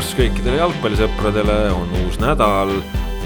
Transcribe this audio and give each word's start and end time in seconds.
tervitus 0.00 0.16
kõikidele 0.16 0.56
jalgpallisõpradele, 0.56 1.54
on 1.76 1.90
uus 2.06 2.14
nädal 2.22 2.70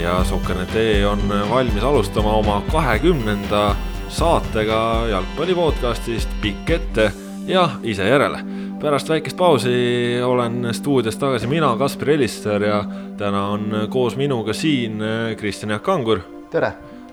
ja 0.00 0.16
Sokker.ee 0.26 1.04
on 1.06 1.20
valmis 1.46 1.84
alustama 1.86 2.32
oma 2.34 2.56
kahekümnenda 2.72 3.76
saatega 4.10 4.80
jalgpalli 5.06 5.54
podcastist 5.54 6.34
Pikk 6.42 6.72
ette 6.74 7.12
ja 7.46 7.68
ise 7.82 8.08
järele. 8.08 8.42
pärast 8.80 9.08
väikest 9.08 9.36
pausi 9.36 10.18
olen 10.24 10.74
stuudios 10.74 11.16
tagasi 11.16 11.46
mina, 11.46 11.76
Kaspar 11.78 12.10
Elisser 12.10 12.62
ja 12.62 12.84
täna 13.18 13.46
on 13.54 13.86
koos 13.88 14.16
minuga 14.16 14.52
siin 14.52 14.98
Kristjan 15.36 15.70
Jaak 15.70 15.82
Kangur. 15.82 16.20
tere! 16.50 16.72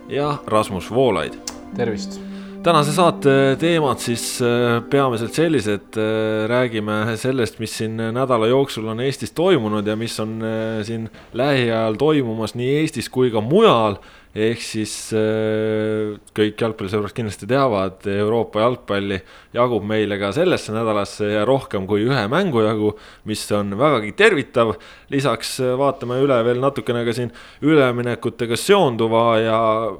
ja 0.09 0.37
Rasmus 0.47 0.91
Voolaid. 0.91 1.37
tervist! 1.75 2.30
Tänase 2.63 2.93
saate 2.93 3.33
teemad 3.59 4.01
siis 4.01 4.23
äh, 4.45 4.81
peamiselt 4.89 5.33
sellised, 5.33 5.97
äh, 5.97 6.45
räägime 6.49 7.15
sellest, 7.17 7.57
mis 7.59 7.73
siin 7.77 7.97
nädala 7.97 8.47
jooksul 8.51 8.87
on 8.91 9.01
Eestis 9.01 9.33
toimunud 9.37 9.87
ja 9.87 9.95
mis 9.97 10.19
on 10.21 10.37
äh, 10.45 10.81
siin 10.85 11.09
lähiajal 11.33 11.97
toimumas 12.01 12.53
nii 12.55 12.75
Eestis 12.81 13.09
kui 13.09 13.31
ka 13.33 13.41
mujal 13.41 13.97
ehk 14.31 14.61
siis 14.63 14.93
äh, 15.17 16.13
kõik 16.35 16.61
jalgpallisõbrad 16.63 17.11
kindlasti 17.15 17.47
teavad, 17.51 18.05
Euroopa 18.07 18.63
jalgpalli 18.63 19.17
jagub 19.55 19.83
meile 19.87 20.15
ka 20.21 20.31
sellesse 20.35 20.71
nädalasse 20.71 21.33
ja 21.33 21.45
rohkem 21.47 21.87
kui 21.89 22.05
ühe 22.07 22.21
mängu 22.31 22.63
jagu, 22.63 22.93
mis 23.27 23.43
on 23.55 23.75
vägagi 23.79 24.13
tervitav. 24.15 24.77
lisaks 25.11 25.59
äh, 25.59 25.75
vaatame 25.77 26.21
üle 26.23 26.37
veel 26.47 26.61
natukene 26.63 27.03
ka 27.05 27.15
siin 27.15 27.33
üleminekutega 27.61 28.55
seonduva 28.55 29.25
ja 29.39 29.57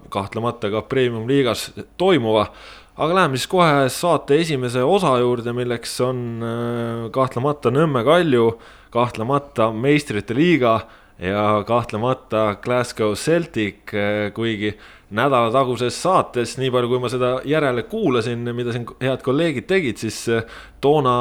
kahtlemata 0.10 0.72
ka 0.72 0.86
premium-liigas 0.88 1.72
toimuva 2.00 2.48
aga 2.96 3.16
läheme 3.16 3.40
siis 3.40 3.50
kohe 3.52 3.90
saate 3.92 4.40
esimese 4.40 4.84
osa 4.84 5.18
juurde, 5.20 5.52
milleks 5.56 6.00
on 6.06 6.24
äh, 6.40 7.12
kahtlemata 7.12 7.72
Nõmme 7.74 8.06
Kalju, 8.08 8.48
kahtlemata 8.96 9.72
meistrite 9.76 10.36
liiga 10.38 10.80
ja 11.22 11.64
kahtlemata 11.68 12.56
Glasgow 12.62 13.14
Celtic, 13.16 13.94
eh, 13.94 14.32
kuigi 14.34 14.74
nädalataguses 15.14 15.96
saates, 16.02 16.56
nii 16.58 16.72
palju, 16.74 16.90
kui 16.90 17.02
ma 17.04 17.12
seda 17.12 17.32
järele 17.48 17.84
kuulasin, 17.92 18.48
mida 18.56 18.74
siin 18.74 18.88
head 19.04 19.22
kolleegid 19.26 19.68
tegid, 19.70 20.02
siis 20.02 20.24
eh, 20.32 20.46
toona 20.82 21.14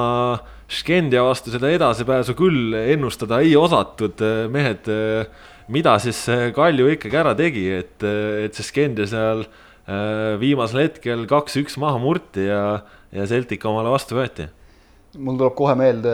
Skendia 0.71 1.25
vastu 1.27 1.51
seda 1.51 1.69
edasipääsu 1.75 2.37
küll 2.39 2.77
ennustada 2.81 3.41
ei 3.45 3.57
osatud, 3.59 4.21
eh, 4.25 4.45
mehed. 4.49 4.89
mida 5.71 5.93
siis 6.03 6.25
Kalju 6.55 6.89
ikkagi 6.91 7.15
ära 7.15 7.31
tegi, 7.39 7.69
et, 7.71 8.03
et 8.03 8.57
see 8.59 8.65
Skendia 8.67 9.07
seal 9.07 9.45
viimasel 10.41 10.81
hetkel 10.83 11.29
kaks-üks 11.31 11.77
maha 11.79 11.99
murti 12.03 12.49
ja, 12.49 12.81
ja 13.15 13.27
Celtic 13.31 13.63
omale 13.67 13.93
vastu 13.93 14.19
võeti 14.19 14.49
mul 15.19 15.39
tuleb 15.39 15.55
kohe 15.59 15.75
meelde 15.79 16.13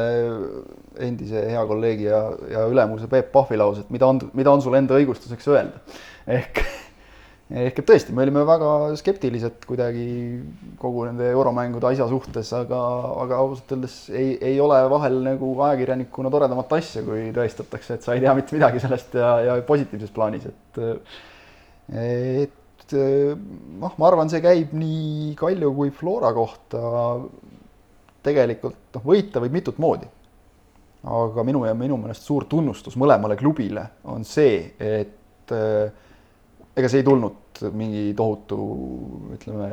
endise 1.05 1.43
hea 1.51 1.63
kolleegi 1.69 2.09
ja, 2.09 2.23
ja 2.51 2.65
ülemuse 2.71 3.09
Peep 3.11 3.31
Pahvi 3.35 3.59
lause, 3.61 3.85
et 3.85 3.93
mida 3.95 4.09
on, 4.09 4.21
mida 4.37 4.53
on 4.53 4.65
sul 4.65 4.77
enda 4.79 4.97
õigustuseks 4.99 5.49
öelda. 5.53 5.81
ehk, 6.37 6.61
ehk 7.67 7.81
et 7.83 7.89
tõesti, 7.89 8.15
me 8.17 8.25
olime 8.25 8.43
väga 8.49 8.71
skeptilised 8.99 9.67
kuidagi 9.69 10.07
kogu 10.83 11.07
nende 11.09 11.31
euromängude 11.31 11.91
asja 11.93 12.09
suhtes, 12.11 12.53
aga, 12.57 12.83
aga 13.23 13.41
ausalt 13.45 13.77
öeldes 13.77 13.97
ei, 14.11 14.35
ei 14.53 14.61
ole 14.63 14.81
vahel 14.93 15.21
nagu 15.27 15.53
ajakirjanikuna 15.69 16.33
toredamat 16.35 16.77
asja, 16.81 17.05
kui 17.07 17.31
tõestatakse, 17.37 17.99
et 17.99 18.07
sa 18.07 18.17
ei 18.17 18.25
tea 18.25 18.37
mitte 18.39 18.57
midagi 18.59 18.83
sellest 18.83 19.19
ja, 19.21 19.33
ja 19.51 19.59
positiivses 19.67 20.15
plaanis, 20.15 20.49
et 20.53 20.85
et 21.97 22.95
noh, 22.97 23.93
ma 23.99 24.09
arvan, 24.09 24.31
see 24.31 24.43
käib 24.43 24.73
nii 24.77 25.35
Kalju 25.39 25.73
kui 25.75 25.93
Flora 25.95 26.33
kohta 26.35 26.81
tegelikult 28.27 28.97
noh, 28.97 29.05
võita 29.07 29.43
võib 29.43 29.57
mitut 29.59 29.79
moodi. 29.83 30.09
Aga 31.05 31.45
minu 31.47 31.65
ja 31.67 31.75
minu 31.79 31.99
meelest 32.01 32.27
suur 32.27 32.47
tunnustus 32.51 32.97
mõlemale 32.99 33.37
klubile 33.39 33.85
on 34.11 34.25
see, 34.27 34.73
et 34.81 35.53
äh, 35.55 35.93
ega 36.77 36.91
see 36.91 37.03
ei 37.03 37.07
tulnud 37.07 37.61
mingi 37.77 38.11
tohutu, 38.17 38.59
ütleme, 39.37 39.71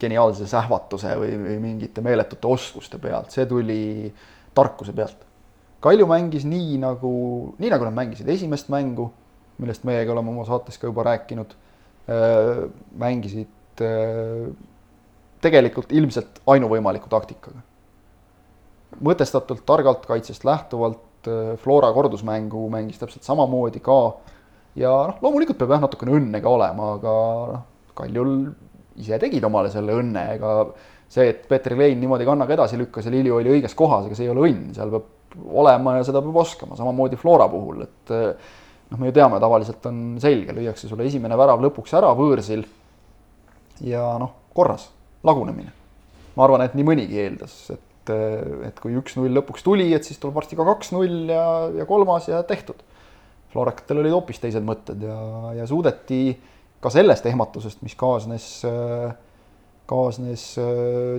geniaalse 0.00 0.46
sähvatuse 0.48 1.14
või, 1.16 1.36
või 1.40 1.56
mingite 1.60 2.04
meeletute 2.04 2.48
oskuste 2.48 3.00
pealt, 3.00 3.32
see 3.32 3.46
tuli 3.48 4.10
tarkuse 4.56 4.92
pealt. 4.96 5.24
Kalju 5.84 6.08
mängis 6.08 6.44
nii 6.48 6.78
nagu, 6.82 7.12
nii 7.60 7.70
nagu 7.72 7.86
nad 7.86 7.96
mängisid. 7.96 8.28
Esimest 8.32 8.70
mängu, 8.72 9.10
millest 9.60 9.84
meiega 9.88 10.12
oleme 10.12 10.32
oma 10.32 10.44
saates 10.48 10.80
ka 10.80 10.88
juba 10.88 11.04
rääkinud, 11.08 11.52
äh, 12.08 12.66
mängisid 13.00 13.84
äh, 13.84 14.48
tegelikult 15.44 15.92
ilmselt 15.96 16.40
ainuvõimaliku 16.48 17.12
taktikaga 17.12 17.64
mõtestatult, 19.06 19.64
targalt 19.68 20.06
kaitsest 20.08 20.46
lähtuvalt, 20.46 21.28
äh, 21.28 21.54
Flora 21.62 21.92
kordusmängu 21.92 22.68
mängis 22.72 23.00
täpselt 23.00 23.26
samamoodi 23.26 23.80
ka. 23.84 24.00
ja 24.76 24.92
noh, 25.08 25.22
loomulikult 25.24 25.58
peab 25.58 25.72
jah, 25.74 25.82
natukene 25.86 26.16
õnne 26.18 26.42
ka 26.44 26.52
olema, 26.52 26.92
aga 26.98 27.16
noh, 27.54 27.64
Kaljul 27.96 28.32
ise 29.00 29.16
tegid 29.20 29.44
omale 29.48 29.70
selle 29.72 29.94
õnne, 29.96 30.22
ega 30.36 30.50
see, 31.08 31.30
et 31.30 31.46
Peeter 31.48 31.72
Klein 31.76 32.00
niimoodi 32.00 32.26
kannaga 32.28 32.52
edasi 32.56 32.76
lükkas 32.76 33.08
ja 33.08 33.12
Lilju 33.14 33.38
oli 33.38 33.54
õiges 33.56 33.76
kohas, 33.78 34.08
ega 34.08 34.18
see 34.18 34.26
ei 34.26 34.32
ole 34.32 34.50
õnn, 34.50 34.74
seal 34.76 34.92
peab 34.92 35.12
olema 35.62 35.96
ja 35.96 36.04
seda 36.04 36.20
peab 36.24 36.36
oskama, 36.42 36.76
samamoodi 36.76 37.16
Flora 37.20 37.48
puhul, 37.52 37.86
et 37.86 38.12
äh, 38.12 38.52
noh, 38.90 39.00
me 39.00 39.10
ju 39.10 39.16
teame, 39.16 39.40
tavaliselt 39.42 39.88
on 39.90 40.02
selge, 40.22 40.54
lüüakse 40.56 40.90
sulle 40.90 41.06
esimene 41.08 41.38
värav 41.38 41.62
lõpuks 41.64 41.96
ära 41.98 42.12
võõrsil 42.16 42.64
ja 43.86 44.04
noh, 44.20 44.32
korras, 44.56 44.88
lagunemine. 45.26 45.72
ma 46.36 46.44
arvan, 46.44 46.66
et 46.66 46.76
nii 46.76 46.86
mõnigi 46.86 47.20
eeldas, 47.20 47.56
et 47.72 47.85
et, 48.06 48.68
et 48.70 48.82
kui 48.82 48.96
üks-null 48.98 49.34
lõpuks 49.36 49.64
tuli, 49.66 49.88
et 49.96 50.06
siis 50.06 50.20
tuleb 50.22 50.36
varsti 50.38 50.58
ka 50.58 50.66
kaks-null 50.66 51.32
ja, 51.32 51.46
ja 51.82 51.86
kolmas 51.88 52.28
ja 52.30 52.42
tehtud. 52.46 52.82
Florakatel 53.52 54.02
olid 54.02 54.14
hoopis 54.14 54.40
teised 54.42 54.64
mõtted 54.66 55.02
ja, 55.06 55.18
ja 55.60 55.66
suudeti 55.68 56.36
ka 56.82 56.92
sellest 56.92 57.26
ehmatusest, 57.26 57.80
mis 57.86 57.96
kaasnes, 57.98 58.46
kaasnes 59.88 60.46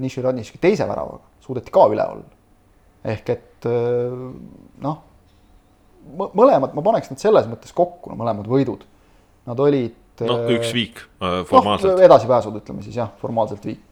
Nishi 0.04 0.24
Radniški 0.24 0.62
teise 0.62 0.86
väravaga, 0.88 1.24
suudeti 1.44 1.74
ka 1.74 1.88
üle 1.92 2.06
olla. 2.06 2.36
ehk 3.08 3.30
et 3.34 3.68
noh, 4.84 5.00
mõlemad, 6.14 6.76
ma 6.78 6.84
paneks 6.86 7.12
nad 7.12 7.22
selles 7.22 7.48
mõttes 7.50 7.74
kokku, 7.76 8.12
no 8.12 8.20
mõlemad 8.20 8.48
võidud. 8.50 8.86
Nad 9.48 9.60
olid. 9.64 9.96
noh, 10.28 10.48
üks 10.50 10.72
viik 10.74 11.04
äh, 11.22 11.44
formaalselt 11.46 11.94
no,. 11.94 12.04
edasipääsud, 12.04 12.56
ütleme 12.58 12.82
siis 12.82 12.98
jah, 12.98 13.12
formaalselt 13.22 13.66
viik. 13.66 13.84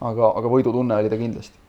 aga, 0.00 0.32
aga 0.36 0.50
võidutunne 0.52 0.96
oli 1.00 1.10
ta 1.12 1.18
kindlasti 1.20 1.59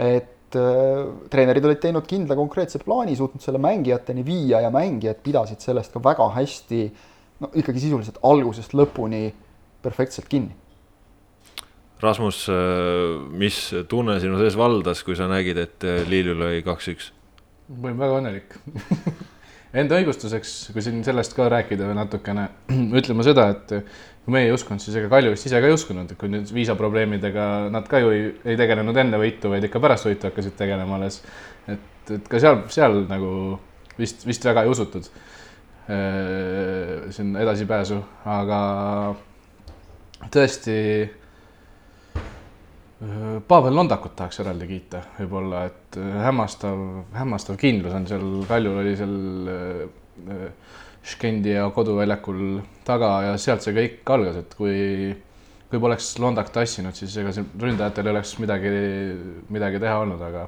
et 0.00 0.56
äh, 0.56 1.04
treenerid 1.32 1.66
olid 1.68 1.80
teinud 1.82 2.06
kindla 2.08 2.36
konkreetse 2.38 2.80
plaani, 2.82 3.16
suutnud 3.18 3.44
selle 3.44 3.60
mängijateni 3.62 4.24
viia 4.26 4.62
ja 4.64 4.72
mängijad 4.72 5.20
pidasid 5.24 5.64
sellest 5.64 5.92
ka 5.94 6.02
väga 6.04 6.28
hästi 6.36 6.82
no 7.42 7.50
ikkagi 7.58 7.82
sisuliselt 7.82 8.20
algusest 8.22 8.76
lõpuni 8.78 9.30
perfektselt 9.82 10.28
kinni. 10.30 10.54
Rasmus, 12.02 12.44
äh, 12.50 13.18
mis 13.38 13.58
tunne 13.88 14.18
sinu 14.22 14.38
sees 14.40 14.56
valdas, 14.58 15.04
kui 15.06 15.18
sa 15.18 15.28
nägid, 15.30 15.58
et 15.58 15.86
äh, 15.86 16.02
Liilu 16.08 16.38
lõi 16.38 16.62
kaks-üks? 16.66 17.12
ma 17.72 17.88
olin 17.88 18.00
väga 18.02 18.16
õnnelik 18.18 18.56
Enda 19.72 19.96
õigustuseks, 19.96 20.54
kui 20.74 20.84
siin 20.84 20.98
sellest 21.04 21.32
ka 21.36 21.46
rääkida 21.48 21.86
või 21.88 21.96
natukene, 21.96 22.48
ütlema 23.00 23.24
seda, 23.24 23.46
et 23.54 23.72
kui 24.22 24.34
meie 24.34 24.50
ei 24.50 24.54
uskunud, 24.54 24.82
siis 24.84 24.98
ega 25.00 25.08
Kalju 25.12 25.32
vist 25.32 25.48
ise 25.48 25.62
ka 25.62 25.70
ei 25.70 25.76
uskunud, 25.76 26.12
kui 26.20 26.28
nüüd 26.32 26.52
viisaprobleemidega 26.52 27.46
nad 27.72 27.88
ka 27.88 28.02
ju 28.02 28.12
ei, 28.12 28.26
ei 28.52 28.58
tegelenud 28.60 29.00
enne 29.00 29.20
võitu, 29.22 29.50
vaid 29.52 29.64
ikka 29.66 29.80
pärast 29.82 30.10
võitu 30.10 30.28
hakkasid 30.28 30.58
tegelema 30.60 30.98
alles. 30.98 31.22
et, 31.72 32.12
et 32.18 32.28
ka 32.28 32.42
seal, 32.42 32.60
seal 32.74 33.00
nagu 33.08 33.32
vist, 33.96 34.26
vist 34.28 34.44
väga 34.44 34.66
ei 34.66 34.74
usutud 34.74 35.08
siin 37.12 37.34
edasipääsu, 37.36 37.98
aga 38.28 38.60
tõesti. 40.32 40.76
Pavel 43.48 43.74
Londakut 43.74 44.12
tahaks 44.14 44.38
eraldi 44.44 44.66
kiita, 44.68 45.00
võib-olla, 45.16 45.64
et 45.66 45.96
hämmastav, 46.22 46.78
hämmastav 47.16 47.56
kindlus 47.58 47.96
on 47.98 48.04
seal, 48.06 48.26
Kaljul 48.46 48.76
oli 48.78 48.92
seal 48.98 49.16
Škendia 51.02 51.64
koduväljakul 51.74 52.60
taga 52.86 53.08
ja 53.26 53.32
sealt 53.42 53.64
see 53.66 53.74
kõik 53.74 54.12
algas, 54.14 54.38
et 54.44 54.54
kui, 54.54 54.76
kui 55.72 55.80
poleks 55.82 56.12
Londak 56.22 56.52
tassinud, 56.54 56.94
siis 56.94 57.16
ega 57.18 57.32
siin 57.34 57.48
ründajatel 57.58 58.06
ei 58.06 58.14
oleks 58.14 58.36
midagi, 58.38 58.70
midagi 59.50 59.82
teha 59.82 59.96
olnud, 60.04 60.22
aga, 60.28 60.46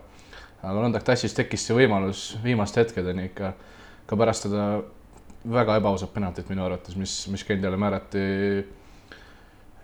aga 0.62 0.77
Londak 0.79 1.09
tassis, 1.11 1.35
tekkis 1.35 1.67
see 1.67 1.81
võimalus 1.81 2.23
viimaste 2.45 2.85
hetkedeni 2.85 3.27
ikka, 3.33 3.51
ka 4.06 4.21
pärast 4.21 4.47
seda 4.47 4.69
väga 5.59 5.81
ebaausat 5.83 6.15
penaltit 6.15 6.55
minu 6.55 6.62
arvates, 6.69 6.95
mis, 6.95 7.19
mis 7.35 7.43
Škendiale 7.43 7.83
määrati. 7.83 8.25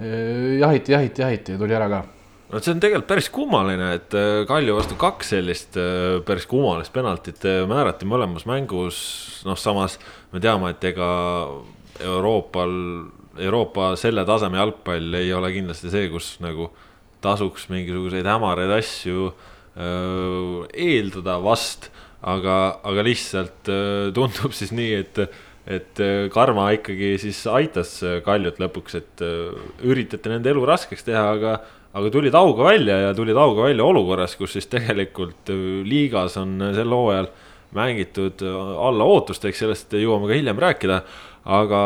jahiti, 0.01 0.93
jahiti, 0.95 1.27
jahiti 1.27 1.59
ja 1.59 1.59
tuli 1.59 1.75
ära 1.75 1.91
ka 1.91 2.05
no 2.51 2.59
see 2.59 2.75
on 2.75 2.83
tegelikult 2.83 3.09
päris 3.11 3.29
kummaline, 3.33 3.93
et 3.99 4.17
äh, 4.19 4.43
Kalju 4.49 4.75
vastu 4.79 4.97
kaks 5.01 5.35
sellist 5.35 5.79
äh, 5.79 6.19
päris 6.27 6.49
kummalist 6.51 6.93
penaltit 6.95 7.45
äh, 7.47 7.63
määrati 7.71 8.09
mõlemas 8.09 8.47
mängus, 8.49 8.99
noh, 9.47 9.59
samas 9.59 9.99
me 10.35 10.43
teame, 10.43 10.73
et 10.75 10.87
ega 10.91 11.11
Euroopal, 12.01 12.75
Euroopa 13.41 13.93
selle 14.01 14.25
taseme 14.29 14.59
jalgpall 14.59 15.21
ei 15.21 15.31
ole 15.37 15.53
kindlasti 15.55 15.93
see, 15.93 16.09
kus 16.13 16.35
nagu 16.43 16.71
tasuks 17.23 17.69
mingisuguseid 17.71 18.27
hämaraid 18.27 18.73
asju 18.79 19.29
öö, 19.31 20.65
eeldada 20.73 21.37
vast. 21.45 21.91
aga, 22.21 22.81
aga 22.85 23.05
lihtsalt 23.05 23.69
äh, 23.73 24.09
tundub 24.17 24.53
siis 24.57 24.73
nii, 24.77 24.97
et, 25.05 25.21
et 25.71 26.01
karma 26.33 26.67
ikkagi 26.77 27.15
siis 27.21 27.39
aitas 27.49 27.95
Kaljut 28.25 28.59
lõpuks, 28.61 28.97
et 28.99 29.23
üritati 29.85 30.33
nende 30.33 30.51
elu 30.53 30.65
raskeks 30.69 31.07
teha, 31.07 31.23
aga, 31.37 31.55
aga 31.93 32.11
tulid 32.15 32.35
auga 32.39 32.71
välja 32.71 33.01
ja 33.07 33.15
tulid 33.15 33.37
auga 33.37 33.69
välja 33.69 33.85
olukorras, 33.85 34.37
kus 34.39 34.55
siis 34.57 34.71
tegelikult 34.71 35.51
liigas 35.87 36.37
on 36.41 36.59
sel 36.77 36.95
hooajal 36.95 37.31
mängitud 37.75 38.43
alla 38.43 39.07
ootust, 39.07 39.45
eks 39.47 39.63
sellest 39.63 39.95
jõuame 39.95 40.31
ka 40.31 40.39
hiljem 40.39 40.59
rääkida, 40.59 41.03
aga 41.51 41.83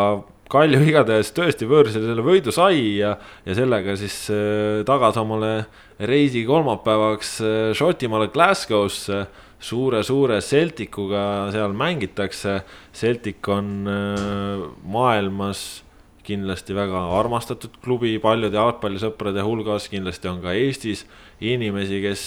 Kalju 0.53 0.83
igatahes 0.85 1.33
tõesti 1.33 1.67
võõrsile 1.67 2.11
selle 2.11 2.23
võidu 2.25 2.53
sai 2.53 2.99
ja, 2.99 3.15
ja 3.47 3.55
sellega 3.57 3.95
siis 3.97 4.17
äh, 4.33 4.83
tagas 4.87 5.17
omale 5.17 5.65
reisi 5.99 6.45
kolmapäevaks 6.47 7.31
äh, 7.41 7.71
Šotimaale 7.75 8.29
Glasgow'sse 8.35 9.23
suure-suure 9.65 10.43
Celticuga 10.45 11.25
seal 11.55 11.73
mängitakse. 11.73 12.59
Celtic 12.93 13.49
on 13.49 13.89
äh, 13.89 14.67
maailmas 14.85 15.84
kindlasti 16.25 16.77
väga 16.77 17.05
armastatud 17.19 17.79
klubi 17.85 18.17
paljude 18.23 18.59
jalgpallisõprade 18.59 19.45
hulgas, 19.45 19.89
kindlasti 19.93 20.31
on 20.31 20.43
ka 20.45 20.55
Eestis 20.57 21.05
inimesi, 21.45 22.01
kes 22.05 22.27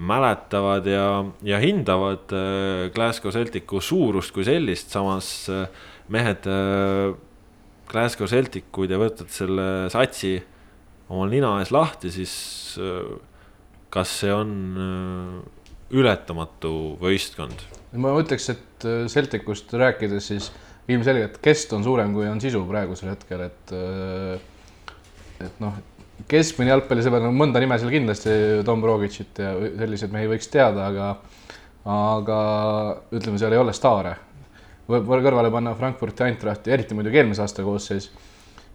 mäletavad 0.00 0.86
ja, 0.88 1.06
ja 1.44 1.58
hindavad 1.60 2.32
Glasgow 2.94 3.34
Celticu 3.34 3.82
suurust 3.84 4.32
kui 4.32 4.46
sellist, 4.46 4.92
samas 4.94 5.50
mehed 6.10 6.46
äh,, 6.48 7.10
Glasgow 7.90 8.28
Celtic, 8.30 8.68
kui 8.70 8.88
te 8.90 8.98
võtate 8.98 9.32
selle 9.34 9.66
satsi 9.90 10.36
omal 11.10 11.30
nina 11.32 11.56
ees 11.58 11.72
lahti, 11.74 12.10
siis 12.14 12.32
äh, 12.78 13.16
kas 13.90 14.12
see 14.22 14.32
on 14.34 14.52
äh, 14.78 15.38
ületamatu 15.98 16.72
võistkond? 17.00 17.66
ma 17.98 18.14
ütleks, 18.20 18.46
et 18.54 18.86
äh, 18.86 19.06
Celticust 19.10 19.74
rääkides, 19.74 20.30
siis 20.30 20.50
ilmselgelt 20.90 21.38
kest 21.44 21.72
on 21.76 21.84
suurem, 21.86 22.14
kui 22.16 22.28
on 22.30 22.40
sisu 22.42 22.62
praegusel 22.68 23.12
hetkel, 23.14 23.46
et 23.46 23.74
äh, 23.76 24.48
et 25.40 25.60
noh, 25.62 25.76
keskmine 26.30 26.72
jalgpallisõber, 26.74 27.22
no 27.24 27.32
mõnda 27.34 27.60
nime 27.62 27.78
seal 27.80 27.92
kindlasti, 27.92 28.32
Tom 28.66 28.82
Rogicit 28.84 29.40
ja 29.40 29.54
selliseid 29.80 30.12
mehi 30.14 30.28
võiks 30.30 30.50
teada, 30.52 30.90
aga 30.90 31.12
aga 31.90 32.40
ütleme, 33.16 33.38
seal 33.40 33.54
ei 33.56 33.60
ole 33.60 33.72
staare. 33.76 34.16
Võib 34.90 35.06
kõrvale 35.08 35.52
panna 35.54 35.72
Frankfurti 35.78 36.26
Eintrachti, 36.26 36.72
eriti 36.74 36.96
muidugi 36.98 37.20
eelmise 37.20 37.44
aasta 37.44 37.64
koosseis, 37.64 38.10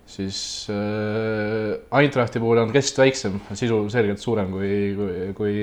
siis 0.10 0.40
äh, 0.74 1.76
Eintrachti 2.00 2.42
puhul 2.42 2.64
on 2.64 2.74
kest 2.74 2.98
väiksem, 3.02 3.38
sisu 3.54 3.84
selgelt 3.94 4.24
suurem 4.24 4.50
kui, 4.54 4.72
kui, 4.98 5.30
kui, 5.38 5.56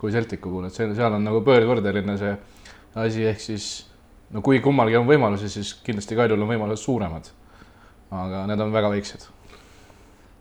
kui 0.00 0.14
Celticu 0.14 0.48
puhul, 0.48 0.68
et 0.68 0.76
see, 0.76 0.88
seal 0.96 1.18
on 1.18 1.26
nagu 1.28 1.44
pöördvõrdeline 1.46 2.16
see 2.18 2.34
asi, 3.04 3.26
ehk 3.28 3.42
siis 3.42 3.68
no 4.30 4.42
kui 4.42 4.60
kummalgi 4.64 4.96
on 4.96 5.08
võimalusi, 5.08 5.50
siis 5.52 5.74
kindlasti 5.84 6.16
Kaljul 6.18 6.42
on 6.42 6.52
võimalused 6.54 6.84
suuremad. 6.84 7.30
aga 8.14 8.44
need 8.46 8.60
on 8.60 8.72
väga 8.72 8.92
väiksed 8.92 9.30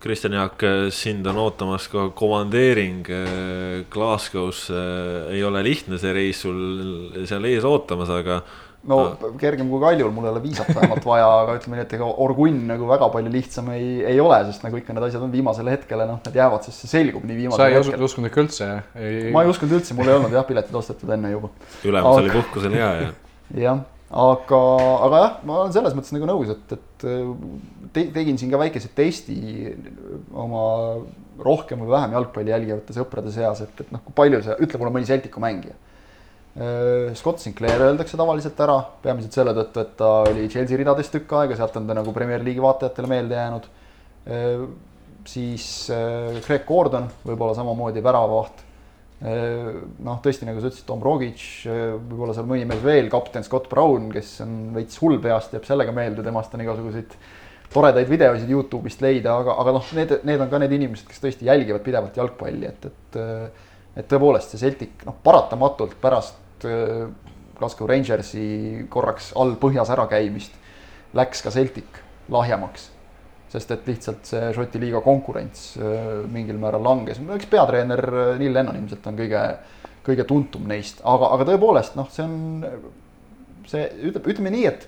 Kristjan 0.04 0.34
Jaak, 0.36 0.60
sind 0.92 1.28
on 1.32 1.38
ootamas 1.40 1.86
ka 1.88 2.10
komandeering 2.12 3.08
äh, 3.08 3.86
Glasgow's, 3.90 4.66
ei 5.32 5.44
ole 5.48 5.62
lihtne 5.64 5.96
see 5.98 6.12
reis 6.12 6.44
sul 6.44 7.24
seal 7.24 7.48
ees 7.48 7.64
ootamas, 7.64 8.12
aga 8.12 8.42
no 8.92 8.98
kergem 9.40 9.70
kui 9.72 9.80
Kaljul, 9.80 10.12
mul 10.12 10.28
ei 10.28 10.34
ole 10.34 10.42
viisat 10.44 10.74
vähemalt 10.76 11.06
vaja, 11.08 11.30
aga 11.46 11.56
ütleme 11.56 11.80
nii, 11.80 11.86
et 11.88 11.96
ega 11.96 12.10
Orgunn 12.26 12.66
nagu 12.68 12.88
väga 12.90 13.08
palju 13.14 13.32
lihtsam 13.32 13.72
ei, 13.78 13.90
ei 14.12 14.20
ole, 14.20 14.42
sest 14.50 14.66
nagu 14.66 14.80
ikka 14.80 14.96
need 14.96 15.08
asjad 15.08 15.24
on 15.24 15.32
viimasele 15.32 15.78
hetkele, 15.78 16.08
noh, 16.10 16.20
need 16.26 16.40
jäävad, 16.42 16.68
sest 16.68 16.84
see 16.84 16.92
selgub 16.98 17.24
nii 17.30 17.40
viimasel 17.46 17.64
hetkel. 17.70 17.88
sa 17.88 17.96
ei 17.96 18.08
uskunud 18.10 18.32
ikka 18.32 18.44
üldse? 18.44 18.70
ma 19.36 19.46
ei 19.46 19.54
uskunud 19.54 19.78
üldse, 19.80 19.96
mul 19.96 20.12
ei 20.12 20.18
olnud 20.18 20.36
jah, 20.36 20.48
piletid 20.50 20.80
ostetud 20.84 21.16
enne 21.16 21.32
juba. 21.32 21.54
ülemus 21.88 22.10
aga... 22.12 22.26
oli 22.26 22.34
puhkusel 22.36 22.76
hea 22.76 22.92
ja. 23.00 23.14
Jah, 23.58 23.84
aga, 24.10 24.62
aga 25.08 25.22
jah, 25.24 25.38
ma 25.48 25.60
olen 25.62 25.76
selles 25.76 25.96
mõttes 25.98 26.16
nagu 26.16 26.30
nõus, 26.30 26.54
et, 26.54 26.76
et 26.78 27.08
te, 27.94 28.06
tegin 28.16 28.40
siin 28.40 28.52
ka 28.54 28.62
väikese 28.62 28.92
testi 28.96 29.38
oma 30.32 30.66
rohkem 31.44 31.82
või 31.82 31.96
vähem 31.96 32.14
jalgpalli 32.18 32.54
jälgivate 32.54 32.96
sõprade 32.96 33.34
seas, 33.34 33.64
et, 33.66 33.82
et 33.82 33.96
noh, 33.96 34.04
kui 34.06 34.16
palju 34.16 34.44
see, 34.46 34.60
ütle 34.64 34.80
mulle 34.82 34.94
mõni 35.00 35.10
Celticu 35.10 35.42
mängija 35.44 35.76
Äh, 36.56 37.16
Scott 37.16 37.40
Sinclair 37.42 37.82
öeldakse 37.82 38.18
tavaliselt 38.18 38.60
ära, 38.62 38.76
peamiselt 39.02 39.34
selle 39.34 39.56
tõttu, 39.58 39.82
et 39.82 39.96
ta 39.98 40.10
oli 40.28 40.46
Chelsea 40.54 40.78
ridades 40.78 41.08
tükk 41.10 41.32
aega, 41.40 41.56
sealt 41.58 41.80
on 41.80 41.88
ta 41.90 41.96
nagu 41.98 42.14
Premier 42.14 42.44
League'i 42.46 42.62
vaatajatele 42.62 43.10
meelde 43.10 43.40
jäänud. 43.40 43.66
Äh, 44.30 44.68
siis 45.26 45.66
äh, 45.94 46.38
Greg 46.46 46.68
Gordon 46.68 47.10
võib-olla 47.26 47.58
samamoodi 47.58 48.04
väravavaht. 48.06 48.62
Noh, 49.24 50.18
tõesti, 50.24 50.44
nagu 50.48 50.60
sa 50.60 50.68
ütlesid, 50.68 50.86
Tom 50.88 51.04
Rogic, 51.04 51.40
võib-olla 51.66 52.36
seal 52.36 52.48
mõni 52.50 52.68
mees 52.68 52.82
veel, 52.84 53.08
kapten 53.12 53.46
Scott 53.46 53.70
Brown, 53.72 54.10
kes 54.12 54.36
on 54.44 54.58
veits 54.76 55.00
hull 55.00 55.22
peast, 55.24 55.56
jääb 55.56 55.68
sellega 55.68 55.96
meelde, 55.96 56.26
temast 56.26 56.56
on 56.58 56.66
igasuguseid 56.66 57.16
toredaid 57.74 58.10
videosid 58.12 58.52
Youtube'ist 58.52 59.02
leida, 59.02 59.38
aga, 59.40 59.56
aga 59.64 59.78
noh, 59.80 59.92
need, 59.96 60.18
need 60.28 60.44
on 60.44 60.52
ka 60.52 60.60
need 60.62 60.76
inimesed, 60.76 61.08
kes 61.08 61.24
tõesti 61.24 61.48
jälgivad 61.48 61.86
pidevalt 61.86 62.20
jalgpalli, 62.20 62.68
et, 62.70 62.90
et 62.92 63.22
et 63.94 64.08
tõepoolest 64.10 64.50
see 64.50 64.58
Celtic 64.58 65.04
noh, 65.06 65.14
paratamatult 65.22 66.00
pärast 66.02 66.40
Äh, 66.66 67.08
Glasgow 67.60 67.88
Rangersi 67.88 68.88
korraks 68.92 69.30
all 69.40 69.54
põhjas 69.62 69.92
ärakäimist 69.94 70.56
läks 71.16 71.44
ka 71.46 71.52
Celtic 71.54 72.00
lahjemaks. 72.34 72.90
Sest 73.54 73.76
et 73.76 73.88
lihtsalt 73.92 74.26
see 74.30 74.50
Šoti 74.56 74.82
liiga 74.82 75.04
konkurents 75.06 75.74
äh, 75.78 76.24
mingil 76.32 76.58
määral 76.62 76.84
langes, 76.86 77.22
eks 77.36 77.50
peatreener 77.52 78.04
äh, 78.10 78.34
Neil 78.42 78.56
Lennon 78.56 78.80
ilmselt 78.80 79.06
on 79.12 79.20
kõige, 79.20 79.44
kõige 80.06 80.26
tuntum 80.30 80.66
neist, 80.70 81.04
aga, 81.06 81.30
aga 81.38 81.48
tõepoolest 81.52 81.98
noh, 82.00 82.10
see 82.14 82.26
on, 82.26 82.90
see 83.70 83.86
ütleb, 84.10 84.30
ütleme 84.34 84.54
nii, 84.54 84.66
et 84.72 84.88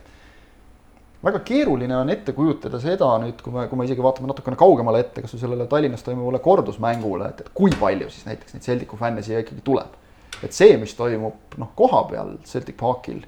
väga 1.25 1.42
keeruline 1.45 1.95
on 1.97 2.09
ette 2.13 2.33
kujutada 2.37 2.80
seda 2.81 3.07
nüüd, 3.21 3.40
kui 3.42 3.54
me, 3.54 3.68
kui 3.69 3.80
me 3.80 3.85
isegi 3.87 4.04
vaatame 4.06 4.30
natukene 4.30 4.57
kaugemale 4.59 5.01
ette, 5.06 5.23
kas 5.25 5.33
või 5.33 5.44
sellele 5.44 5.69
Tallinnas 5.69 6.06
toimuvale 6.06 6.42
kordusmängule, 6.44 7.30
et, 7.31 7.45
et 7.45 7.54
kui 7.57 7.73
palju 7.80 8.09
siis 8.13 8.28
näiteks 8.28 8.57
neid 8.57 8.66
Celticu 8.66 8.99
fänne 8.99 9.23
siia 9.25 9.42
ikkagi 9.42 9.63
tuleb. 9.66 9.95
Et 10.44 10.54
see, 10.54 10.75
mis 10.78 10.94
toimub 10.97 11.56
noh, 11.61 11.71
koha 11.78 12.04
peal 12.11 12.35
Celtic 12.45 12.78
Parkil, 12.78 13.23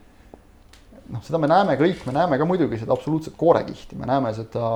noh, 1.13 1.23
seda 1.25 1.39
me 1.41 1.49
näeme 1.49 1.77
kõik, 1.79 2.05
me 2.07 2.13
näeme 2.15 2.39
ka 2.39 2.47
muidugi 2.47 2.79
seda 2.81 2.95
absoluutset 2.95 3.35
koorekihti, 3.39 3.97
me 3.99 4.07
näeme 4.09 4.33
seda, 4.35 4.69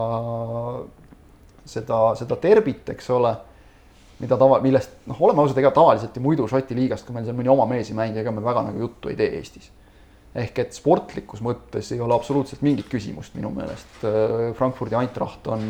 seda, 1.67 2.01
seda 2.19 2.37
terbit, 2.41 2.91
eks 2.93 3.09
ole, 3.15 3.33
mida 4.21 4.37
tava, 4.39 4.59
millest 4.63 5.01
noh, 5.09 5.19
oleme 5.27 5.43
ausad, 5.43 5.59
ega 5.61 5.73
tavaliselt 5.75 6.17
ju 6.17 6.23
muidu 6.23 6.47
Šoti 6.49 6.77
liigast, 6.77 7.07
kui 7.07 7.15
meil 7.15 7.27
seal 7.27 7.37
mõni 7.37 7.51
oma 7.51 7.67
mees 7.69 7.89
ei 7.91 7.97
mängi, 7.97 8.21
ega 8.21 8.33
me 8.33 8.43
väga 8.45 8.67
nagu 8.69 8.83
juttu 8.85 9.11
ei 9.11 9.19
tee 9.19 9.31
Eestis. 9.39 9.71
ehk 10.31 10.59
et 10.63 10.71
sportlikus 10.71 11.41
mõttes 11.43 11.89
ei 11.91 11.99
ole 11.99 12.15
absoluutselt 12.15 12.61
mingit 12.63 12.87
küsimust 12.87 13.33
minu 13.35 13.49
meelest. 13.51 13.97
Frankfurdi 14.55 14.95
Eintracht 14.95 15.49
on 15.51 15.65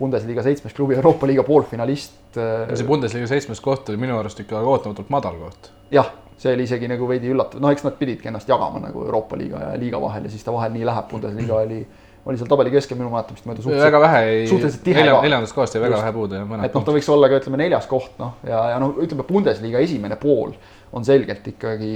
Bundesliga 0.00 0.42
seitsmes 0.42 0.74
klubi 0.74 0.96
Euroopa 0.96 1.28
liiga 1.28 1.44
poolfinalist. 1.46 2.16
See 2.34 2.88
Bundesliga 2.88 3.28
seitsmes 3.30 3.60
koht 3.62 3.92
oli 3.92 4.00
minu 4.00 4.16
arust 4.18 4.42
ikka 4.42 4.58
ootamatult 4.58 5.12
madal 5.14 5.38
koht. 5.38 5.70
jah, 5.94 6.10
see 6.40 6.54
oli 6.56 6.64
isegi 6.68 6.88
nagu 6.88 7.08
veidi 7.08 7.30
üllatav, 7.32 7.60
no 7.60 7.72
eks 7.72 7.84
nad 7.84 7.96
pididki 7.98 8.30
ennast 8.30 8.48
jagama 8.48 8.80
nagu 8.82 9.04
Euroopa 9.04 9.36
liiga 9.36 9.60
ja 9.66 9.74
liiga 9.80 10.00
vahel 10.00 10.24
ja 10.24 10.32
siis 10.32 10.44
ta 10.46 10.54
vahel 10.54 10.72
nii 10.76 10.86
läheb, 10.88 11.10
Bundesliga 11.10 11.58
oli 11.60 11.82
oli 12.28 12.36
seal 12.36 12.48
tabeli 12.50 12.72
keskel 12.72 12.98
minu 13.00 13.08
mäletamist 13.12 13.46
mööda 13.48 13.62
suhteliselt. 13.62 13.86
väga 13.86 14.00
vähe 14.02 14.18
ei, 14.28 14.48
nelja, 14.92 15.14
neljandast 15.24 15.56
kohast 15.56 15.76
jäi 15.76 15.80
väga 15.80 15.94
Just. 15.94 16.04
vähe 16.04 16.12
puudu 16.16 16.36
ja 16.36 16.48
mõned. 16.48 16.68
et 16.68 16.76
noh, 16.76 16.84
ta 16.84 16.92
võiks 16.96 17.08
olla 17.12 17.30
ka 17.32 17.38
ütleme 17.40 17.60
neljas 17.62 17.86
koht 17.88 18.18
noh, 18.20 18.34
ja, 18.44 18.58
ja 18.74 18.82
noh, 18.82 18.92
ütleme 19.00 19.24
Bundesliga 19.28 19.80
esimene 19.80 20.18
pool 20.20 20.52
on 20.92 21.06
selgelt 21.06 21.46
ikkagi, 21.48 21.94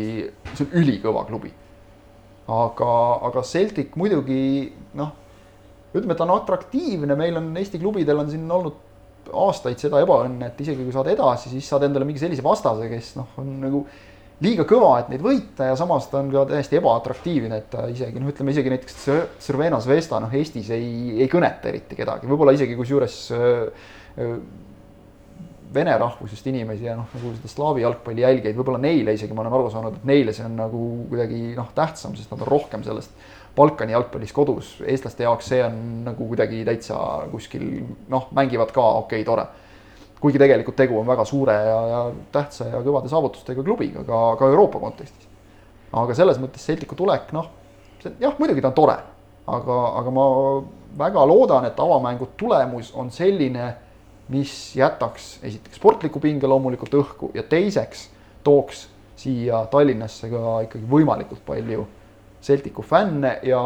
see 0.55 0.65
on 0.65 0.79
ülikõva 0.81 1.27
klubi. 1.29 1.53
aga, 2.49 2.95
aga 3.29 3.45
Celtic 3.49 3.99
muidugi 4.01 4.73
noh 4.97 5.13
ütleme, 5.95 6.17
ta 6.17 6.25
on 6.27 6.35
atraktiivne, 6.35 7.17
meil 7.19 7.39
on 7.39 7.53
Eesti 7.61 7.79
klubidel 7.83 8.25
on 8.25 8.33
siin 8.33 8.49
olnud 8.51 8.81
aastaid 9.45 9.81
seda 9.81 10.01
ebaõnne, 10.05 10.51
et 10.51 10.59
isegi 10.61 10.83
kui 10.85 10.93
saad 10.93 11.09
edasi, 11.13 11.53
siis 11.53 11.69
saad 11.71 11.87
endale 11.87 12.07
mingi 12.09 12.21
sellise 12.21 12.45
vastase, 12.45 12.89
kes 12.91 13.15
noh, 13.21 13.31
on 13.41 13.53
nagu 13.63 13.85
liiga 14.43 14.67
kõva, 14.69 14.97
et 15.00 15.12
neid 15.12 15.23
võita 15.23 15.71
ja 15.71 15.76
samas 15.79 16.09
ta 16.11 16.19
on 16.19 16.33
ka 16.33 16.45
täiesti 16.50 16.81
ebaatraktiivne, 16.81 17.61
et 17.61 17.71
ta 17.71 17.87
isegi 17.91 18.21
noh, 18.21 18.33
ütleme 18.33 18.55
isegi 18.55 18.73
näiteks 18.73 18.99
Cervena 19.45 19.79
Zvezda 19.85 20.19
noh, 20.25 20.35
Eestis 20.35 20.73
ei, 20.75 21.21
ei 21.23 21.31
kõneta 21.31 21.71
eriti 21.71 21.99
kedagi, 21.99 22.29
võib-olla 22.31 22.55
isegi 22.57 22.76
kusjuures 22.79 23.19
äh, 23.37 23.87
äh, 24.19 24.37
vene 25.75 25.95
rahvusest 25.99 26.47
inimesi 26.50 26.87
ja 26.87 26.97
noh, 26.99 27.09
nagu 27.14 27.33
seda 27.38 27.50
slaavi 27.50 27.85
jalgpalli 27.85 28.25
jälgijaid, 28.25 28.59
võib-olla 28.59 28.83
neile 28.83 29.14
isegi 29.17 29.35
ma 29.35 29.45
olen 29.45 29.57
aru 29.59 29.71
saanud, 29.73 29.99
et 29.99 30.11
neile 30.11 30.35
see 30.35 30.47
on 30.47 30.59
nagu 30.59 30.83
kuidagi 31.11 31.41
noh, 31.59 31.71
tähtsam, 31.76 32.14
sest 32.19 32.35
nad 32.35 32.45
on 32.45 32.50
rohkem 32.50 32.85
sellest 32.87 33.14
Balkani 33.55 33.95
jalgpallis 33.95 34.33
kodus, 34.35 34.73
eestlaste 34.83 35.26
jaoks 35.26 35.53
see 35.53 35.61
on 35.62 35.76
nagu 36.09 36.26
kuidagi 36.31 36.64
täitsa 36.67 36.97
kuskil 37.31 37.69
noh, 38.11 38.26
mängivad 38.35 38.75
ka 38.75 38.87
okei 39.05 39.23
okay,, 39.23 39.29
tore. 39.29 39.47
Kuigi 40.25 40.40
tegelikult 40.40 40.76
tegu 40.78 40.97
on 40.97 41.09
väga 41.09 41.25
suure 41.28 41.52
ja, 41.52 41.81
ja 41.90 42.00
tähtsa 42.33 42.71
ja 42.71 42.81
kõvade 42.85 43.11
saavutustega 43.12 43.64
klubiga 43.64 44.04
ka, 44.09 44.21
ka 44.40 44.49
Euroopa 44.49 44.81
kontekstis. 44.81 45.28
aga 45.93 46.16
selles 46.16 46.40
mõttes 46.43 46.64
Celticu 46.64 46.97
tulek, 46.99 47.28
noh, 47.37 47.50
see 48.02 48.14
jah, 48.23 48.33
muidugi 48.40 48.64
ta 48.64 48.73
on 48.73 48.78
tore, 48.78 48.97
aga, 49.47 49.76
aga 50.00 50.14
ma 50.14 50.25
väga 50.99 51.26
loodan, 51.28 51.69
et 51.69 51.81
avamängu 51.81 52.31
tulemus 52.40 52.93
on 52.97 53.11
selline, 53.12 53.75
mis 54.33 54.54
jätaks 54.78 55.38
esiteks 55.45 55.76
sportliku 55.76 56.23
pinge 56.23 56.49
loomulikult 56.49 56.97
õhku 56.97 57.28
ja 57.37 57.45
teiseks 57.45 58.09
tooks 58.45 58.87
siia 59.21 59.66
Tallinnasse 59.71 60.31
ka 60.33 60.62
ikkagi 60.64 60.88
võimalikult 60.88 61.45
palju 61.45 61.85
Celticu 62.45 62.83
fänne 62.85 63.39
ja 63.47 63.61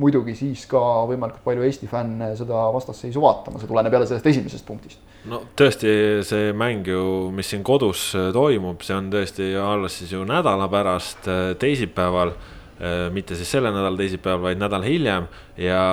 muidugi 0.00 0.32
siis 0.36 0.64
ka 0.70 0.80
võimalikult 1.08 1.44
palju 1.44 1.66
Eesti 1.66 1.88
fänne 1.90 2.30
seda 2.38 2.64
vastasseisu 2.72 3.20
vaatama, 3.20 3.60
see 3.60 3.68
tuleneb 3.68 3.92
jälle 3.92 4.08
sellest 4.08 4.30
esimesest 4.30 4.66
punktist. 4.68 5.02
no 5.28 5.42
tõesti, 5.58 5.92
see 6.24 6.54
mäng 6.56 6.88
ju, 6.88 7.02
mis 7.34 7.52
siin 7.52 7.64
kodus 7.66 8.08
äh, 8.16 8.30
toimub, 8.32 8.80
see 8.86 8.96
on 8.96 9.12
tõesti 9.12 9.52
alles 9.60 10.00
siis 10.00 10.16
ju 10.16 10.24
nädala 10.28 10.70
pärast 10.72 11.28
äh, 11.28 11.42
teisipäeval 11.60 12.32
äh, 12.32 13.12
mitte 13.12 13.36
siis 13.36 13.52
selle 13.52 13.74
nädala 13.74 14.00
teisipäeval, 14.00 14.46
vaid 14.48 14.64
nädal 14.64 14.88
hiljem. 14.88 15.28
Ja, 15.60 15.84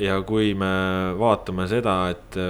ja 0.00 0.16
kui 0.24 0.54
me 0.56 0.72
vaatame 1.20 1.68
seda, 1.68 1.98
et 2.14 2.40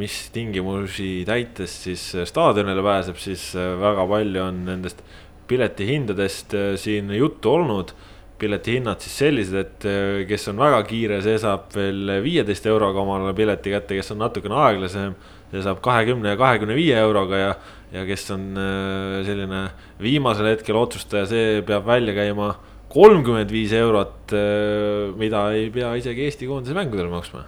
mis 0.00 0.24
tingimusi 0.32 1.20
täites 1.28 1.76
siis 1.84 2.08
staadionile 2.32 2.82
pääseb, 2.82 3.20
siis 3.20 3.50
väga 3.54 4.08
palju 4.08 4.42
on 4.48 4.64
nendest 4.72 5.04
piletihindadest 5.46 6.56
siin 6.80 7.12
juttu 7.14 7.52
olnud 7.52 7.92
piletihinnad 8.40 9.02
siis 9.02 9.16
sellised, 9.22 9.56
et 9.60 9.86
äh, 9.88 10.20
kes 10.28 10.48
on 10.52 10.60
väga 10.60 10.82
kiire, 10.88 11.20
see 11.24 11.38
saab 11.40 11.72
veel 11.76 12.18
viieteist 12.24 12.68
euroga 12.68 13.02
omale 13.02 13.32
pileti 13.36 13.72
kätte, 13.72 13.98
kes 13.98 14.12
on 14.14 14.22
natukene 14.24 14.58
aeglasem, 14.66 15.16
see 15.52 15.64
saab 15.64 15.80
kahekümne 15.84 16.34
ja 16.34 16.40
kahekümne 16.40 16.76
viie 16.78 16.96
euroga 17.00 17.40
ja, 17.40 17.50
ja 17.94 18.04
kes 18.08 18.28
on 18.36 18.46
äh, 18.60 19.18
selline 19.26 19.66
viimasel 20.02 20.52
hetkel 20.52 20.78
otsustaja, 20.80 21.28
see 21.30 21.60
peab 21.66 21.88
välja 21.88 22.16
käima 22.16 22.52
kolmkümmend 22.92 23.50
viis 23.52 23.74
eurot, 23.76 24.32
äh, 24.36 25.12
mida 25.18 25.48
ei 25.56 25.68
pea 25.74 25.94
isegi 25.98 26.28
Eesti 26.28 26.48
koondise 26.50 26.76
mängudel 26.76 27.10
maksma. 27.12 27.44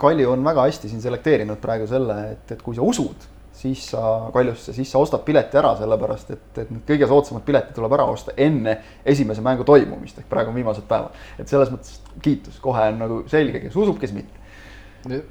Kalju 0.00 0.32
on 0.32 0.42
väga 0.44 0.64
hästi 0.66 0.90
siin 0.90 1.02
selekteerinud 1.04 1.60
praegu 1.62 1.86
selle, 1.90 2.16
et, 2.34 2.56
et 2.56 2.62
kui 2.64 2.74
sa 2.76 2.82
usud 2.82 3.28
siis 3.60 3.90
sa 3.92 4.30
Kaljusse, 4.32 4.72
siis 4.72 4.90
sa 4.92 5.00
ostad 5.02 5.22
pileti 5.26 5.58
ära, 5.60 5.74
sellepärast 5.78 6.32
et, 6.32 6.44
et 6.62 6.70
need 6.72 6.84
kõige 6.88 7.08
soodsamad 7.10 7.44
piletid 7.44 7.76
tuleb 7.76 7.92
ära 7.96 8.06
osta 8.08 8.32
enne 8.40 8.76
esimese 9.12 9.44
mängu 9.44 9.66
toimumist, 9.68 10.20
ehk 10.20 10.28
praegu 10.30 10.52
on 10.52 10.56
viimased 10.56 10.86
päevad. 10.88 11.16
et 11.38 11.48
selles 11.50 11.72
mõttes 11.72 11.98
kiitus, 12.24 12.60
kohe 12.64 12.86
on 12.92 13.00
nagu 13.04 13.22
selge, 13.30 13.60
kes 13.66 13.76
usub, 13.76 13.98
kes 14.00 14.14
mitte. 14.16 14.38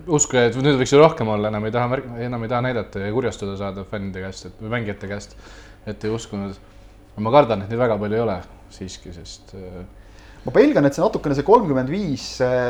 uskuge, 0.08 0.46
et 0.50 0.60
nüüd 0.62 0.78
võiks 0.82 0.94
ju 0.94 1.02
rohkem 1.02 1.30
olla, 1.30 1.50
enam 1.50 1.66
ei 1.66 1.74
taha 1.74 1.90
märk-, 1.96 2.12
enam 2.26 2.46
ei 2.46 2.54
taha 2.54 2.66
näidata 2.68 3.06
ja 3.06 3.14
kurjastada 3.14 3.58
saada 3.58 3.86
fännide 3.90 4.26
käest, 4.26 4.50
et 4.50 4.62
või 4.62 4.76
mängijate 4.78 5.10
käest, 5.10 5.38
et 5.90 6.06
ei 6.06 6.14
uskunud. 6.14 6.58
ma 7.20 7.32
kardan, 7.34 7.66
et 7.66 7.74
neid 7.74 7.82
väga 7.82 7.98
palju 8.00 8.16
ei 8.16 8.22
ole 8.24 8.38
siiski, 8.72 9.12
sest 9.14 9.56
äh, 9.58 9.82
ma 10.46 10.54
pelgan, 10.56 10.88
et 10.88 10.96
see 10.96 11.04
natukene 11.04 11.36
see 11.36 11.46
kolmkümmend 11.48 11.92
viis, 11.92 12.26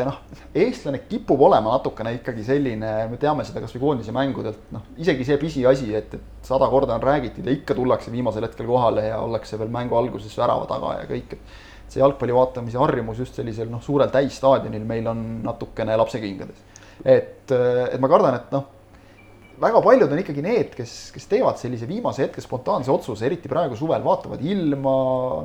noh, 0.07 0.19
eestlane 0.57 1.03
kipub 1.09 1.41
olema 1.45 1.75
natukene 1.75 2.15
ikkagi 2.17 2.45
selline, 2.47 2.93
me 3.11 3.19
teame 3.21 3.45
seda 3.47 3.61
kasvõi 3.63 3.83
koondise 3.83 4.15
mängudelt, 4.15 4.71
noh, 4.73 4.87
isegi 5.01 5.27
see 5.27 5.37
pisiasi, 5.41 5.91
et, 5.99 6.15
et 6.17 6.49
sada 6.49 6.69
korda 6.71 6.97
on 6.97 7.05
räägitud 7.05 7.45
ja 7.45 7.53
ikka 7.53 7.77
tullakse 7.77 8.13
viimasel 8.13 8.47
hetkel 8.47 8.69
kohale 8.69 9.09
ja 9.11 9.19
ollakse 9.21 9.59
veel 9.61 9.69
mängu 9.73 9.99
alguses 9.99 10.33
värava 10.39 10.65
taga 10.69 10.95
ja 11.01 11.05
kõik, 11.09 11.37
et 11.37 11.93
see 11.93 12.01
jalgpalli 12.01 12.33
vaatamise 12.33 12.81
harjumus 12.81 13.21
just 13.21 13.37
sellisel 13.37 13.69
noh, 13.69 13.83
suurel 13.85 14.09
täisstaadionil 14.13 14.89
meil 14.89 15.07
on 15.09 15.23
natukene 15.45 15.97
lapsekingades. 16.01 16.65
et, 17.05 17.53
et 17.53 17.99
ma 18.01 18.09
kardan, 18.11 18.41
et 18.41 18.51
noh 18.57 18.78
väga 19.59 19.81
paljud 19.83 20.11
on 20.11 20.21
ikkagi 20.21 20.43
need, 20.43 20.71
kes, 20.77 20.93
kes 21.15 21.27
teevad 21.31 21.59
sellise 21.59 21.87
viimase 21.89 22.23
hetke 22.25 22.41
spontaanse 22.43 22.91
otsuse, 22.93 23.25
eriti 23.27 23.51
praegu 23.51 23.77
suvel, 23.79 24.01
vaatavad 24.05 24.43
ilma, 24.45 24.95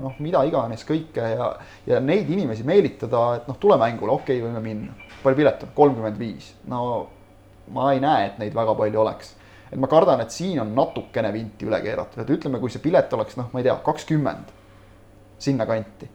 noh, 0.02 0.16
mida 0.22 0.44
iganes 0.46 0.86
kõike 0.88 1.30
ja, 1.34 1.50
ja 1.88 2.00
neid 2.02 2.30
inimesi 2.30 2.66
meelitada, 2.66 3.24
et 3.40 3.48
noh, 3.50 3.58
tule 3.60 3.78
mängule, 3.80 4.14
okei 4.14 4.38
okay,, 4.38 4.46
võime 4.46 4.62
minna. 4.64 4.96
palju 5.22 5.40
pilet 5.40 5.64
on? 5.66 5.72
kolmkümmend 5.76 6.20
viis. 6.20 6.52
no 6.70 6.82
ma 7.74 7.92
ei 7.94 8.02
näe, 8.02 8.30
et 8.30 8.42
neid 8.42 8.54
väga 8.56 8.74
palju 8.78 9.02
oleks. 9.02 9.34
et 9.70 9.78
ma 9.80 9.90
kardan, 9.90 10.22
et 10.22 10.34
siin 10.34 10.60
on 10.62 10.74
natukene 10.76 11.32
vinti 11.34 11.66
üle 11.68 11.80
keeratud, 11.82 12.22
et 12.22 12.34
ütleme, 12.38 12.60
kui 12.62 12.72
see 12.72 12.82
pilet 12.84 13.12
oleks 13.18 13.38
noh, 13.40 13.50
ma 13.52 13.62
ei 13.62 13.66
tea, 13.66 13.78
kakskümmend 13.84 14.52
sinnakanti. 15.44 16.10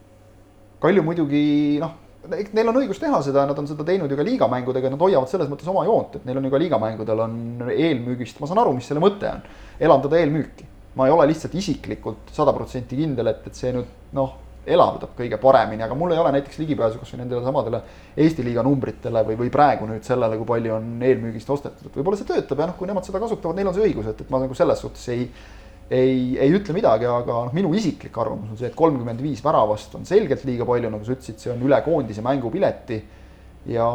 Kalju 0.80 1.02
muidugi 1.04 1.42
noh 1.82 2.09
neil 2.28 2.68
on 2.68 2.80
õigus 2.82 3.00
teha 3.00 3.20
seda, 3.24 3.46
nad 3.48 3.58
on 3.58 3.68
seda 3.68 3.84
teinud 3.86 4.10
ju 4.10 4.18
ka 4.18 4.26
liigamängudega, 4.26 4.90
nad 4.92 5.00
hoiavad 5.00 5.30
selles 5.30 5.48
mõttes 5.50 5.68
oma 5.70 5.86
joont, 5.88 6.18
et 6.18 6.26
neil 6.28 6.40
on 6.40 6.46
ju 6.46 6.52
ka 6.52 6.60
liigamängudel 6.60 7.24
on 7.24 7.38
eelmüügist, 7.72 8.40
ma 8.42 8.50
saan 8.50 8.60
aru, 8.62 8.74
mis 8.76 8.90
selle 8.90 9.02
mõte 9.02 9.30
on. 9.30 9.42
elavdada 9.80 10.20
eelmüüki. 10.20 10.68
ma 10.98 11.06
ei 11.06 11.12
ole 11.14 11.28
lihtsalt 11.30 11.54
isiklikult 11.54 12.32
sada 12.34 12.52
protsenti 12.52 12.96
kindel, 12.98 13.30
et, 13.30 13.44
et 13.46 13.54
see 13.54 13.70
nüüd 13.72 13.86
noh, 14.12 14.32
elavdab 14.66 15.14
kõige 15.16 15.38
paremini, 15.40 15.84
aga 15.86 15.94
mul 15.96 16.12
ei 16.12 16.18
ole 16.20 16.32
näiteks 16.34 16.58
ligipääsu 16.60 16.98
kasvõi 17.00 17.20
nendele 17.22 17.44
samadele 17.44 17.80
Eesti 18.20 18.44
liiga 18.44 18.64
numbritele 18.66 19.22
või, 19.24 19.38
või 19.38 19.52
praegu 19.54 19.86
nüüd 19.88 20.04
sellele, 20.04 20.36
kui 20.36 20.48
palju 20.50 20.74
on 20.76 20.90
eelmüügist 21.06 21.50
ostetud, 21.54 21.86
et 21.86 21.96
võib-olla 21.96 22.18
see 22.20 22.28
töötab 22.28 22.60
ja 22.60 22.68
noh, 22.68 22.76
kui 22.76 22.90
nemad 22.90 23.06
seda 23.06 23.22
kasutavad, 23.22 23.56
neil 23.56 23.70
on 23.70 23.78
see 23.78 23.86
õigus, 23.86 24.10
et, 24.10 24.20
et 24.20 24.34
ma 24.34 24.42
nagu 24.42 24.58
selles 24.58 24.82
suhtes 24.82 25.06
ei 25.14 25.30
ei, 25.90 26.38
ei 26.38 26.52
ütle 26.54 26.74
midagi, 26.76 27.06
aga 27.10 27.44
noh, 27.46 27.54
minu 27.54 27.72
isiklik 27.74 28.14
arvamus 28.22 28.52
on 28.52 28.58
see, 28.58 28.68
et 28.70 28.76
kolmkümmend 28.78 29.22
viis 29.24 29.42
väravast 29.42 29.96
on 29.98 30.06
selgelt 30.08 30.44
liiga 30.46 30.66
palju, 30.68 30.90
nagu 30.92 31.06
sa 31.06 31.16
ütlesid, 31.16 31.40
see 31.42 31.50
on 31.52 31.64
üle 31.66 31.80
koondise 31.86 32.22
mängupileti. 32.24 33.00
ja, 33.70 33.86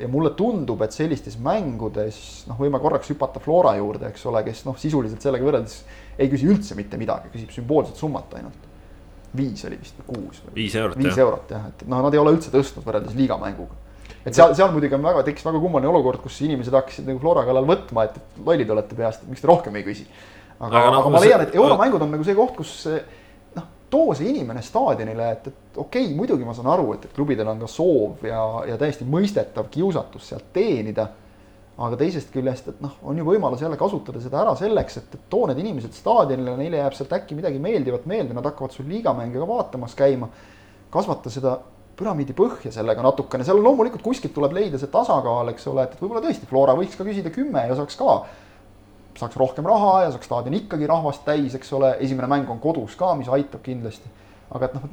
ja 0.00 0.08
mulle 0.08 0.30
tundub, 0.38 0.80
et 0.86 0.94
sellistes 0.94 1.34
mängudes 1.42 2.46
noh, 2.48 2.56
võime 2.56 2.78
korraks 2.80 3.10
hüpata 3.12 3.42
Flora 3.42 3.74
juurde, 3.76 4.08
eks 4.08 4.22
ole, 4.30 4.40
kes 4.46 4.62
noh, 4.64 4.78
sisuliselt 4.80 5.20
sellega 5.20 5.44
võrreldes 5.44 5.82
ei 6.16 6.30
küsi 6.32 6.48
üldse 6.48 6.78
mitte 6.78 6.96
midagi, 6.96 7.28
küsib 7.34 7.50
sümboolset 7.52 8.00
summat 8.00 8.32
ainult. 8.38 8.70
viis 9.34 9.64
oli 9.66 9.76
vist 9.76 9.98
või 9.98 10.14
kuus. 10.14 10.42
viis 10.54 10.74
eurot. 10.78 10.96
viis 10.96 11.10
jah. 11.10 11.24
eurot 11.26 11.50
jah, 11.50 11.66
et 11.68 11.82
noh, 11.88 12.00
nad 12.06 12.14
ei 12.14 12.22
ole 12.22 12.36
üldse 12.38 12.54
tõstnud 12.54 12.86
võrreldes 12.86 13.18
liigamänguga 13.18 13.82
et 14.24 14.32
seal, 14.32 14.54
seal 14.56 14.70
muidugi 14.72 14.94
on 14.96 15.02
väga, 15.04 15.24
tekkis 15.26 15.44
väga 15.44 15.60
kummaline 15.60 15.90
olukord, 15.90 16.22
kus 16.22 16.38
inimesed 16.46 16.72
hakkasid 16.72 17.10
nagu 17.10 17.20
Flora 17.20 17.42
kallal 17.44 17.66
võtma, 17.68 18.06
et 18.06 18.38
lollid 18.46 18.70
olete 18.70 18.96
peast, 18.96 19.26
miks 19.28 19.42
te 19.42 19.50
rohkem 19.50 19.76
ei 19.76 19.84
küsi 19.84 20.06
aga, 20.58 20.78
aga, 20.78 20.96
aga 21.00 21.12
ma 21.12 21.20
leian, 21.22 21.44
et 21.44 21.56
euromängud 21.58 22.04
on 22.04 22.14
nagu 22.14 22.26
see 22.26 22.36
koht, 22.38 22.54
kus 22.58 22.76
noh, 23.56 23.66
too 23.90 24.14
see 24.18 24.30
inimene 24.30 24.62
staadionile, 24.64 25.28
et, 25.36 25.50
et 25.50 25.82
okei 25.82 26.06
okay,, 26.06 26.14
muidugi 26.16 26.46
ma 26.46 26.54
saan 26.56 26.70
aru, 26.74 26.94
et, 26.96 27.08
et 27.08 27.16
klubidel 27.16 27.50
on 27.50 27.60
ka 27.64 27.68
soov 27.70 28.24
ja, 28.28 28.40
ja 28.70 28.78
täiesti 28.80 29.06
mõistetav 29.08 29.70
kiusatus 29.74 30.32
sealt 30.32 30.50
teenida. 30.54 31.10
aga 31.74 31.96
teisest 31.98 32.28
küljest, 32.30 32.68
et 32.70 32.82
noh, 32.84 32.92
on 33.02 33.16
ju 33.18 33.24
võimalus 33.26 33.62
jälle 33.64 33.74
kasutada 33.74 34.20
seda 34.22 34.44
ära 34.44 34.52
selleks, 34.54 34.96
et, 35.00 35.14
et 35.16 35.22
too 35.30 35.48
need 35.50 35.58
inimesed 35.58 35.96
staadionile, 35.96 36.54
neile 36.60 36.78
jääb 36.78 36.94
sealt 36.94 37.16
äkki 37.16 37.34
midagi 37.34 37.58
meeldivat 37.58 38.06
meelde, 38.06 38.34
nad 38.36 38.46
hakkavad 38.46 38.70
sul 38.70 38.86
liigamänge 38.86 39.40
ka 39.40 39.48
vaatamas 39.48 39.96
käima. 39.98 40.28
kasvata 40.94 41.30
seda 41.34 41.56
püramiidi 41.98 42.34
põhja 42.36 42.70
sellega 42.74 43.02
natukene, 43.02 43.42
seal 43.46 43.58
loomulikult 43.62 44.02
kuskilt 44.02 44.34
tuleb 44.34 44.54
leida 44.54 44.78
see 44.78 44.90
tasakaal, 44.92 45.50
eks 45.50 45.66
ole, 45.70 45.86
et, 45.86 45.94
et 45.94 46.02
võib-olla 46.02 46.22
tõesti 46.22 46.46
Flora 46.50 46.74
võiks 46.78 46.94
ka 46.98 47.06
küsida 47.06 47.32
kümme 47.34 47.66
ja 47.68 47.74
saaks 47.78 47.98
ka 47.98 48.16
saaks 49.18 49.36
rohkem 49.40 49.66
raha 49.66 50.04
ja 50.04 50.10
saaks 50.14 50.26
staadion 50.26 50.56
ikkagi 50.58 50.88
rahvast 50.90 51.24
täis, 51.26 51.54
eks 51.54 51.72
ole, 51.76 51.94
esimene 52.00 52.28
mäng 52.30 52.50
on 52.50 52.60
kodus 52.62 52.96
ka, 52.98 53.14
mis 53.18 53.30
aitab 53.30 53.62
kindlasti. 53.64 54.10
aga 54.54 54.68
et 54.68 54.74
noh, 54.76 54.88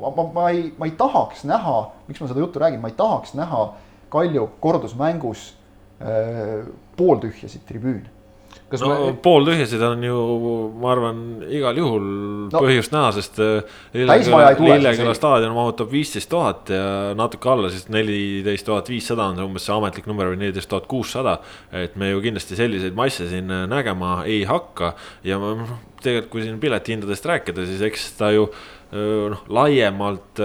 ma, 0.00 0.12
ma, 0.16 0.26
ma 0.32 0.48
ei, 0.50 0.70
ma 0.78 0.88
ei 0.88 0.94
tahaks 0.98 1.44
näha, 1.48 1.78
miks 2.08 2.20
ma 2.20 2.30
seda 2.30 2.40
juttu 2.40 2.62
räägin, 2.62 2.80
ma 2.80 2.92
ei 2.92 2.98
tahaks 2.98 3.34
näha 3.38 3.70
Kalju 4.10 4.48
kordusmängus 4.60 5.52
äh, 6.02 6.66
pooltühjasid 6.96 7.62
tribüüne 7.68 8.19
kas 8.70 8.82
no 8.84 8.90
me... 8.90 9.12
pooltühjasid 9.22 9.82
on 9.82 10.04
ju, 10.06 10.16
ma 10.80 10.92
arvan, 10.94 11.20
igal 11.50 11.78
juhul 11.80 12.06
no, 12.52 12.62
põhjust 12.62 12.94
näha, 12.94 13.10
sest 13.16 13.40
äh, 13.42 13.76
Lilleküla, 13.96 14.52
Lilleküla 14.58 15.14
staadion 15.16 15.54
mahutab 15.56 15.90
viisteist 15.90 16.30
tuhat 16.30 16.70
ja 16.74 16.84
natuke 17.18 17.50
alla, 17.50 17.70
siis 17.72 17.88
neliteist 17.90 18.68
tuhat 18.68 18.90
viissada 18.92 19.26
on 19.26 19.40
see 19.40 19.48
umbes 19.48 19.66
see 19.66 19.76
ametlik 19.76 20.06
number 20.10 20.30
või 20.30 20.42
neliteist 20.44 20.70
tuhat 20.70 20.86
kuussada. 20.90 21.38
et 21.74 21.96
me 21.98 22.12
ju 22.12 22.22
kindlasti 22.22 22.58
selliseid 22.58 22.98
masse 22.98 23.26
siin 23.30 23.50
äh, 23.50 23.66
nägema 23.70 24.20
ei 24.26 24.44
hakka. 24.48 24.94
Ja 25.26 25.40
noh, 25.42 25.78
tegelikult, 26.00 26.30
kui 26.32 26.44
siin 26.46 26.60
piletihindadest 26.62 27.26
rääkida, 27.26 27.66
siis 27.68 27.82
eks 27.90 28.12
ta 28.18 28.30
ju 28.34 28.46
noh, 28.90 29.42
laiemalt 29.54 30.40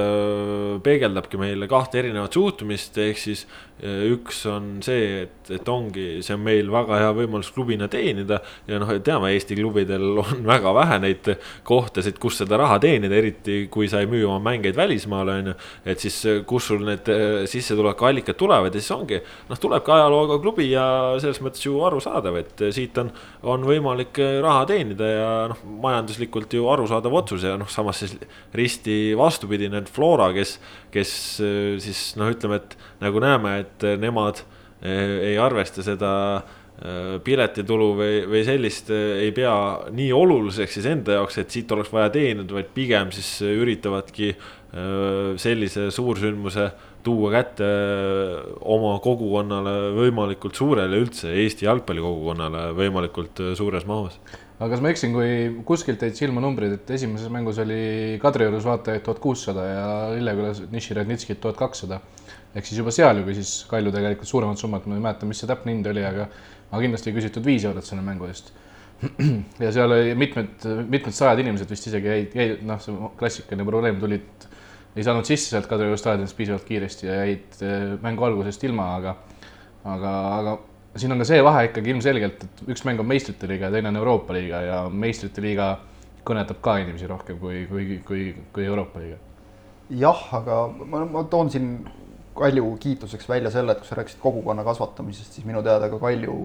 peegeldabki 0.85 1.39
meile 1.41 1.65
kahte 1.69 1.97
erinevat 1.97 2.35
suhtumist, 2.37 2.97
ehk 3.01 3.17
siis 3.17 3.45
üks 3.85 4.41
on 4.49 4.79
see, 4.85 5.25
et, 5.25 5.49
et 5.53 5.69
ongi, 5.69 6.21
see 6.25 6.35
on 6.35 6.43
meil 6.45 6.69
väga 6.73 6.99
hea 7.01 7.11
võimalus 7.17 7.51
klubina 7.53 7.87
teenida 7.91 8.39
ja 8.69 8.79
noh, 8.81 8.91
teame, 9.05 9.31
Eesti 9.35 9.57
klubidel 9.59 10.19
on 10.21 10.43
väga 10.53 10.73
vähe 10.75 10.99
neid 11.03 11.29
kohtasid, 11.67 12.17
kus 12.21 12.39
seda 12.41 12.59
raha 12.61 12.79
teenida, 12.83 13.15
eriti 13.17 13.65
kui 13.71 13.89
sa 13.91 14.01
ei 14.03 14.09
müü 14.09 14.23
oma 14.27 14.39
mängeid 14.51 14.77
välismaale, 14.77 15.37
on 15.41 15.51
ju. 15.51 15.55
et 15.93 16.03
siis, 16.03 16.17
kus 16.49 16.69
sul 16.71 16.85
need 16.87 17.09
sissetulekuallikad 17.51 18.39
tulevad 18.39 18.73
ja 18.75 18.81
siis 18.81 18.95
ongi, 18.95 19.19
noh, 19.49 19.61
tulebki 19.61 19.93
ajalooga 19.95 20.39
klubi 20.43 20.69
ja 20.71 20.85
selles 21.21 21.41
mõttes 21.45 21.65
ju 21.65 21.77
arusaadav, 21.85 22.39
et 22.41 22.65
siit 22.75 22.97
on, 23.01 23.11
on 23.45 23.67
võimalik 23.67 24.19
raha 24.43 24.65
teenida 24.71 25.11
ja 25.11 25.29
noh, 25.51 25.61
majanduslikult 25.85 26.55
ju 26.57 26.69
arusaadav 26.71 27.19
otsus 27.21 27.45
ja 27.45 27.55
noh, 27.59 27.69
samas 27.71 28.03
siis 28.03 28.17
risti 28.55 29.13
vastupidine, 29.17 29.83
Flora, 29.95 30.31
kes, 30.35 30.57
kes 30.93 31.11
siis 31.83 32.05
noh, 32.19 32.31
ütleme, 32.33 32.61
et 32.63 32.77
nagu 33.03 33.19
näeme, 33.23 33.59
et 33.63 33.74
nemad 33.99 34.41
eh, 34.81 35.31
ei 35.31 35.37
arvesta 35.41 35.83
seda 35.85 36.11
eh, 36.39 37.17
piletitulu 37.23 37.89
või, 37.99 38.19
või 38.31 38.43
sellist 38.47 38.91
eh, 38.93 39.25
ei 39.25 39.33
pea 39.35 39.55
nii 39.95 40.11
oluliseks 40.15 40.77
siis 40.77 40.89
enda 40.91 41.19
jaoks, 41.19 41.39
et 41.41 41.51
siit 41.51 41.71
oleks 41.75 41.91
vaja 41.93 42.11
teenida, 42.13 42.55
vaid 42.55 42.71
pigem 42.75 43.13
siis 43.15 43.37
üritavadki 43.45 44.35
sellise 45.39 45.85
suursündmuse 45.93 46.65
tuua 47.05 47.29
kätte 47.31 47.67
oma 48.75 48.97
kogukonnale 48.99 49.93
võimalikult 49.95 50.57
suurele, 50.59 50.99
üldse 50.99 51.31
Eesti 51.31 51.63
jalgpallikogukonnale 51.63 52.73
võimalikult 52.75 53.39
suures 53.55 53.87
mahus 53.87 54.19
aga 54.55 54.71
kas 54.71 54.83
ma 54.83 54.91
eksin, 54.93 55.15
kui 55.15 55.31
kuskilt 55.67 56.03
jäid 56.05 56.15
silma 56.17 56.43
numbrid, 56.43 56.77
et 56.77 56.91
esimeses 56.95 57.31
mängus 57.33 57.59
oli 57.63 58.17
Kadriorus 58.21 58.67
vaatajaid 58.67 59.03
tuhat 59.03 59.19
kuussada 59.23 59.65
ja 59.67 59.87
Lillekülas 60.15 60.63
Niširednitskit 60.71 61.41
tuhat 61.43 61.59
kakssada. 61.59 61.99
Ehk 62.55 62.67
siis 62.67 62.79
juba 62.79 62.93
seal 62.95 63.19
ju 63.19 63.25
küsis 63.27 63.55
Kalju 63.69 63.91
tegelikult 63.93 64.29
suuremat 64.29 64.61
summat, 64.61 64.85
ma 64.87 64.97
ei 64.97 65.03
mäleta, 65.03 65.27
mis 65.29 65.41
see 65.41 65.49
täpne 65.49 65.73
hind 65.75 65.87
oli, 65.91 66.05
aga 66.07 66.29
aga 66.71 66.81
kindlasti 66.81 67.11
ei 67.11 67.17
küsitud 67.17 67.45
viis 67.45 67.65
eurot 67.67 67.85
selle 67.85 68.03
mängu 68.05 68.27
eest. 68.29 68.51
ja 69.63 69.71
seal 69.75 69.91
oli 69.91 70.15
mitmed, 70.17 70.65
mitmed 70.87 71.15
sajad 71.15 71.41
inimesed 71.43 71.69
vist 71.69 71.89
isegi 71.91 72.11
jäid, 72.11 72.35
jäid, 72.37 72.61
noh, 72.67 72.79
see 72.81 73.09
klassikaline 73.19 73.67
probleem, 73.67 73.99
tulid, 74.01 74.47
ei 74.95 75.03
saanud 75.03 75.27
sisse 75.27 75.51
sealt 75.51 75.67
Kadrioru 75.69 75.99
staadionist 75.99 76.37
piisavalt 76.37 76.63
kiiresti 76.67 77.09
ja 77.09 77.17
jäid 77.25 77.59
eh, 77.67 77.89
mängu 78.03 78.23
algusest 78.27 78.63
ilma, 78.63 78.93
aga 79.01 79.17
aga, 79.85 80.13
aga 80.39 80.55
siin 80.99 81.11
on 81.13 81.21
ka 81.21 81.27
see 81.27 81.41
vahe 81.43 81.67
ikkagi 81.69 81.91
ilmselgelt, 81.93 82.45
et 82.47 82.63
üks 82.71 82.85
mäng 82.87 83.01
on 83.03 83.09
meistrite 83.09 83.49
liiga 83.51 83.67
ja 83.67 83.75
teine 83.75 83.91
on 83.91 83.99
Euroopa 83.99 84.35
liiga 84.37 84.61
ja 84.63 84.79
meistrite 84.89 85.43
liiga 85.43 85.73
kõnetab 86.25 86.61
ka 86.63 86.79
inimesi 86.81 87.09
rohkem 87.09 87.37
kui, 87.41 87.65
kui, 87.69 87.99
kui, 88.07 88.29
kui 88.55 88.65
Euroopa 88.65 89.03
liiga. 89.03 89.19
jah, 89.91 90.23
aga 90.39 90.63
ma, 90.81 91.03
ma 91.05 91.23
toon 91.29 91.51
siin 91.53 91.69
Kalju 92.35 92.75
kiituseks 92.83 93.29
välja 93.29 93.51
selle, 93.53 93.71
et 93.71 93.79
kui 93.79 93.87
sa 93.87 93.95
rääkisid 93.99 94.19
kogukonna 94.19 94.63
kasvatamisest, 94.67 95.37
siis 95.37 95.47
minu 95.47 95.63
teada 95.63 95.89
ka 95.91 95.99
Kalju 96.01 96.35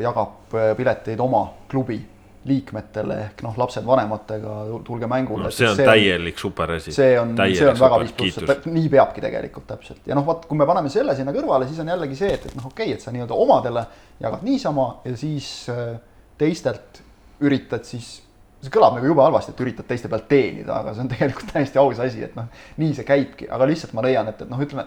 jagab 0.00 0.54
pileteid 0.78 1.20
oma 1.20 1.44
klubi 1.68 2.00
liikmetele 2.44 3.16
ehk 3.22 3.42
noh, 3.44 3.54
lapsed 3.56 3.86
vanematega, 3.88 4.54
tulge 4.84 5.08
mängule 5.08 5.46
no,. 5.46 5.52
see 5.54 5.68
on 5.68 5.78
see 5.78 5.86
täielik 5.88 6.40
superasi. 6.40 6.92
see 6.92 7.14
on, 7.20 7.32
see 7.40 7.68
on 7.68 7.78
väga 7.80 8.00
viis 8.02 8.12
pluss, 8.18 8.66
nii 8.68 8.90
peabki 8.92 9.24
tegelikult 9.24 9.66
täpselt 9.70 10.10
ja 10.10 10.16
noh, 10.18 10.26
vot 10.26 10.44
kui 10.48 10.60
me 10.60 10.66
paneme 10.68 10.92
selle 10.92 11.16
sinna 11.16 11.32
kõrvale, 11.36 11.68
siis 11.70 11.80
on 11.80 11.92
jällegi 11.94 12.18
see, 12.18 12.34
et, 12.36 12.44
et 12.50 12.58
noh, 12.58 12.68
okei 12.68 12.90
okay,, 12.90 12.98
et 12.98 13.04
sa 13.04 13.14
nii-öelda 13.14 13.38
omadele 13.46 13.86
jagad 14.20 14.44
niisama 14.44 14.88
ja 15.06 15.16
siis 15.20 15.48
äh, 15.72 15.96
teistelt 16.40 17.00
üritad 17.44 17.88
siis 17.88 18.18
see 18.64 18.74
kõlab 18.74 18.96
nagu 18.96 19.08
jube 19.08 19.24
halvasti, 19.24 19.54
et 19.54 19.64
üritad 19.64 19.88
teiste 19.88 20.10
pealt 20.12 20.28
teenida, 20.30 20.80
aga 20.80 20.94
see 20.94 21.04
on 21.04 21.10
tegelikult 21.12 21.50
täiesti 21.54 21.80
aus 21.82 22.00
asi, 22.04 22.22
et 22.26 22.36
noh, 22.38 22.48
nii 22.80 22.94
see 22.96 23.08
käibki, 23.08 23.48
aga 23.52 23.68
lihtsalt 23.70 23.96
ma 23.96 24.04
leian, 24.06 24.30
et, 24.30 24.40
et 24.44 24.50
noh, 24.50 24.62
ütleme 24.64 24.86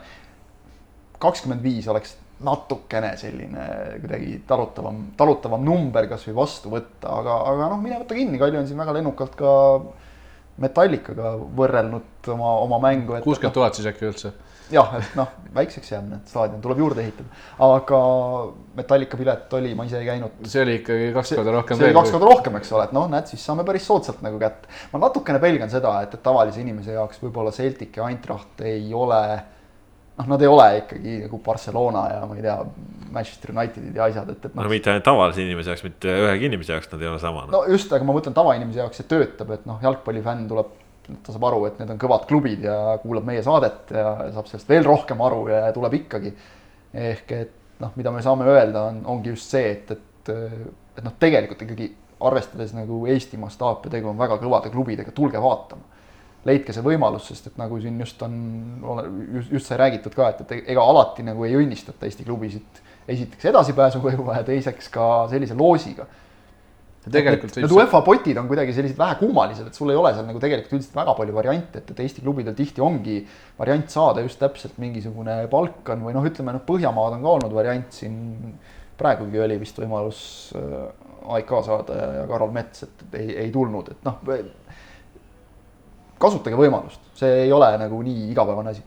kakskümmend 1.22 1.64
viis 1.66 1.88
oleks 1.90 2.16
natukene 2.46 3.16
selline 3.18 3.64
kuidagi 4.02 4.42
talutavam, 4.50 5.00
talutavam 5.18 5.64
number 5.66 6.06
kasvõi 6.12 6.36
vastu 6.38 6.70
võtta, 6.74 7.10
aga, 7.22 7.40
aga 7.54 7.70
noh, 7.74 7.80
mine 7.82 8.02
võta 8.04 8.18
kinni, 8.18 8.38
Kalju 8.42 8.62
on 8.62 8.68
siin 8.70 8.82
väga 8.82 9.00
lennukalt 9.00 9.38
ka 9.40 9.54
Metallikaga 10.62 11.36
võrrelnud 11.58 12.30
oma, 12.34 12.52
oma 12.64 12.80
mängu. 12.82 13.20
kuuskümmend 13.22 13.54
tuhat 13.54 13.78
siis 13.78 13.90
äkki 13.90 14.08
üldse? 14.10 14.32
Jah, 14.74 14.94
et 15.00 15.18
noh, 15.18 15.34
väikseks 15.56 15.92
jääb 15.94 16.08
need 16.12 16.30
staadion, 16.30 16.62
tuleb 16.64 16.82
juurde 16.84 17.04
ehitada, 17.04 17.42
aga 17.68 18.00
Metallika 18.78 19.18
pilet 19.20 19.54
oli, 19.58 19.74
ma 19.78 19.88
ise 19.88 20.00
ei 20.02 20.08
käinud. 20.10 20.40
see 20.46 20.64
oli 20.64 20.80
ikkagi 20.82 21.12
kaks 21.16 21.36
korda 21.40 21.58
rohkem. 21.58 21.80
see 21.80 21.90
oli 21.90 21.98
kaks 21.98 22.16
korda 22.16 22.32
rohkem, 22.32 22.58
eks 22.62 22.74
ole, 22.76 22.88
et 22.90 22.96
noh, 22.98 23.10
näed, 23.12 23.30
siis 23.32 23.44
saame 23.48 23.66
päris 23.68 23.88
soodsalt 23.90 24.24
nagu 24.26 24.40
kätte. 24.42 24.72
ma 24.94 25.04
natukene 25.08 25.42
pelgan 25.44 25.72
seda, 25.74 25.98
et, 26.06 26.18
et 26.18 26.24
tavalise 26.24 26.62
inimese 26.64 26.98
jaoks 26.98 27.22
võib-olla 27.24 27.54
Celtic 27.56 27.98
ja 27.98 28.10
Eintracht 28.12 28.66
ei 28.68 28.90
ole 28.94 29.22
noh, 30.18 30.28
nad 30.34 30.42
ei 30.42 30.50
ole 30.50 30.68
ikkagi 30.82 31.18
nagu 31.26 31.40
Barcelona 31.46 32.06
ja 32.12 32.26
ma 32.28 32.38
ei 32.38 32.46
tea, 32.46 32.58
Manchester 33.14 33.54
Unitedid 33.54 33.96
ja 33.96 34.08
asjad, 34.10 34.32
et, 34.34 34.50
et 34.50 34.56
noh. 34.56 34.66
no 34.66 34.72
mitte 34.72 34.92
ainult 34.92 35.06
tavalise 35.08 35.44
inimese 35.44 35.72
jaoks, 35.72 35.86
mitte 35.88 36.18
ühegi 36.26 36.50
inimese 36.50 36.74
jaoks 36.76 36.92
nad 36.92 37.06
ei 37.06 37.12
ole 37.12 37.22
sama 37.22 37.46
no.. 37.46 37.54
no 37.54 37.64
just, 37.72 37.94
aga 37.94 38.08
ma 38.08 38.16
mõtlen 38.18 38.36
tavainimese 38.38 38.82
jaoks 38.82 39.02
see 39.02 39.10
töötab, 39.10 39.54
et 39.56 39.66
noh, 39.70 39.80
jalgpallifänn 39.84 40.48
tuleb, 40.50 40.74
ta 41.24 41.34
saab 41.34 41.46
aru, 41.50 41.66
et 41.70 41.78
need 41.82 41.92
on 41.94 42.00
kõvad 42.02 42.26
klubid 42.30 42.66
ja 42.68 42.98
kuulab 43.04 43.28
meie 43.28 43.44
saadet 43.46 43.94
ja 43.96 44.10
saab 44.36 44.50
sellest 44.50 44.70
veel 44.70 44.86
rohkem 44.88 45.22
aru 45.24 45.46
ja 45.52 45.68
tuleb 45.76 46.00
ikkagi. 46.02 46.34
ehk 46.94 47.32
et 47.36 47.54
noh, 47.80 47.92
mida 47.96 48.12
me 48.12 48.24
saame 48.26 48.48
öelda, 48.50 48.88
on, 48.92 49.04
ongi 49.06 49.36
just 49.36 49.52
see, 49.54 49.72
et, 49.76 49.92
et, 49.92 50.32
et 50.98 51.04
noh, 51.06 51.14
tegelikult 51.20 51.62
ikkagi 51.66 51.92
arvestades 52.28 52.74
nagu 52.74 53.04
Eesti 53.08 53.38
mastaapi, 53.38 53.92
tegu 53.94 54.10
on 54.10 54.18
väga 54.18 54.40
kõvade 54.42 54.72
klubidega, 54.74 55.14
tulge 55.14 55.42
vaatama 55.42 55.98
leidke 56.48 56.74
see 56.74 56.86
võimalus, 56.86 57.28
sest 57.28 57.50
et 57.50 57.58
nagu 57.60 57.80
siin 57.82 57.98
just 58.00 58.22
on, 58.26 58.36
just, 59.36 59.52
just 59.52 59.70
sai 59.70 59.80
räägitud 59.82 60.16
ka, 60.16 60.30
et, 60.32 60.44
et 60.46 60.70
ega 60.74 60.84
alati 60.84 61.26
nagu 61.28 61.44
ei 61.48 61.58
õnnistata 61.60 62.08
Eesti 62.08 62.26
klubisid 62.28 62.82
esiteks 63.08 63.50
edasipääsuvõimuga 63.52 64.42
ja 64.42 64.48
teiseks 64.48 64.90
ka 64.94 65.28
sellise 65.32 65.56
loosiga. 65.58 66.08
Tegelikult 67.14 67.58
need 67.60 67.74
UEFA 67.78 68.02
potid 68.06 68.40
on 68.42 68.50
kuidagi 68.50 68.76
sellised 68.76 69.00
vähe 69.00 69.18
kummalised, 69.20 69.70
et 69.70 69.78
sul 69.78 69.92
ei 69.94 70.00
ole 70.00 70.14
seal 70.16 70.28
nagu 70.28 70.42
tegelikult 70.44 70.78
üldiselt 70.78 70.98
väga 70.98 71.16
palju 71.18 71.36
variante, 71.36 71.82
et, 71.82 71.92
et 71.94 72.04
Eesti 72.06 72.24
klubidel 72.26 72.56
tihti 72.58 72.84
ongi 72.84 73.20
variant 73.60 73.94
saada 73.94 74.24
just 74.26 74.40
täpselt 74.42 74.80
mingisugune 74.82 75.40
Balkan 75.52 76.06
või 76.06 76.16
noh, 76.18 76.26
ütleme 76.28 76.56
noh, 76.56 76.64
Põhjamaad 76.68 77.18
on 77.18 77.26
ka 77.26 77.36
olnud 77.38 77.58
variant 77.58 77.96
siin, 77.96 78.18
praegugi 78.98 79.44
oli 79.44 79.60
vist 79.62 79.78
võimalus 79.80 80.22
äh, 80.58 80.88
AIK 81.38 81.58
saada 81.68 81.98
ja, 81.98 82.12
ja 82.22 82.28
Karol 82.30 82.54
Mets, 82.56 82.88
et 82.88 83.20
ei, 83.20 83.34
ei 83.46 83.54
tulnud, 83.54 83.94
et 83.94 84.08
noh 84.08 84.22
kasutage 86.22 86.58
võimalust, 86.58 87.02
see 87.18 87.44
ei 87.46 87.52
ole 87.54 87.70
nagu 87.78 88.00
nii 88.02 88.32
igapäevane 88.32 88.74
asi 88.74 88.82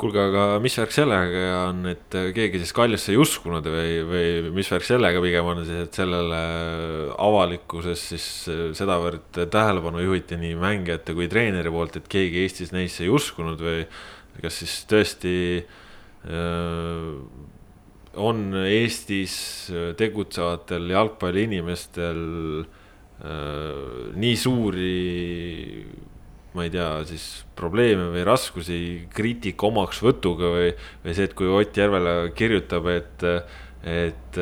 kuulge, 0.00 0.20
aga 0.28 0.44
mis 0.62 0.74
värk 0.78 0.92
sellega 0.94 1.42
on, 1.68 1.84
et 1.92 2.16
keegi 2.34 2.60
siis 2.62 2.74
Kaljusse 2.74 3.12
ei 3.12 3.20
uskunud 3.20 3.66
või, 3.70 3.92
või 4.08 4.52
mis 4.56 4.70
värk 4.72 4.86
sellega 4.86 5.22
pigem 5.22 5.50
on 5.52 5.62
siis, 5.62 5.84
et 5.86 5.98
sellele 6.00 6.40
avalikkuses 7.22 8.04
siis 8.12 8.28
sedavõrd 8.78 9.40
tähelepanu 9.52 10.02
juhiti 10.02 10.38
nii 10.40 10.58
mängijate 10.60 11.14
kui 11.16 11.30
treeneri 11.30 11.72
poolt, 11.74 12.00
et 12.00 12.10
keegi 12.10 12.42
Eestis 12.42 12.74
neisse 12.74 13.06
ei 13.06 13.12
uskunud 13.14 13.62
või 13.62 13.84
kas 14.42 14.60
siis 14.64 14.80
tõesti 14.90 15.34
öö, 15.62 17.18
on 18.18 18.40
Eestis 18.64 19.36
tegutsevatel 19.98 20.90
jalgpalliinimestel 20.94 22.24
nii 24.14 24.36
suuri 24.38 24.96
ma 26.54 26.64
ei 26.66 26.70
tea, 26.70 26.88
siis 27.08 27.44
probleeme 27.58 28.08
või 28.14 28.24
raskusi 28.26 28.78
kriitika 29.14 29.66
omaksvõtuga 29.68 30.50
või, 30.54 30.72
või 31.04 31.14
see, 31.16 31.28
et 31.28 31.34
kui 31.38 31.50
Ott 31.50 31.76
Järvela 31.78 32.16
kirjutab, 32.36 32.86
et, 32.92 33.24
et 33.90 34.38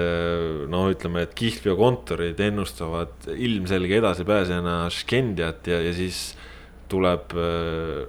no 0.72 0.85
ütleme, 0.92 1.25
et 1.25 1.33
kihlveokontorid 1.38 2.40
ennustavad 2.48 3.31
ilmselge 3.33 3.96
edasipääsejana 4.03 4.77
Škendiat 4.92 5.72
ja, 5.72 5.81
ja 5.88 5.96
siis 5.96 6.35
tuleb 6.92 7.35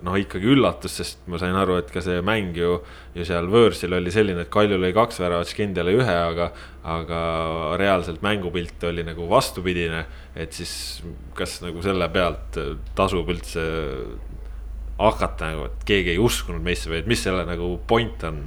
noh, 0.03 0.17
ikkagi 0.19 0.51
üllatus, 0.53 0.97
sest 0.99 1.23
ma 1.31 1.39
sain 1.41 1.55
aru, 1.57 1.79
et 1.81 1.91
ka 1.93 2.03
see 2.03 2.19
mäng 2.25 2.57
ju, 2.59 2.75
ju 3.15 3.27
seal 3.27 3.47
võõrsil 3.51 3.95
oli 3.95 4.13
selline, 4.13 4.43
et 4.45 4.51
Kalju 4.53 4.79
lõi 4.81 4.91
kaks 4.95 5.21
väravat, 5.23 5.49
Skendiale 5.49 5.95
ühe, 5.95 6.17
aga, 6.33 6.51
aga 6.83 7.21
reaalselt 7.79 8.21
mängupilt 8.25 8.83
oli 8.91 9.07
nagu 9.07 9.29
vastupidine. 9.31 10.05
et 10.35 10.53
siis 10.53 11.03
kas 11.37 11.59
nagu 11.61 11.81
selle 11.85 12.07
pealt 12.09 12.57
tasub 12.97 13.29
üldse 13.29 13.63
hakata 14.97 15.49
nagu, 15.51 15.67
et 15.69 15.85
keegi 15.87 16.13
ei 16.13 16.21
uskunud 16.21 16.63
meisse 16.63 16.91
või 16.91 17.01
et 17.01 17.07
mis 17.09 17.21
selle 17.25 17.43
nagu 17.47 17.69
point 17.89 18.23
on? 18.29 18.39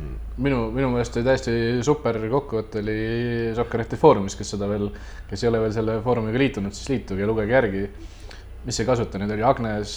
minu, 0.42 0.66
minu 0.74 0.90
meelest 0.92 1.16
oli 1.16 1.26
täiesti 1.26 1.54
super 1.86 2.18
kokkuvõte 2.30 2.82
oli 2.82 2.98
Sokkereti 3.56 3.98
Foorumis, 4.00 4.36
kes 4.38 4.54
seda 4.54 4.68
veel, 4.70 4.90
kes 5.30 5.42
ei 5.42 5.50
ole 5.50 5.62
veel 5.64 5.74
selle 5.74 5.98
foorumiga 6.04 6.40
liitunud, 6.40 6.76
siis 6.76 6.92
liituge 6.92 7.24
ja 7.24 7.30
lugege 7.30 7.56
järgi. 7.56 7.88
mis 8.66 8.80
ei 8.80 8.86
kasuta, 8.86 9.18
nüüd 9.18 9.34
oli 9.34 9.46
Agnes 9.46 9.96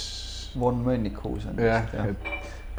von 0.59 0.79
Mönnikhausen. 0.85 1.59
jah, 1.62 1.85
et 2.09 2.29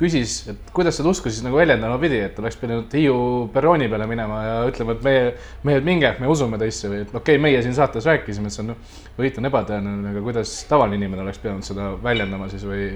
küsis, 0.01 0.35
et 0.49 0.71
kuidas 0.75 0.97
seda 0.97 1.11
usku 1.13 1.29
siis 1.29 1.45
nagu 1.45 1.59
väljendama 1.61 1.99
pidi, 2.01 2.23
et 2.25 2.39
oleks 2.41 2.57
pidanud 2.61 2.93
Hiiu 2.97 3.17
perrooni 3.53 3.89
peale 3.93 4.07
minema 4.09 4.39
ja 4.47 4.55
ütlema, 4.71 4.97
et 4.97 5.05
meie, 5.05 5.27
mehed, 5.69 5.85
minge, 5.87 6.13
me 6.23 6.31
usume 6.33 6.59
teisse 6.61 6.89
või 6.89 7.03
et 7.05 7.13
okei 7.13 7.37
okay,, 7.37 7.43
meie 7.43 7.61
siin 7.65 7.77
saates 7.77 8.09
rääkisime, 8.09 8.49
et 8.49 8.57
see 8.57 8.65
on, 8.65 8.73
võit 9.19 9.41
on 9.41 9.51
ebatõenäoline, 9.51 10.15
aga 10.15 10.25
kuidas 10.25 10.55
tavaline 10.71 10.97
inimene 11.01 11.27
oleks 11.27 11.43
pidanud 11.43 11.67
seda 11.67 11.93
väljendama 12.01 12.49
siis 12.53 12.65
või, 12.69 12.89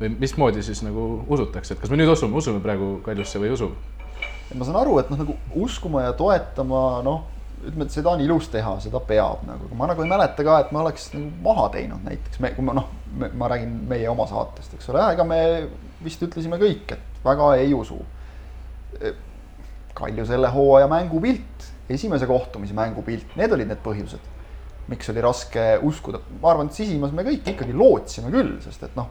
või 0.00 0.12
mismoodi 0.18 0.64
siis 0.66 0.82
nagu 0.86 1.08
usutakse, 1.30 1.76
et 1.76 1.82
kas 1.84 1.94
me 1.94 2.00
nüüd 2.00 2.10
usume, 2.16 2.34
usume 2.42 2.62
praegu 2.64 2.96
Kaljusse 3.06 3.42
või 3.42 3.52
ei 3.52 3.58
usu? 3.58 3.72
ma 4.56 4.64
saan 4.64 4.80
aru, 4.80 4.98
et 4.98 5.10
noh, 5.12 5.20
nagu 5.20 5.38
uskuma 5.62 6.08
ja 6.08 6.14
toetama, 6.16 6.86
noh 7.06 7.37
ütleme, 7.66 7.86
et 7.86 7.94
seda 7.94 8.12
on 8.12 8.22
ilus 8.22 8.48
teha, 8.52 8.74
seda 8.82 9.00
peab 9.04 9.42
nagu, 9.48 9.68
ma 9.76 9.88
nagu 9.90 10.04
ei 10.04 10.10
mäleta 10.10 10.44
ka, 10.46 10.60
et 10.62 10.72
me 10.74 10.82
oleks 10.82 11.10
nagu 11.14 11.30
maha 11.44 11.68
teinud 11.74 12.06
näiteks. 12.06 12.40
Me, 12.44 12.52
kui 12.56 12.66
ma 12.66 12.76
noh, 12.78 12.88
ma 13.38 13.50
räägin 13.50 13.74
meie 13.90 14.08
oma 14.10 14.28
saatest, 14.30 14.76
eks 14.78 14.90
ole, 14.92 15.04
ega 15.14 15.26
me 15.26 15.40
vist 16.04 16.22
ütlesime 16.24 16.60
kõik, 16.60 16.96
et 16.96 17.22
väga 17.24 17.52
ei 17.58 17.74
usu. 17.76 17.98
Kalju 19.98 20.26
selle 20.28 20.50
hooaja 20.54 20.88
mängupilt, 20.90 21.68
esimese 21.90 22.28
kohtumise 22.30 22.76
mängupilt, 22.78 23.36
need 23.38 23.54
olid 23.54 23.70
need 23.72 23.82
põhjused, 23.84 24.34
miks 24.88 25.10
oli 25.12 25.24
raske 25.24 25.70
uskuda, 25.84 26.20
ma 26.42 26.52
arvan, 26.52 26.70
et 26.70 26.78
sisimas 26.78 27.14
me 27.16 27.26
kõik 27.26 27.50
ikkagi 27.54 27.74
lootsime 27.76 28.32
küll, 28.34 28.56
sest 28.64 28.86
et 28.86 28.98
noh 28.98 29.10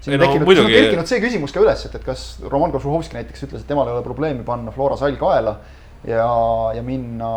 siin 0.00 0.14
on 0.14 0.20
no, 0.20 0.26
tekkinud, 0.26 0.46
muidugi... 0.46 0.74
tekkinud 0.76 1.08
see 1.08 1.22
küsimus 1.22 1.54
ka 1.54 1.62
üles, 1.64 1.82
et, 1.88 1.94
et 1.98 2.04
kas 2.04 2.26
Roman 2.52 2.72
Kožuhovski 2.74 3.16
näiteks 3.16 3.46
ütles, 3.48 3.64
et 3.64 3.70
temal 3.70 3.88
ei 3.88 3.96
ole 3.96 4.04
probleemi 4.04 4.44
panna 4.46 4.74
Flora 4.74 4.98
sall 5.00 5.16
kaela 5.18 5.56
ja, 6.04 6.26
ja 6.76 6.82
minna, 6.82 7.30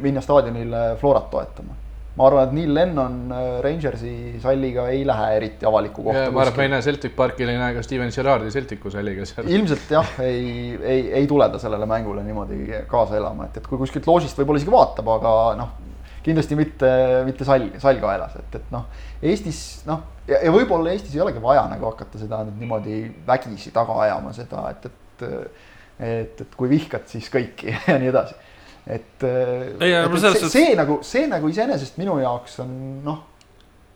minna 0.00 0.24
staadionile 0.24 0.96
Florat 1.00 1.30
toetama 1.30 1.78
ma 2.18 2.26
arvan, 2.26 2.48
et 2.48 2.54
Neil 2.56 2.72
Lennon 2.74 3.18
äh, 3.32 3.50
Rangersi 3.64 4.12
salliga 4.42 4.88
ei 4.92 5.04
lähe 5.06 5.28
eriti 5.36 5.66
avalikku 5.68 6.02
kohta. 6.04 6.24
ma 6.34 6.42
arvan, 6.42 6.52
et 6.52 6.58
ma 6.58 6.66
ei 6.66 6.72
näe 6.74 6.84
Celtic 6.84 7.14
Parkil, 7.16 7.52
ei 7.52 7.60
näe 7.60 7.76
ka 7.76 7.84
Steven 7.86 8.10
Gerrardi 8.14 8.50
Celticu 8.50 8.90
salliga 8.92 9.26
seal. 9.28 9.48
ilmselt 9.48 9.94
jah, 9.94 10.10
ei, 10.24 10.74
ei, 10.80 11.04
ei 11.20 11.28
tule 11.30 11.48
ta 11.52 11.60
sellele 11.62 11.86
mängule 11.90 12.24
niimoodi 12.26 12.82
kaasa 12.90 13.16
elama, 13.20 13.46
et, 13.48 13.60
et 13.60 13.70
kui 13.70 13.78
kuskilt 13.80 14.08
loožist 14.10 14.38
võib-olla 14.40 14.60
isegi 14.60 14.74
vaatab, 14.74 15.12
aga 15.14 15.34
noh, 15.60 15.72
kindlasti 16.26 16.58
mitte, 16.58 16.90
mitte 17.28 17.46
salg, 17.48 17.78
salgaelas, 17.80 18.36
et, 18.42 18.58
et 18.58 18.74
noh, 18.74 18.90
Eestis 19.22 19.62
noh, 19.88 20.02
ja, 20.26 20.42
ja 20.48 20.52
võib-olla 20.54 20.92
Eestis 20.92 21.14
ei 21.14 21.22
olegi 21.24 21.42
vaja 21.42 21.64
nagu 21.70 21.92
hakata 21.92 22.20
seda 22.20 22.42
niimoodi 22.50 23.04
vägisi 23.26 23.72
taga 23.76 23.96
ajama 24.04 24.34
seda, 24.36 24.66
et, 24.74 24.90
et 24.90 25.26
et, 26.00 26.40
et 26.40 26.54
kui 26.56 26.70
vihkad, 26.70 27.06
siis 27.10 27.28
kõiki 27.32 27.74
ja 27.90 27.98
nii 28.00 28.12
edasi. 28.12 28.36
et, 28.86 29.24
et, 29.24 29.82
et 29.84 30.20
see, 30.20 30.52
see 30.52 30.76
nagu, 30.78 31.00
see 31.06 31.26
nagu 31.30 31.50
iseenesest 31.52 32.00
minu 32.00 32.18
jaoks 32.22 32.60
on 32.64 32.78
noh 33.06 33.26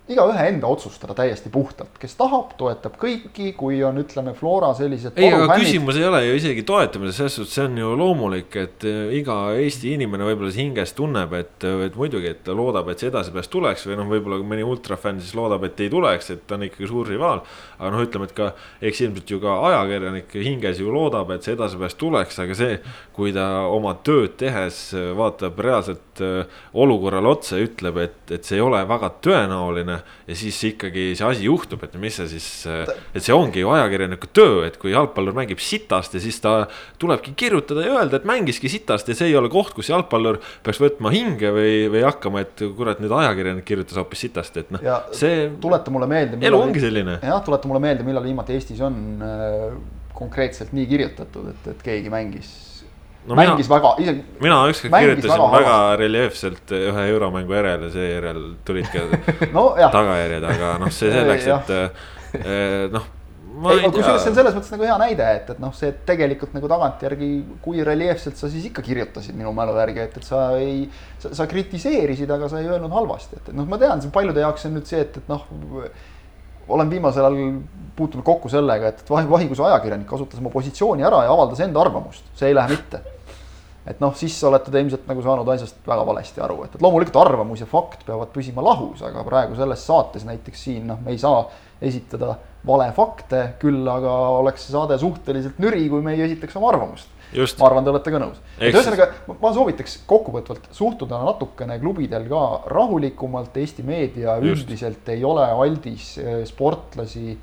igaühe 0.04 0.42
enda 0.50 0.68
otsustada 0.68 1.14
täiesti 1.16 1.48
puhtalt, 1.48 1.94
kes 2.00 2.12
tahab, 2.18 2.50
toetab 2.60 2.98
kõiki, 3.00 3.54
kui 3.56 3.78
on, 3.88 3.96
ütleme, 4.02 4.34
Flora 4.36 4.74
sellised. 4.76 5.16
ei, 5.16 5.30
aga 5.32 5.56
küsimus 5.56 5.96
ei 5.96 6.04
ole 6.04 6.20
ju 6.26 6.34
isegi 6.36 6.64
toetamises, 6.68 7.16
selles 7.16 7.38
suhtes 7.38 7.54
see 7.56 7.64
on 7.64 7.78
ju 7.80 7.92
loomulik, 7.96 8.50
et 8.60 8.84
äh, 8.84 9.14
iga 9.16 9.38
Eesti 9.56 9.94
inimene 9.96 10.26
võib-olla 10.28 10.52
hinges 10.52 10.92
tunneb, 10.98 11.32
et, 11.38 11.64
et 11.86 11.96
muidugi, 11.96 12.34
et 12.34 12.42
ta 12.44 12.52
loodab, 12.56 12.90
et 12.92 13.00
see 13.00 13.08
edasipääs 13.08 13.48
tuleks 13.52 13.86
või 13.88 13.96
noh, 14.02 14.10
võib-olla 14.12 14.44
mõni 14.44 14.66
ultrafänn 14.68 15.22
siis 15.24 15.32
loodab, 15.38 15.64
et 15.70 15.80
ei 15.80 15.88
tuleks, 15.92 16.28
et 16.34 16.44
ta 16.44 16.58
on 16.58 16.66
ikkagi 16.68 16.90
suur 16.90 17.08
rivaal. 17.08 17.40
aga 17.78 17.94
noh, 17.94 18.04
ütleme, 18.04 18.28
et 18.28 18.36
ka 18.36 18.50
eks 18.84 19.00
ilmselt 19.06 19.32
ju 19.32 19.40
ka 19.40 19.56
ajakirjanik 19.70 20.36
hinges 20.36 20.84
ju 20.84 20.92
loodab, 20.92 21.32
et 21.32 21.48
see 21.48 21.56
edasipääs 21.56 21.96
tuleks, 21.96 22.42
aga 22.44 22.58
see, 22.60 22.76
kui 23.16 23.32
ta 23.32 23.48
oma 23.72 23.96
tööd 24.04 24.36
tehes 24.36 24.90
vaatab 25.16 25.64
reaalselt 25.64 26.13
olukorrale 26.20 27.30
otsa 27.30 27.58
ütleb, 27.62 27.98
et, 28.02 28.16
et 28.36 28.46
see 28.46 28.58
ei 28.58 28.64
ole 28.64 28.80
väga 28.88 29.10
tõenäoline 29.24 29.96
ja 30.28 30.36
siis 30.38 30.58
ikkagi 30.70 31.10
see 31.18 31.26
asi 31.28 31.46
juhtub, 31.48 31.82
et 31.86 31.96
mis 32.00 32.18
see 32.20 32.28
siis, 32.34 32.48
et 32.68 33.22
see 33.24 33.34
ongi 33.34 33.64
ju 33.64 33.72
ajakirjaniku 33.74 34.30
töö, 34.36 34.64
et 34.68 34.78
kui 34.80 34.92
jalgpallur 34.94 35.36
mängib 35.36 35.62
sitast 35.62 36.16
ja 36.16 36.22
siis 36.22 36.40
ta 36.44 36.54
tulebki 37.02 37.34
kirjutada 37.38 37.86
ja 37.86 37.96
öelda, 37.98 38.20
et 38.20 38.28
mängiski 38.28 38.70
sitast 38.72 39.08
ja 39.10 39.16
see 39.18 39.30
ei 39.32 39.38
ole 39.38 39.50
koht, 39.52 39.74
kus 39.76 39.90
jalgpallur 39.92 40.40
peaks 40.66 40.82
võtma 40.82 41.12
hinge 41.14 41.54
või, 41.54 41.74
või 41.92 42.04
hakkama, 42.06 42.44
et 42.44 42.64
kurat, 42.76 43.02
nüüd 43.02 43.14
ajakirjanik 43.14 43.66
kirjutas 43.68 43.98
hoopis 44.00 44.26
sitast, 44.26 44.60
et 44.60 44.70
noh, 44.74 44.84
see. 45.16 45.48
tuleta 45.62 45.94
mulle 45.94 46.08
meelde. 46.10 46.40
elu 46.44 46.60
ongi 46.60 46.82
selline. 46.84 47.18
jah, 47.22 47.42
tuleta 47.44 47.70
mulle 47.70 47.82
meelde, 47.84 48.06
millal 48.06 48.26
viimati 48.26 48.54
Eestis 48.54 48.82
on 48.84 49.00
äh, 49.24 49.74
konkreetselt 50.14 50.72
nii 50.76 50.86
kirjutatud, 50.90 51.50
et, 51.50 51.74
et 51.74 51.82
keegi 51.84 52.12
mängis 52.12 52.52
no 53.26 53.36
mängis 53.38 53.68
mina, 53.68 53.78
väga, 53.78 53.90
isegi. 54.02 54.22
mina 54.40 54.60
ükskord 54.68 54.94
kirjutasin 54.94 55.32
väga, 55.32 55.50
väga 55.54 55.74
reljeefselt 56.00 56.72
ühe 56.76 57.04
euromängu 57.14 57.56
järel 57.56 57.86
ja 57.86 57.90
seejärel 57.94 58.46
tulid 58.68 58.88
ka 58.92 59.04
no, 59.54 59.68
tagajärjed, 59.80 60.48
aga 60.52 60.72
noh, 60.82 60.92
see 60.92 61.12
selleks, 61.16 61.48
et 61.54 61.72
eh, 62.42 62.88
noh. 62.92 63.06
kusjuures 63.94 64.20
see 64.20 64.32
on 64.32 64.38
selles 64.40 64.56
mõttes 64.58 64.72
nagu 64.74 64.88
hea 64.88 64.96
näide, 65.00 65.28
et, 65.38 65.52
et 65.54 65.62
noh, 65.62 65.72
see 65.76 65.94
tegelikult 66.06 66.56
nagu 66.56 66.68
tagantjärgi, 66.70 67.30
kui 67.64 67.84
reljeefselt 67.86 68.40
sa 68.40 68.50
siis 68.52 68.68
ikka 68.68 68.84
kirjutasid 68.84 69.38
minu 69.38 69.54
mälu 69.56 69.76
järgi, 69.78 70.04
et, 70.04 70.18
et 70.20 70.28
sa 70.28 70.48
ei. 70.60 70.82
sa, 71.22 71.32
sa 71.40 71.48
kritiseerisid, 71.48 72.30
aga 72.34 72.50
sa 72.52 72.60
ei 72.60 72.68
öelnud 72.68 72.92
halvasti, 72.92 73.40
et, 73.40 73.48
et 73.48 73.56
noh, 73.56 73.68
ma 73.70 73.80
tean, 73.80 74.04
paljude 74.12 74.44
jaoks 74.44 74.68
on 74.68 74.76
nüüd 74.76 74.90
see, 74.90 75.00
et, 75.06 75.22
et 75.22 75.32
noh 75.32 75.48
olen 76.64 76.88
viimasel 76.88 77.26
ajal 77.28 77.58
puutunud 77.96 78.24
kokku 78.24 78.48
sellega, 78.48 78.88
et 78.88 79.10
vahinguse 79.12 79.60
ajakirjanik 79.66 80.08
kasutas 80.08 80.40
oma 80.40 80.52
positsiooni 80.52 81.04
ära 81.04 81.26
ja 81.26 81.34
avaldas 81.34 81.60
enda 81.60 81.82
arvamust, 81.82 82.24
see 82.38 82.48
ei 82.48 82.56
lähe 82.56 82.72
mitte 82.72 83.02
et 83.86 84.00
noh, 84.00 84.14
siis 84.16 84.36
olete 84.48 84.72
te 84.72 84.80
ilmselt 84.80 85.08
nagu 85.10 85.22
saanud 85.24 85.48
asjast 85.54 85.84
väga 85.86 86.06
valesti 86.08 86.42
aru, 86.44 86.62
et, 86.64 86.76
et 86.76 86.84
loomulikult 86.84 87.18
arvamus 87.20 87.60
ja 87.60 87.68
fakt 87.68 88.06
peavad 88.08 88.32
püsima 88.34 88.64
lahus, 88.64 89.02
aga 89.04 89.24
praegu 89.26 89.56
selles 89.58 89.84
saates 89.84 90.24
näiteks 90.28 90.66
siin 90.68 90.88
noh, 90.88 91.00
me 91.04 91.12
ei 91.12 91.20
saa 91.20 91.44
esitada 91.84 92.38
valefakte, 92.64 93.42
küll 93.60 93.84
aga 93.90 94.12
oleks 94.40 94.64
see 94.64 94.72
saade 94.72 94.96
suhteliselt 95.00 95.58
nüri, 95.60 95.84
kui 95.92 96.04
me 96.04 96.14
ei 96.16 96.24
esitaks 96.24 96.56
oma 96.56 96.70
arvamust. 96.72 97.10
ma 97.60 97.66
arvan, 97.68 97.84
te 97.84 97.92
olete 97.92 98.12
ka 98.14 98.20
nõus. 98.22 98.40
et 98.56 98.72
ühesõnaga, 98.72 99.10
ma 99.28 99.52
soovitaks 99.52 99.98
kokkuvõtvalt 100.08 100.70
suhtuda 100.72 101.20
natukene 101.26 101.76
klubidel 101.82 102.28
ka 102.30 102.44
rahulikumalt, 102.72 103.56
Eesti 103.60 103.84
meedia 103.84 104.38
Just. 104.40 104.64
üldiselt 104.64 105.12
ei 105.12 105.24
ole 105.28 105.44
aldis 105.44 106.14
eh, 106.22 106.44
sportlasi 106.48 107.34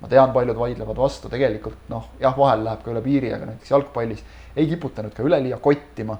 ma 0.00 0.08
tean, 0.08 0.32
paljud 0.32 0.56
vaidlevad 0.56 0.96
vastu, 0.96 1.28
tegelikult 1.28 1.90
noh, 1.92 2.06
jah, 2.22 2.36
vahel 2.36 2.64
läheb 2.64 2.84
ka 2.84 2.92
üle 2.94 3.02
piiri, 3.04 3.34
aga 3.36 3.50
näiteks 3.50 3.72
jalgpallis 3.74 4.22
ei 4.56 4.66
kiputanud 4.66 5.14
ka 5.14 5.22
üleliia 5.22 5.58
kottima. 5.62 6.18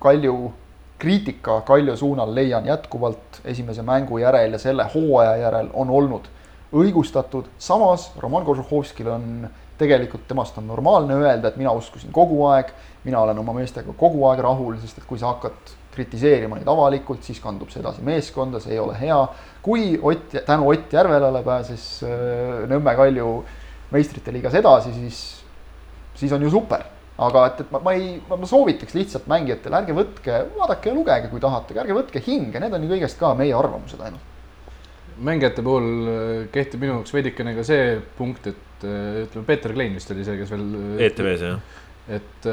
Kalju 0.00 0.52
kriitika 0.98 1.60
Kalju 1.60 1.96
suunal 1.96 2.34
leian 2.34 2.66
jätkuvalt 2.66 3.40
esimese 3.44 3.82
mängu 3.82 4.18
järel 4.18 4.52
ja 4.52 4.58
selle 4.58 4.86
hooaja 4.94 5.36
järel 5.36 5.68
on 5.74 5.90
olnud 5.90 6.28
õigustatud, 6.76 7.46
samas 7.58 8.10
Roman 8.20 8.44
Kožuhovskil 8.44 9.08
on 9.08 9.48
tegelikult 9.78 10.24
temast 10.28 10.56
on 10.58 10.66
normaalne 10.66 11.14
öelda, 11.14 11.48
et 11.48 11.56
mina 11.60 11.72
uskusin 11.76 12.12
kogu 12.12 12.40
aeg, 12.48 12.72
mina 13.04 13.20
olen 13.20 13.38
oma 13.38 13.54
meestega 13.56 13.92
kogu 13.96 14.24
aeg 14.30 14.40
rahul, 14.44 14.78
sest 14.80 15.02
et 15.02 15.08
kui 15.08 15.20
sa 15.20 15.34
hakkad 15.34 15.74
kritiseerima 15.96 16.58
neid 16.58 16.68
avalikult, 16.68 17.22
siis 17.24 17.40
kandub 17.40 17.70
see 17.72 17.80
edasi 17.80 18.04
meeskonda, 18.04 18.60
see 18.60 18.74
ei 18.74 18.80
ole 18.80 18.96
hea. 19.00 19.20
kui 19.62 19.98
Ott, 20.02 20.36
tänu 20.46 20.68
Ott 20.68 20.92
Järvelale 20.92 21.42
pääses 21.42 22.02
äh, 22.04 22.66
Nõmme 22.68 22.96
Kalju 22.96 23.30
meistrite 23.92 24.32
liigas 24.32 24.54
edasi, 24.54 24.92
siis 24.92 25.20
siis 26.16 26.32
on 26.32 26.44
ju 26.44 26.52
super. 26.52 26.84
aga 27.16 27.46
et, 27.48 27.60
et 27.64 27.70
ma, 27.72 27.80
ma 27.80 27.92
ei, 27.96 28.08
ma 28.28 28.44
soovitaks 28.44 28.92
lihtsalt 28.92 29.28
mängijatele, 29.32 29.78
ärge 29.78 29.94
võtke, 29.96 30.40
vaadake 30.58 30.90
ja 30.90 30.96
lugege, 30.96 31.30
kui 31.30 31.40
tahate, 31.40 31.76
ärge 31.80 31.94
võtke 31.96 32.20
hinge, 32.20 32.60
need 32.60 32.74
on 32.76 32.84
ju 32.84 32.90
kõigest 32.90 33.16
ka 33.20 33.30
meie 33.38 33.54
arvamused 33.56 34.02
ainult. 34.04 34.34
mängijate 35.24 35.64
puhul 35.64 35.86
äh, 36.12 36.42
kehtib 36.52 36.82
minu 36.84 36.98
jaoks 36.98 37.14
veidikene 37.16 37.54
ka 37.56 37.64
see 37.64 37.94
punkt, 38.18 38.50
et 38.52 38.84
äh, 38.84 39.22
ütleme, 39.22 39.46
Peeter 39.48 39.72
Klein 39.72 39.96
vist 39.96 40.12
oli 40.12 40.26
see, 40.28 40.36
kes 40.42 40.52
veel. 40.52 40.66
Äh, 40.82 41.06
ETV-s 41.08 41.46
jah. 41.46 41.80
et, 42.18 42.50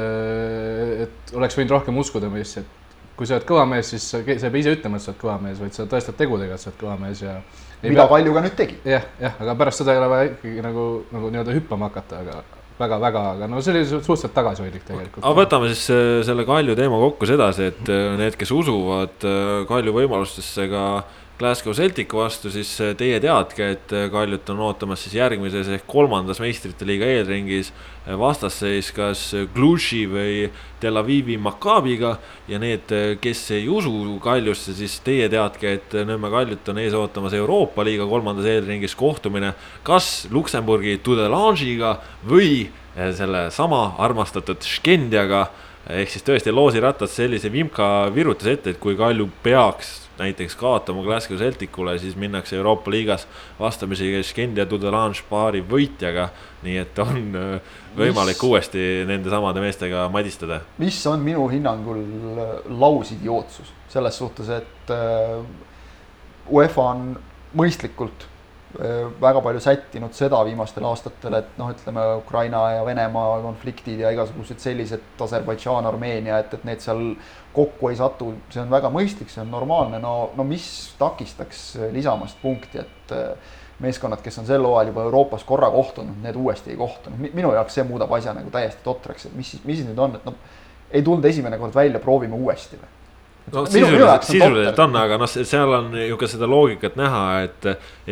et 1.04 1.36
oleks 1.36 1.60
võinud 1.60 1.76
rohkem 1.76 2.00
uskuda 2.00 2.32
meisse, 2.32 2.64
et 2.64 2.80
kui 3.18 3.28
sa 3.28 3.36
oled 3.36 3.46
kõva 3.46 3.68
mees, 3.68 3.92
siis 3.92 4.08
sa, 4.10 4.22
sa 4.24 4.48
ei 4.48 4.56
pea 4.56 4.64
ise 4.64 4.74
ütlema, 4.78 4.96
et 4.96 5.04
sa 5.04 5.12
oled 5.12 5.20
kõva 5.20 5.36
mees, 5.44 5.60
vaid 5.60 5.76
sa 5.76 5.84
tõestad 5.90 6.16
tegudega, 6.18 6.56
et 6.56 6.62
sa 6.62 6.72
oled 6.72 6.80
kõva 6.80 6.96
mees 7.04 7.20
ja. 7.22 7.36
mida 7.84 8.08
pea... 8.08 8.10
Kalju 8.16 8.34
ka 8.34 8.42
nüüd 8.48 8.56
tegi. 8.58 8.80
jah, 8.88 9.06
jah, 9.20 9.36
aga 9.44 9.60
pärast 9.60 9.84
seda 9.84 9.92
ei 9.92 10.00
ole 10.00 10.10
vaja 10.10 10.32
ikkagi 10.32 10.64
nagu, 10.64 10.86
nagu 11.12 11.30
nii-öelda 11.30 11.60
hüppama 11.60 11.92
hakata, 11.92 12.24
aga 12.24 12.63
väga-väga, 12.78 13.22
aga 13.36 13.48
no 13.50 13.60
see 13.62 13.74
oli 13.74 13.84
suhteliselt 13.86 14.34
tagasihoidlik 14.34 14.86
tegelikult. 14.88 15.22
aga 15.22 15.34
võtame 15.38 15.70
siis 15.70 15.84
äh, 15.94 16.22
selle 16.26 16.46
Kalju 16.48 16.74
teema 16.78 16.98
kokku 17.02 17.28
sedasi, 17.30 17.68
et 17.70 17.90
äh, 17.92 18.14
need, 18.18 18.38
kes 18.40 18.50
usuvad 18.54 19.26
äh, 19.28 19.62
Kalju 19.68 19.94
võimalustesse 19.94 20.66
ka 20.72 20.84
Glasgow 21.34 21.74
Celticu 21.74 22.20
vastu, 22.20 22.46
siis 22.54 22.68
teie 22.94 23.16
teadke, 23.18 23.66
et 23.74 23.92
Kaljut 24.12 24.50
on 24.52 24.60
ootamas 24.68 25.00
siis 25.02 25.16
järgmises 25.16 25.66
ehk 25.74 25.82
kolmandas 25.90 26.38
meistrite 26.38 26.86
liiga 26.86 27.08
eelringis 27.10 27.72
vastasseis 28.20 28.92
kas 28.94 29.22
Cluj'i 29.56 30.04
või 30.06 30.36
Tel 30.78 31.00
Avivi 31.00 31.34
Maccabiga. 31.34 32.18
ja 32.46 32.58
need, 32.62 32.86
kes 33.20 33.50
ei 33.50 33.66
usu 33.68 34.20
Kaljusse, 34.22 34.76
siis 34.78 35.00
teie 35.02 35.26
teadke, 35.28 35.72
et 35.72 35.98
Nõmme 36.06 36.30
Kaljut 36.30 36.68
on 36.68 36.78
ees 36.78 36.94
ootamas 36.94 37.34
Euroopa 37.34 37.82
liiga 37.82 38.06
kolmandas 38.06 38.46
eelringis 38.46 38.94
kohtumine 38.94 39.54
kas 39.82 40.28
Luksemburgi 40.30 41.00
Tudelange'iga 41.02 41.98
või 42.30 42.70
sellesama 42.94 43.96
armastatud 43.98 44.62
Škendiaga 44.62 45.48
ehk 45.90 46.14
siis 46.14 46.22
tõesti 46.22 46.54
loosiratas 46.54 47.18
sellise 47.18 47.50
vimka 47.50 48.08
virutas 48.14 48.46
ette, 48.54 48.70
et 48.70 48.78
kui 48.80 48.94
Kalju 48.94 49.28
peaks 49.42 50.03
näiteks 50.18 50.56
kaotama 50.56 51.02
Glasgow 51.02 51.38
Celticule, 51.38 51.98
siis 51.98 52.16
minnakse 52.16 52.56
Euroopa 52.56 52.90
liigas 52.90 53.28
vastamisi 53.60 54.22
Skendia 54.22 54.66
Dudelange 54.70 55.22
paari 55.30 55.64
võitjaga. 55.70 56.28
nii 56.64 56.76
et 56.80 56.98
on 56.98 57.34
äh, 57.36 57.72
võimalik 57.96 58.38
mis, 58.38 58.42
uuesti 58.48 58.84
nende 59.06 59.30
samade 59.30 59.60
meestega 59.60 60.08
madistada. 60.08 60.60
mis 60.78 61.06
on 61.06 61.20
minu 61.20 61.48
hinnangul 61.48 62.00
äh, 62.00 62.54
lausidiootsus 62.80 63.72
selles 63.88 64.18
suhtes, 64.18 64.48
et 64.48 64.90
äh, 64.90 65.42
UEFA 66.50 66.82
on 66.82 67.18
mõistlikult 67.54 68.28
väga 69.20 69.40
palju 69.44 69.60
sättinud 69.62 70.14
seda 70.16 70.40
viimastel 70.46 70.84
aastatel, 70.88 71.36
et 71.38 71.58
noh, 71.60 71.70
ütleme 71.74 72.04
Ukraina 72.18 72.62
ja 72.74 72.86
Venemaa 72.86 73.40
konfliktid 73.44 74.00
ja 74.02 74.10
igasugused 74.14 74.58
sellised 74.62 75.22
Aserbaidžaan, 75.22 75.86
Armeenia, 75.86 76.40
et, 76.42 76.54
et 76.56 76.64
need 76.66 76.82
seal 76.82 77.02
kokku 77.54 77.92
ei 77.92 77.98
satu, 77.98 78.32
see 78.50 78.62
on 78.64 78.72
väga 78.72 78.90
mõistlik, 78.94 79.30
see 79.30 79.44
on 79.44 79.52
normaalne, 79.54 80.00
no, 80.02 80.14
no 80.34 80.46
mis 80.48 80.66
takistaks 80.98 81.66
lisamast 81.94 82.40
punkti, 82.42 82.82
et 82.82 83.14
äh, 83.14 83.54
meeskonnad, 83.84 84.22
kes 84.24 84.40
on 84.42 84.50
sel 84.50 84.66
hooajal 84.66 84.90
juba 84.90 85.06
Euroopas 85.06 85.46
korra 85.46 85.70
kohtunud, 85.70 86.18
need 86.24 86.36
uuesti 86.38 86.74
ei 86.74 86.80
kohtunud, 86.80 87.30
minu 87.30 87.54
jaoks 87.54 87.78
see 87.78 87.86
muudab 87.86 88.12
asja 88.18 88.34
nagu 88.34 88.50
täiesti 88.54 88.82
totraks, 88.86 89.28
et 89.28 89.38
mis 89.38 89.54
siis, 89.54 89.62
mis 89.64 89.80
siis 89.80 89.90
nüüd 89.90 90.02
on, 90.02 90.18
et 90.18 90.26
noh, 90.26 90.58
ei 90.90 91.02
tulnud 91.02 91.24
esimene 91.30 91.58
kord 91.62 91.74
välja, 91.74 92.02
proovime 92.02 92.38
uuesti 92.38 92.78
või 92.80 93.03
no 93.52 93.64
sisuliselt, 93.66 94.24
sisuliselt 94.24 94.78
on, 94.80 94.94
aga 94.96 95.18
noh, 95.20 95.28
seal 95.28 95.72
on 95.76 95.92
ju 95.98 96.16
ka 96.20 96.28
seda 96.30 96.48
loogikat 96.48 96.96
näha, 96.96 97.24
et 97.44 97.66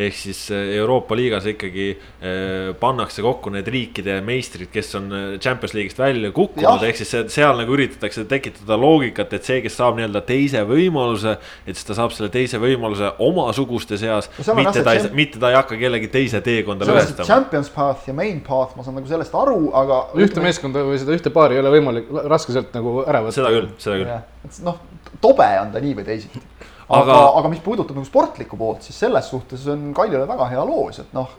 ehk 0.05 0.17
siis 0.17 0.41
Euroopa 0.53 1.17
liigas 1.17 1.47
ikkagi 1.49 1.87
eh, 1.93 2.73
pannakse 2.79 3.23
kokku 3.25 3.53
need 3.53 3.69
riikide 3.73 4.19
meistrid, 4.25 4.69
kes 4.73 4.93
on 4.99 5.07
eh, 5.09 5.23
Champions 5.41 5.73
League'ist 5.77 6.01
välja 6.01 6.31
kukkunud, 6.35 6.85
ehk 6.85 7.01
siis 7.01 7.15
seal 7.33 7.57
nagu 7.59 7.73
üritatakse 7.73 8.27
tekitada 8.29 8.77
loogikat, 8.79 9.33
et 9.33 9.49
see, 9.49 9.61
kes 9.65 9.77
saab 9.79 9.97
nii-öelda 9.97 10.21
teise 10.27 10.61
võimaluse, 10.69 11.37
et 11.65 11.73
siis 11.73 11.89
ta 11.89 11.97
saab 11.97 12.13
selle 12.15 12.29
teise 12.33 12.61
võimaluse 12.61 13.15
omasuguste 13.23 13.97
seas, 14.01 14.29
mitte 14.53 14.85
ta 14.85 14.93
ei, 14.97 15.07
mitte 15.17 15.41
ta 15.41 15.49
ei 15.49 15.57
hakka 15.57 15.79
kellegi 15.81 16.11
teise 16.13 16.43
teekonda 16.45 16.87
lõhestama. 16.89 17.25
Champions 17.29 17.73
path 17.73 18.05
ja 18.09 18.17
main 18.17 18.43
path, 18.45 18.77
ma 18.77 18.85
saan 18.85 18.99
nagu 18.99 19.09
sellest 19.09 19.33
aru, 19.37 19.71
aga. 19.81 20.03
ühte 20.21 20.45
meeskonda 20.45 20.85
või 20.85 21.01
seda 21.01 21.17
ühte 21.17 21.33
paari 21.33 21.57
ei 21.57 21.63
ole 21.63 21.73
võimalik 21.73 22.13
raske 22.29 22.53
sealt 22.53 22.75
nagu 22.77 23.01
ära 23.07 23.25
võtta. 23.25 23.39
seda 23.41 23.53
küll, 23.55 23.73
seda 23.81 23.97
küll 24.03 24.13
et 24.43 24.61
noh, 24.65 24.79
tobe 25.23 25.47
on 25.61 25.73
ta 25.73 25.81
nii 25.83 25.97
või 25.99 26.07
teisiti. 26.07 26.41
aga, 26.87 27.01
aga, 27.01 27.19
aga 27.39 27.51
mis 27.53 27.61
puudutab 27.63 27.97
nagu 27.97 28.07
sportlikku 28.07 28.59
poolt, 28.59 28.83
siis 28.85 28.99
selles 29.05 29.29
suhtes 29.31 29.67
on 29.71 29.91
Kaljule 29.95 30.27
väga 30.29 30.49
hea 30.51 30.65
loos, 30.67 30.99
et 31.03 31.13
noh, 31.15 31.29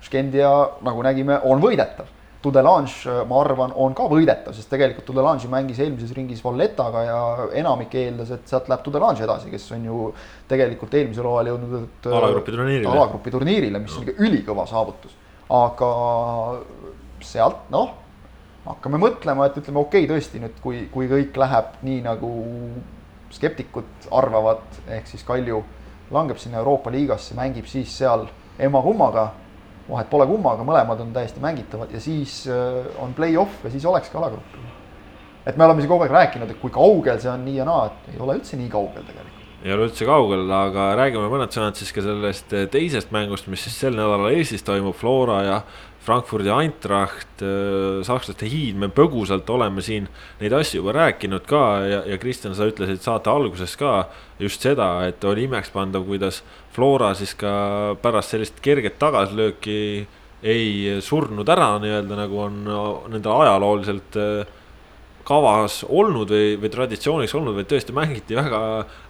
Skendia, 0.00 0.50
nagu 0.86 1.02
nägime, 1.04 1.36
on 1.44 1.60
võidetav 1.60 2.08
Tudelange, 2.40 3.12
ma 3.28 3.40
arvan, 3.42 3.72
on 3.76 3.92
ka 3.92 4.06
võidetav, 4.08 4.54
sest 4.56 4.70
tegelikult 4.72 5.04
Tudelange 5.10 5.48
mängis 5.52 5.80
eelmises 5.84 6.14
ringis 6.16 6.40
Valletaga 6.40 7.02
ja 7.04 7.18
enamik 7.60 7.92
eeldas, 8.00 8.30
et 8.32 8.46
sealt 8.48 8.70
läheb 8.72 8.80
Tudelange 8.86 9.26
edasi, 9.26 9.50
kes 9.52 9.66
on 9.76 9.84
ju 9.84 10.06
tegelikult 10.48 10.96
eelmisel 10.96 11.28
hooajal 11.28 11.50
jõudnud 11.52 12.08
alagrupi 12.08 12.54
turniirile, 12.54 12.88
alagrupi 12.94 13.34
turniirile, 13.34 13.82
mis 13.84 13.98
on 13.98 14.06
ikka 14.06 14.24
ülikõva 14.24 14.64
saavutus. 14.70 15.12
aga 15.52 15.90
sealt 17.28 17.68
noh, 17.74 17.92
hakkame 18.66 19.00
mõtlema, 19.00 19.46
et 19.46 19.58
ütleme, 19.60 19.80
okei 19.80 20.04
okay,, 20.04 20.14
tõesti 20.14 20.40
nüüd, 20.42 20.56
kui, 20.62 20.84
kui 20.92 21.08
kõik 21.10 21.36
läheb 21.40 21.76
nii 21.86 22.00
nagu 22.04 22.30
skeptikud 23.30 24.10
arvavad, 24.16 24.64
ehk 24.90 25.06
siis 25.08 25.22
Kalju 25.24 25.62
langeb 26.10 26.40
sinna 26.42 26.58
Euroopa 26.58 26.90
liigasse, 26.90 27.36
mängib 27.38 27.68
siis 27.70 27.92
seal 28.00 28.26
emma-kummaga 28.58 29.30
vahet 29.90 30.10
pole 30.10 30.26
kummaga, 30.28 30.64
mõlemad 30.66 31.02
on 31.02 31.12
täiesti 31.14 31.42
mängitavad 31.42 31.92
ja 31.94 32.00
siis 32.02 32.42
äh, 32.50 32.86
on 33.02 33.14
play-off 33.16 33.64
ja 33.64 33.72
siis 33.72 33.86
olekski 33.86 34.18
alagrupp. 34.18 34.58
et 35.46 35.56
me 35.56 35.64
oleme 35.64 35.80
siin 35.80 35.90
kogu 35.90 36.04
aeg 36.04 36.12
rääkinud, 36.14 36.50
et 36.50 36.60
kui 36.60 36.70
kaugel 36.70 37.20
see 37.20 37.30
on 37.32 37.44
nii 37.44 37.56
ja 37.58 37.66
naa, 37.66 37.86
et 37.88 38.14
ei 38.14 38.20
ole 38.20 38.38
üldse 38.38 38.58
nii 38.60 38.70
kaugel 38.70 39.06
tegelikult. 39.06 39.46
ei 39.64 39.72
ole 39.74 39.88
üldse 39.88 40.06
kaugel, 40.08 40.44
aga 40.56 40.90
räägime 41.00 41.30
mõned 41.32 41.54
sõnad 41.54 41.78
siis 41.78 41.92
ka 41.96 42.04
sellest 42.04 42.54
äh, 42.54 42.66
teisest 42.70 43.14
mängust, 43.14 43.48
mis 43.50 43.64
siis 43.66 43.78
sel 43.86 43.96
nädalal 43.96 44.30
Eestis 44.34 44.66
toimub, 44.66 44.96
Flora 44.96 45.42
ja 45.46 45.60
Frankfurdi 46.00 46.48
Eintracht, 46.48 47.42
äh, 47.44 48.00
sakslaste 48.06 48.48
hiid, 48.48 48.78
me 48.80 48.88
põgusalt 48.88 49.48
oleme 49.52 49.82
siin 49.84 50.08
neid 50.40 50.54
asju 50.56 50.80
juba 50.80 50.94
rääkinud 50.96 51.44
ka 51.48 51.64
ja, 51.84 52.00
ja 52.08 52.20
Kristjan, 52.20 52.56
sa 52.56 52.68
ütlesid 52.70 53.02
saate 53.04 53.32
alguses 53.32 53.76
ka 53.80 54.06
just 54.40 54.64
seda, 54.64 54.94
et 55.08 55.24
oli 55.28 55.44
imekspandav, 55.44 56.06
kuidas 56.08 56.40
Flora 56.72 57.12
siis 57.18 57.34
ka 57.36 57.52
pärast 58.00 58.32
sellist 58.32 58.62
kerget 58.64 58.96
tagasilööki 59.02 60.06
ei 60.40 61.00
surnud 61.04 61.48
ära 61.52 61.74
nii-öelda 61.82 62.16
nagu 62.16 62.38
on 62.46 62.62
nendel 63.12 63.44
ajalooliselt 63.44 64.16
äh, 64.16 64.56
kavas 65.30 65.82
olnud 65.88 66.30
või, 66.32 66.54
või 66.60 66.70
traditsiooniks 66.72 67.34
olnud, 67.38 67.54
vaid 67.58 67.68
tõesti 67.70 67.94
mängiti 67.94 68.38
väga 68.38 68.60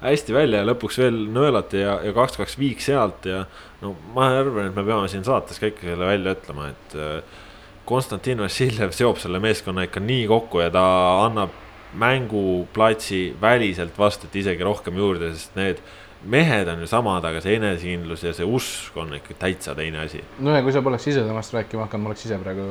hästi 0.03 0.35
välja 0.37 0.61
ja 0.61 0.69
lõpuks 0.69 0.99
veel 1.01 1.21
nõelati 1.33 1.81
ja, 1.85 1.97
ja 2.05 2.13
kaks-kaks 2.17 2.59
viik 2.61 2.83
sealt 2.85 3.29
ja. 3.31 3.45
No 3.81 3.95
ma 4.15 4.29
arvan, 4.41 4.69
et 4.69 4.77
me 4.77 4.85
peame 4.85 5.09
siin 5.09 5.25
saates 5.27 5.61
ka 5.61 5.71
ikka 5.71 5.89
selle 5.89 6.11
välja 6.11 6.35
ütlema, 6.37 6.69
et 6.75 6.99
äh, 6.99 7.41
Konstantin 7.89 8.43
Vassiljev 8.45 8.93
seob 8.95 9.19
selle 9.19 9.41
meeskonna 9.43 9.87
ikka 9.89 10.03
nii 10.05 10.27
kokku 10.31 10.63
ja 10.63 10.71
ta 10.75 10.85
annab 11.25 11.57
mänguplatsi 11.99 13.35
väliselt 13.41 13.97
vast, 13.99 14.25
et 14.25 14.37
isegi 14.37 14.63
rohkem 14.63 14.99
juurde, 15.01 15.33
sest 15.35 15.57
need 15.59 15.81
mehed 16.31 16.69
on 16.69 16.85
ju 16.85 16.87
samad, 16.87 17.25
aga 17.25 17.41
see 17.41 17.57
enesekindlus 17.57 18.23
ja 18.27 18.35
see 18.37 18.47
usk 18.47 18.97
on 19.01 19.15
ikka 19.17 19.35
täitsa 19.41 19.75
teine 19.75 20.05
asi. 20.05 20.21
no 20.39 20.53
ja 20.55 20.63
kui 20.63 20.73
sa 20.77 20.85
poleks 20.85 21.09
ise 21.09 21.25
temast 21.25 21.55
rääkima 21.57 21.87
hakanud, 21.89 22.05
ma 22.05 22.13
oleks 22.13 22.27
ise 22.29 22.39
praegu 22.39 22.67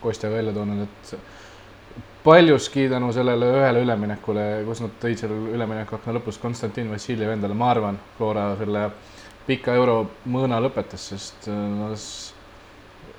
Kostjaga 0.00 0.40
välja 0.40 0.54
toonud, 0.56 0.86
et 0.88 1.14
paljuski 2.24 2.88
tänu 2.88 3.12
sellele 3.12 3.50
ühele 3.58 3.82
üleminekule, 3.84 4.46
kus 4.66 4.80
nad 4.80 4.96
tõid 5.02 5.20
seal 5.20 5.34
ülemineku 5.52 5.98
akna 5.98 6.16
lõpus 6.16 6.40
Konstantin 6.40 6.90
Vassiljev 6.90 7.34
endale, 7.34 7.54
ma 7.54 7.70
arvan, 7.74 8.00
Flora 8.16 8.52
selle 8.58 8.88
pika 9.46 9.74
euro 9.78 9.96
mõõna 10.30 10.60
lõpetas, 10.62 11.08
sest 11.12 11.48
no, 11.50 11.90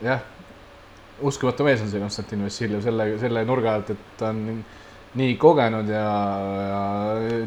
jah, 0.04 0.24
uskumatu 1.22 1.66
mees 1.68 1.84
on 1.84 1.92
see 1.92 2.02
Konstantin 2.02 2.46
Vassiljev 2.46 2.84
selle, 2.86 3.08
selle 3.22 3.44
nurga 3.48 3.78
alt, 3.78 3.92
et 3.94 4.06
ta 4.20 4.32
on 4.34 4.64
nii 5.20 5.34
kogenud 5.38 5.90
ja, 5.94 6.06
ja 6.68 6.84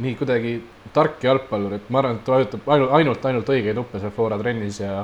nii 0.03 0.15
kuidagi 0.19 0.57
tark 0.95 1.25
jalgpallur, 1.27 1.75
et 1.77 1.89
ma 1.91 2.03
arvan, 2.03 2.21
et 2.21 2.27
ta 2.27 2.37
vajutab 2.37 2.69
ainult, 2.73 2.93
ainult, 2.99 3.25
ainult 3.31 3.51
õigeid 3.57 3.79
nuppe 3.79 4.01
seal 4.03 4.15
Flora 4.15 4.39
trennis 4.41 4.81
ja 4.81 5.01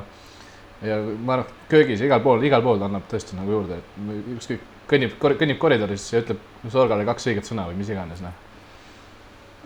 ja 0.83 0.99
ma 0.99 1.37
arvan, 1.37 1.51
köögis 1.71 2.01
igal 2.03 2.23
pool, 2.23 2.43
igal 2.43 2.63
pool 2.63 2.79
ta 2.79 2.87
annab 2.89 3.05
tõesti 3.11 3.37
nagu 3.39 3.57
juurde, 3.57 3.79
et 3.79 4.31
ükskõik, 4.37 4.63
kõnnib, 4.91 5.19
kõnnib 5.19 5.59
koridoris 5.61 6.09
ja 6.13 6.23
ütleb 6.23 6.71
Sorgale 6.71 7.05
kaks 7.07 7.29
õiget 7.31 7.47
sõna 7.47 7.67
või 7.69 7.79
mis 7.79 7.91
iganes, 7.91 8.23
noh. 8.23 8.35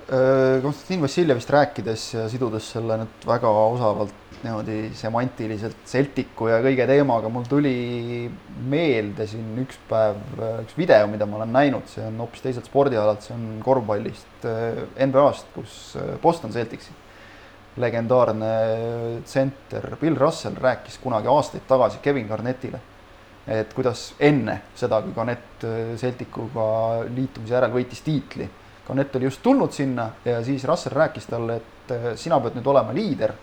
Konstantin 0.07 1.01
Vassiljevist 1.03 1.49
rääkides 1.51 2.03
ja 2.13 2.29
sidudes 2.31 2.69
selle 2.71 2.95
nüüd 3.01 3.25
väga 3.27 3.49
osavalt 3.51 4.27
niimoodi 4.43 4.91
semantiliselt 4.97 5.79
Celticu 5.87 6.49
ja 6.51 6.59
kõige 6.63 6.85
teemaga, 6.89 7.29
mul 7.33 7.47
tuli 7.49 8.27
meelde 8.69 9.25
siin 9.29 9.57
üks 9.63 9.79
päev 9.89 10.19
üks 10.63 10.77
video, 10.77 11.07
mida 11.09 11.25
ma 11.29 11.39
olen 11.39 11.53
näinud, 11.55 11.87
see 11.91 12.05
on 12.05 12.19
hoopis 12.21 12.45
teiselt 12.45 12.69
spordialalt, 12.69 13.25
see 13.25 13.35
on 13.35 13.47
korvpallist 13.65 14.45
äh, 14.47 14.83
NBA-st, 15.07 15.49
kus 15.55 15.77
äh, 15.97 16.13
Boston 16.21 16.53
Celticsi 16.53 16.93
legendaarne 17.77 18.51
tsenter 19.25 19.97
Bill 20.01 20.17
Russell 20.17 20.57
rääkis 20.61 20.97
kunagi 21.01 21.29
aastaid 21.29 21.65
tagasi 21.69 21.99
Kevin 22.01 22.29
Garnettile, 22.29 22.79
et 23.47 23.73
kuidas 23.73 24.11
enne 24.19 24.61
seda, 24.77 25.01
kui 25.05 25.17
Garnett 25.17 25.65
äh, 25.65 25.97
Celticuga 25.97 26.69
liitumise 27.09 27.57
järel 27.57 27.73
võitis 27.73 28.05
tiitli, 28.05 28.49
Garnett 28.87 29.15
oli 29.15 29.27
just 29.27 29.41
tulnud 29.43 29.71
sinna 29.75 30.09
ja 30.25 30.39
siis 30.43 30.63
Russell 30.63 30.95
rääkis 30.95 31.25
talle, 31.27 31.55
et 31.55 32.17
sina 32.19 32.39
pead 32.39 32.55
nüüd 32.55 32.67
olema 32.71 32.93
liider 32.95 33.33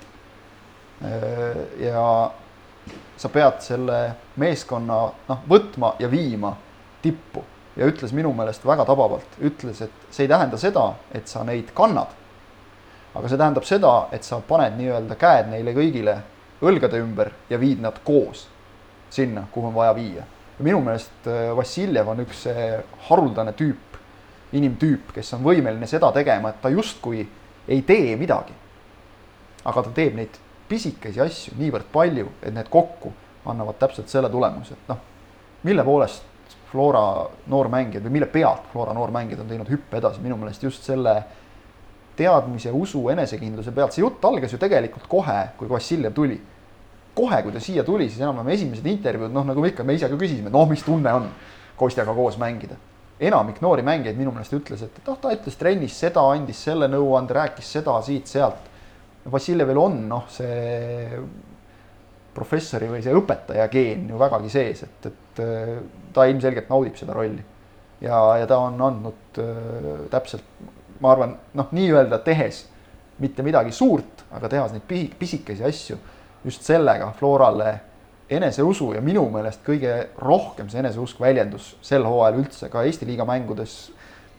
Äh, 1.03 1.87
ja 1.87 2.31
sa 3.17 3.29
pead 3.29 3.59
selle 3.65 3.99
meeskonna 4.39 4.99
noh, 5.29 5.41
võtma 5.51 5.95
ja 5.99 6.09
viima 6.11 6.53
tippu 7.03 7.43
ja 7.75 7.89
ütles 7.91 8.13
minu 8.15 8.31
meelest 8.37 8.63
väga 8.67 8.87
tabavalt, 8.87 9.39
ütles, 9.43 9.81
et 9.83 10.07
see 10.15 10.25
ei 10.25 10.31
tähenda 10.31 10.59
seda, 10.61 10.93
et 11.11 11.27
sa 11.29 11.43
neid 11.45 11.73
kannad. 11.75 12.15
aga 13.15 13.29
see 13.29 13.39
tähendab 13.39 13.67
seda, 13.67 13.93
et 14.13 14.25
sa 14.27 14.41
paned 14.41 14.79
nii-öelda 14.79 15.19
käed 15.19 15.51
neile 15.51 15.75
kõigile 15.75 16.17
õlgade 16.63 17.03
ümber 17.03 17.33
ja 17.51 17.59
viid 17.59 17.83
nad 17.83 17.99
koos 18.05 18.47
sinna, 19.11 19.47
kuhu 19.53 19.73
on 19.73 19.75
vaja 19.75 19.95
viia. 19.95 20.23
minu 20.59 20.81
meelest 20.81 21.27
äh, 21.27 21.51
Vassiljev 21.57 22.09
on 22.09 22.23
üks 22.23 22.47
haruldane 23.09 23.53
tüüp, 23.53 23.94
inimtüüp, 24.55 25.13
kes 25.15 25.35
on 25.37 25.43
võimeline 25.45 25.87
seda 25.91 26.11
tegema, 26.15 26.51
et 26.51 26.61
ta 26.63 26.71
justkui 26.73 27.25
ei 27.69 27.83
tee 27.83 28.17
midagi. 28.17 28.53
aga 29.65 29.83
ta 29.83 29.91
teeb 29.97 30.17
neid 30.19 30.35
pisikesi 30.69 31.21
asju 31.21 31.55
niivõrd 31.57 31.87
palju, 31.93 32.29
et 32.43 32.53
need 32.53 32.69
kokku 32.69 33.13
annavad 33.49 33.79
täpselt 33.81 34.09
selle 34.13 34.29
tulemuse, 34.31 34.77
et 34.77 34.89
noh, 34.89 34.99
mille 35.65 35.85
poolest 35.85 36.25
Flora 36.75 37.25
noormängijad 37.47 38.05
või 38.05 38.17
mille 38.17 38.27
pealt 38.27 38.67
Flora 38.73 38.93
noormängijad 38.97 39.41
on 39.45 39.49
teinud 39.49 39.71
hüppe 39.71 40.01
edasi, 40.01 40.21
minu 40.21 40.37
meelest 40.37 40.65
just 40.67 40.85
selle 40.85 41.15
teadmise, 42.19 42.73
usu, 42.75 43.07
enesekindluse 43.13 43.73
pealt, 43.75 43.95
see 43.95 44.03
jutt 44.03 44.25
algas 44.27 44.53
ju 44.53 44.59
tegelikult 44.59 45.07
kohe, 45.11 45.39
kui 45.59 45.71
Vassiljev 45.71 46.13
tuli. 46.15 46.41
kohe, 47.15 47.43
kui 47.43 47.53
ta 47.55 47.61
siia 47.63 47.85
tuli, 47.87 48.09
siis 48.11 48.21
enam-vähem 48.21 48.49
esimesed 48.57 48.87
intervjuud, 48.91 49.31
noh, 49.31 49.45
nagu 49.47 49.63
me 49.63 49.69
ikka, 49.71 49.85
me 49.87 49.95
ise 49.95 50.09
ka 50.11 50.17
küsisime, 50.19 50.51
noh, 50.51 50.67
mis 50.67 50.83
tunne 50.83 51.13
on 51.15 51.29
Kostjaga 51.79 52.11
koos 52.15 52.35
mängida. 52.39 52.75
Enamik 53.21 53.61
noori 53.63 53.85
mängijaid 53.87 54.19
minu 54.19 54.33
meelest 54.35 54.55
ütles, 54.57 54.83
et 54.83 55.01
noh, 55.07 55.19
ta 55.21 55.33
ütles 55.35 55.57
trennis 55.59 55.97
seda, 55.99 56.25
andis 56.35 56.61
selle 56.67 56.89
nõuande, 56.91 57.37
rääkis 57.37 57.75
seda 57.77 57.99
siit-sealt 58.03 58.71
Vassiljevil 59.31 59.79
on 59.81 60.03
noh, 60.09 60.27
see 60.29 61.17
professori 62.35 62.91
või 62.91 63.01
see 63.05 63.15
õpetaja 63.15 63.67
geen 63.73 64.09
ju 64.11 64.19
vägagi 64.21 64.51
sees, 64.53 64.83
et, 64.85 65.09
et 65.09 65.41
äh, 65.41 65.79
ta 66.13 66.27
ilmselgelt 66.29 66.69
naudib 66.69 66.99
seda 66.99 67.15
rolli. 67.17 67.43
ja, 68.05 68.19
ja 68.41 68.47
ta 68.51 68.59
on 68.67 68.81
andnud 68.83 69.41
äh, 69.41 70.05
täpselt, 70.13 70.45
ma 71.01 71.15
arvan, 71.15 71.37
noh, 71.57 71.71
nii-öelda 71.73 72.19
tehes 72.27 72.65
mitte 73.23 73.47
midagi 73.47 73.73
suurt, 73.73 74.27
aga 74.35 74.51
tehas 74.51 74.75
neid 74.75 74.85
pisi, 74.89 75.09
pisikesi 75.19 75.65
asju 75.65 75.99
just 76.45 76.67
sellega 76.67 77.13
Florale 77.17 77.79
eneseusu 78.31 78.93
ja 78.95 79.01
minu 79.05 79.27
meelest 79.31 79.61
kõige 79.67 79.97
rohkem 80.19 80.69
see 80.73 80.81
eneseusk 80.81 81.21
väljendus 81.21 81.75
sel 81.85 82.07
hooajal 82.09 82.41
üldse 82.41 82.71
ka 82.73 82.85
Eesti 82.85 83.07
liiga 83.09 83.27
mängudes 83.29 83.91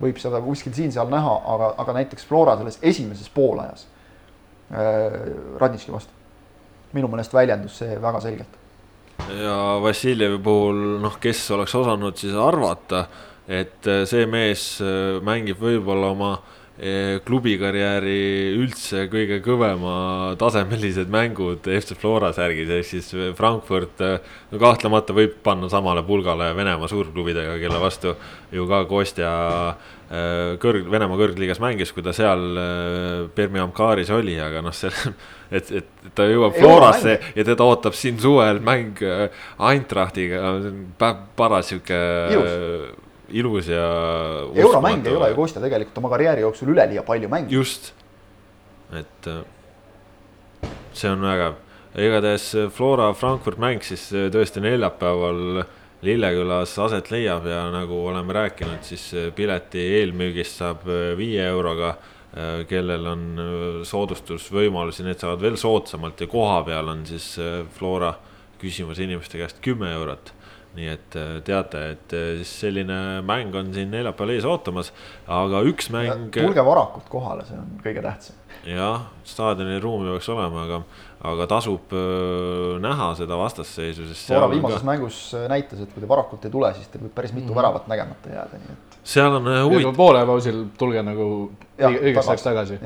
võib 0.01 0.17
seda 0.19 0.41
kuskil 0.43 0.73
siin-seal 0.75 1.07
näha, 1.11 1.35
aga, 1.53 1.73
aga 1.83 1.99
näiteks 2.01 2.25
Flora 2.27 2.57
selles 2.59 2.79
esimeses 2.81 3.29
poolajas 3.31 3.85
Äh, 4.71 5.57
Radnitši 5.57 5.91
vastu. 5.91 6.11
minu 6.93 7.07
meelest 7.11 7.33
väljendus 7.33 7.75
see 7.77 7.97
väga 8.01 8.19
selgelt. 8.23 8.53
ja 9.29 9.57
Vassiljevi 9.83 10.39
puhul 10.41 10.79
noh, 11.03 11.19
kes 11.21 11.51
oleks 11.51 11.75
osanud 11.75 12.17
siis 12.17 12.33
arvata, 12.33 13.03
et 13.47 13.85
äh, 13.85 14.01
see 14.09 14.25
mees 14.25 14.79
äh, 14.81 15.19
mängib 15.21 15.61
võib-olla 15.61 16.09
oma 16.15 16.31
klubikarjääri 17.25 18.19
üldse 18.59 19.05
kõige 19.07 19.37
kõvema 19.45 20.33
tasemelised 20.35 21.07
mängud 21.07 21.69
FC 21.71 21.95
Flora 21.95 22.33
särgis, 22.35 22.67
ehk 22.67 22.89
siis 22.89 23.13
Frankfurt 23.37 24.03
no 24.03 24.59
kahtlemata 24.59 25.15
võib 25.15 25.37
panna 25.45 25.69
samale 25.71 26.03
pulgale 26.03 26.49
Venemaa 26.57 26.91
suurklubidega, 26.91 27.55
kelle 27.63 27.79
vastu 27.79 28.17
ju 28.51 28.67
ka 28.67 28.83
Kostja 28.89 29.31
Äh, 30.05 30.53
kõrg, 30.61 30.85
Venemaa 30.85 31.17
kõrgliigas 31.17 31.57
mängis, 31.63 31.89
kui 31.89 32.03
ta 32.05 32.11
seal 32.13 32.43
Permi 33.33 33.61
Amkaris 33.63 34.11
oli, 34.13 34.35
aga 34.37 34.61
noh, 34.61 34.75
see, 34.75 34.91
et, 35.57 35.71
et 35.81 36.11
ta 36.13 36.27
jõuab 36.29 36.53
Florasse 36.59 37.15
ja 37.33 37.45
teda 37.47 37.65
ootab 37.65 37.97
siin 37.97 38.19
suvel 38.21 38.61
mäng 38.65 39.01
Eintrachtiga, 39.01 40.43
paras 40.99 41.71
sihuke 41.71 41.97
ilus 43.29 43.67
ja. 43.67 43.85
euromäng 44.55 45.07
ei 45.07 45.15
ole 45.15 45.29
ju 45.29 45.35
Kostja 45.35 45.61
tegelikult 45.63 45.97
oma 46.01 46.11
karjääri 46.13 46.43
jooksul 46.45 46.73
üleliia 46.73 47.03
palju 47.03 47.29
mänginud. 47.29 47.53
just, 47.53 47.93
et 48.93 49.27
äh, 49.27 49.41
see 50.93 51.11
on 51.11 51.23
vägev, 51.25 51.57
igatahes 51.97 52.51
Flora 52.75 53.13
Frankfurt 53.13 53.61
mäng 53.61 53.83
siis 53.85 54.07
äh, 54.13 54.29
tõesti 54.33 54.63
neljapäeval 54.63 55.63
Lillekülas 56.05 56.75
aset 56.83 57.09
leiab 57.09 57.47
ja 57.49 57.63
nagu 57.73 58.03
oleme 58.07 58.33
rääkinud, 58.35 58.83
siis 58.85 59.07
äh, 59.15 59.31
pileti 59.35 59.81
eelmüügist 60.01 60.61
saab 60.61 60.85
viie 61.17 61.47
euroga 61.47 61.95
kellel 62.67 63.05
on 63.07 63.21
soodustusvõimalusi, 63.87 65.05
need 65.07 65.21
saavad 65.21 65.39
veel 65.39 65.55
soodsamalt 65.55 66.19
ja 66.19 66.27
koha 66.27 66.57
peal 66.67 66.89
on 66.91 67.05
siis 67.07 67.29
Flora 67.77 68.09
küsimas 68.59 68.99
inimeste 68.99 69.39
käest 69.39 69.61
kümme 69.63 69.93
eurot 69.95 70.33
nii 70.75 70.89
et 70.91 71.17
äh, 71.19 71.35
teate, 71.47 71.81
et 71.95 72.15
äh, 72.15 72.41
selline 72.47 73.21
mäng 73.25 73.55
on 73.55 73.71
siin 73.75 73.91
neljapäeval 73.93 74.33
ees 74.35 74.47
ootamas, 74.49 74.91
aga 75.31 75.61
üks 75.69 75.89
mäng. 75.93 76.29
tulge 76.35 76.65
varakult 76.67 77.07
kohale, 77.11 77.45
see 77.47 77.59
on 77.59 77.77
kõige 77.83 78.03
tähtsam. 78.05 78.41
jah, 78.69 79.07
staadionil 79.27 79.81
ruumi 79.83 80.11
peaks 80.11 80.29
olema, 80.33 80.65
aga, 80.67 80.81
aga 81.31 81.47
tasub 81.55 81.95
äh, 81.95 82.75
näha 82.83 83.13
seda 83.19 83.39
vastasseisu, 83.39 84.09
sest. 84.11 84.27
Flora 84.31 84.51
viimases 84.51 84.83
ka... 84.83 84.89
mängus 84.91 85.21
näitas, 85.51 85.85
et 85.85 85.95
kui 85.95 86.03
te 86.03 86.11
varakult 86.11 86.45
ei 86.47 86.53
tule, 86.53 86.73
siis 86.77 86.91
teil 86.91 87.07
võib 87.07 87.15
päris 87.15 87.33
mitu 87.33 87.47
mm 87.47 87.51
-hmm. 87.51 87.63
väravat 87.63 87.89
nägemata 87.91 88.35
jääda, 88.35 88.61
nii 88.65 88.77
et 88.77 88.94
seal 89.05 89.37
on 89.37 89.47
huvitav. 89.67 89.93
poole 89.95 90.25
pausil 90.25 90.63
tulge 90.77 91.01
nagu 91.05 91.27
õigeks 91.77 92.29
ajaks 92.29 92.45
tagasi. 92.45 92.77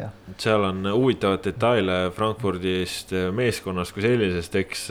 seal 0.42 0.66
on 0.68 0.88
huvitavaid 0.92 1.44
detaile 1.46 1.98
Frankfurdist 2.16 3.14
meeskonnast 3.36 3.96
kui 3.96 4.04
sellisest, 4.04 4.56
eks 4.60 4.86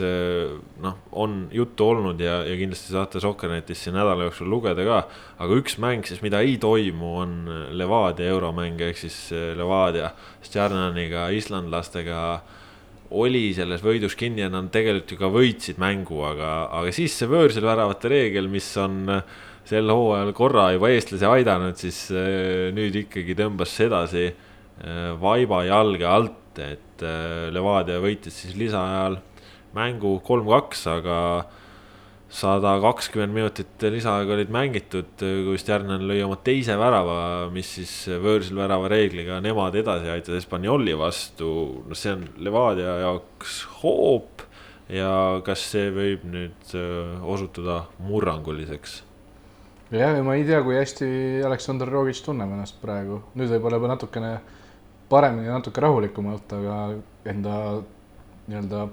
noh, 0.83 0.99
on 1.11 1.41
juttu 1.53 1.89
olnud 1.93 2.21
ja, 2.23 2.39
ja 2.47 2.57
kindlasti 2.59 2.95
saate 2.95 3.21
Sokkernetist 3.23 3.87
siin 3.87 3.97
nädala 3.99 4.29
jooksul 4.29 4.49
lugeda 4.49 4.85
ka. 4.87 5.01
aga 5.39 5.59
üks 5.61 5.77
mäng 5.81 6.07
siis, 6.07 6.23
mida 6.25 6.41
ei 6.45 6.57
toimu, 6.61 7.15
on 7.23 7.35
Levadia 7.77 8.31
euromäng 8.33 8.81
ehk 8.89 8.97
siis 8.97 9.19
Levadia 9.59 10.13
Stjarnaniga, 10.45 11.29
islandlastega 11.35 12.23
oli 13.17 13.49
selles 13.57 13.81
võidus 13.81 14.15
kinni 14.17 14.43
ja 14.43 14.49
nad 14.53 14.69
tegelikult 14.73 15.13
ju 15.13 15.19
ka 15.19 15.29
võitsid 15.33 15.79
mängu, 15.81 16.19
aga, 16.25 16.69
aga 16.79 16.91
siis 16.93 17.15
see 17.17 17.29
võõrsilväravate 17.29 18.11
reegel, 18.11 18.49
mis 18.51 18.67
on 18.81 18.99
äh, 19.09 19.37
sel 19.69 19.89
hooajal 19.89 20.33
korra 20.37 20.69
juba 20.75 20.91
eestlasi 20.93 21.25
aidanud, 21.25 21.77
siis 21.79 22.03
äh, 22.13 22.69
nüüd 22.75 22.99
ikkagi 23.03 23.37
tõmbas 23.39 23.73
sedasi 23.79 24.27
äh, 24.29 25.09
vaiba 25.21 25.63
jalge 25.67 26.09
alt, 26.09 26.35
et 26.59 26.85
Levadia 27.55 28.01
võitis 28.03 28.35
siis 28.41 28.57
lisaajal 28.59 29.13
mängu 29.71 30.17
kolm-kaks, 30.25 30.81
aga 30.91 31.19
sada 32.29 32.75
kakskümmend 32.83 33.33
minutit 33.33 33.85
lisaaega 33.89 34.35
olid 34.35 34.51
mängitud, 34.53 35.17
kui 35.19 35.57
Stjarnan 35.59 36.05
lõi 36.09 36.21
oma 36.25 36.37
teise 36.45 36.75
värava, 36.79 37.49
mis 37.53 37.71
siis 37.79 37.93
võõrsil 38.21 38.59
värava 38.59 38.89
reegliga 38.91 39.39
nemad 39.43 39.75
edasi 39.79 40.11
aitas 40.13 40.43
Espanyoli 40.43 40.93
vastu. 40.97 41.49
no 41.87 41.97
see 41.97 42.13
on 42.13 42.27
Levadia 42.37 42.99
jaoks 43.05 43.63
hoop. 43.81 44.45
Ja 44.89 45.37
kas 45.45 45.61
see 45.69 45.91
võib 45.93 46.23
nüüd 46.25 46.71
osutuda 47.21 47.83
murranguliseks? 48.01 49.03
Jah, 49.93 50.15
ja 50.17 50.23
ma 50.25 50.33
ei 50.37 50.45
tea, 50.45 50.63
kui 50.65 50.73
hästi 50.77 51.09
Aleksandr 51.45 51.89
Rogic 51.89 52.17
tunneb 52.25 52.49
ennast 52.53 52.79
praegu, 52.81 53.19
nüüd 53.37 53.49
võib-olla 53.53 53.77
juba 53.77 53.91
natukene 53.91 54.31
paremini, 55.09 55.49
natuke 55.49 55.81
rahulikumalt, 55.81 56.53
aga 56.57 56.75
enda 57.29 57.55
nii-öelda, 58.49 58.83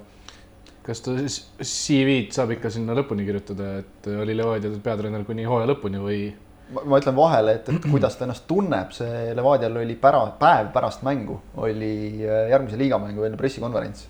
kas 0.86 1.02
ta 1.02 1.16
siis 1.18 1.38
CV-d 1.60 2.34
saab 2.36 2.54
ikka 2.56 2.70
sinna 2.72 2.94
lõpuni 2.96 3.26
kirjutada, 3.26 3.76
et 3.82 4.10
oli 4.14 4.36
Levadia 4.36 4.72
peatreener 4.82 5.24
kuni 5.26 5.46
hooaja 5.48 5.70
lõpuni 5.72 6.02
või? 6.02 6.18
ma 6.66 6.98
ütlen 6.98 7.14
vahele, 7.14 7.60
et, 7.60 7.68
et 7.70 7.84
kuidas 7.86 8.16
ta 8.18 8.26
ennast 8.26 8.46
tunneb, 8.50 8.90
see 8.94 9.30
Levadial 9.38 9.78
oli 9.84 9.94
pära, 10.02 10.24
päev 10.40 10.72
pärast 10.74 11.04
mängu 11.06 11.38
oli 11.62 11.92
äh, 12.26 12.48
järgmise 12.50 12.78
liigamängu 12.80 13.26
enne 13.28 13.38
pressikonverents. 13.38 14.08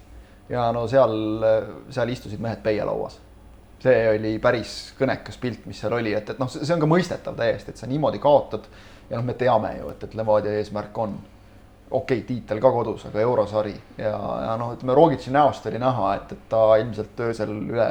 ja 0.49 0.71
no 0.73 0.87
seal, 0.89 1.17
seal 1.93 2.13
istusid 2.15 2.41
mehed 2.41 2.63
peielauas 2.65 3.21
see 3.83 4.03
oli 4.09 4.37
päris 4.43 4.75
kõnekas 4.99 5.39
pilt, 5.41 5.65
mis 5.69 5.81
seal 5.81 5.95
oli, 5.97 6.15
et, 6.17 6.31
et 6.33 6.41
noh, 6.41 6.51
see 6.51 6.75
on 6.75 6.83
ka 6.83 6.89
mõistetav 6.91 7.37
täiesti, 7.39 7.73
et 7.73 7.81
sa 7.81 7.89
niimoodi 7.91 8.21
kaotad. 8.23 8.69
ja 9.11 9.19
noh, 9.19 9.27
me 9.27 9.37
teame 9.39 9.77
ju, 9.79 9.91
et, 9.93 10.07
et 10.09 10.15
Levadia 10.19 10.57
eesmärk 10.61 10.99
on 10.99 11.17
okei 11.91 12.21
okay,, 12.21 12.27
tiitel 12.27 12.61
ka 12.63 12.73
kodus, 12.75 13.07
aga 13.11 13.23
eurosari 13.23 13.75
ja, 13.99 14.15
ja 14.47 14.57
noh, 14.61 14.75
ütleme 14.77 14.97
Rogitši 14.99 15.35
näost 15.35 15.67
oli 15.71 15.81
näha, 15.83 16.15
et, 16.19 16.35
et 16.37 16.49
ta 16.51 16.65
ilmselt 16.83 17.25
öösel 17.29 17.53
üle 17.57 17.89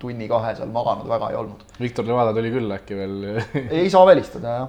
tunni-kahe 0.00 0.54
seal 0.56 0.70
maganud 0.72 1.08
väga 1.10 1.30
ei 1.30 1.36
olnud. 1.36 1.64
Viktor 1.80 2.06
Levada 2.08 2.32
tuli 2.36 2.52
küll 2.54 2.76
äkki 2.76 2.98
veel 2.98 3.16
ei 3.82 3.90
saa 3.92 4.06
välistada 4.08 4.58
jah 4.58 4.68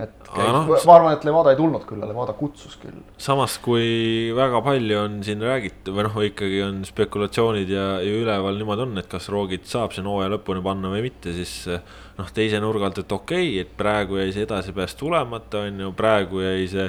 et 0.00 0.28
no, 0.32 0.62
ma 0.72 0.94
arvan, 0.94 1.12
et 1.12 1.24
Levada 1.26 1.52
ei 1.52 1.58
tulnud 1.58 1.82
küll, 1.84 2.00
Levada 2.00 2.32
kutsus 2.36 2.78
küll. 2.80 2.96
samas, 3.20 3.58
kui 3.62 4.30
väga 4.32 4.62
palju 4.64 5.00
on 5.02 5.18
siin 5.26 5.42
räägitud 5.44 5.92
või 5.92 6.06
noh, 6.06 6.16
ikkagi 6.28 6.62
on 6.64 6.78
spekulatsioonid 6.88 7.72
ja, 7.72 7.86
ja 8.00 8.14
üleval 8.22 8.56
niimoodi 8.56 8.86
on, 8.86 8.96
et 9.02 9.10
kas 9.12 9.28
Roogit 9.32 9.68
saab 9.68 9.92
siin 9.92 10.08
hooaja 10.08 10.32
lõpuni 10.32 10.64
panna 10.64 10.92
või 10.94 11.04
mitte, 11.10 11.34
siis 11.36 11.68
noh, 12.16 12.32
teise 12.32 12.60
nurga 12.64 12.88
alt, 12.88 13.02
et 13.04 13.12
okei 13.12 13.50
okay,, 13.50 13.66
et 13.66 13.76
praegu 13.76 14.16
jäi 14.22 14.32
see 14.32 14.46
edasipääs 14.48 14.96
tulemata, 14.96 15.66
on 15.68 15.84
ju, 15.84 15.92
praegu 15.98 16.40
jäi 16.40 16.64
see 16.72 16.88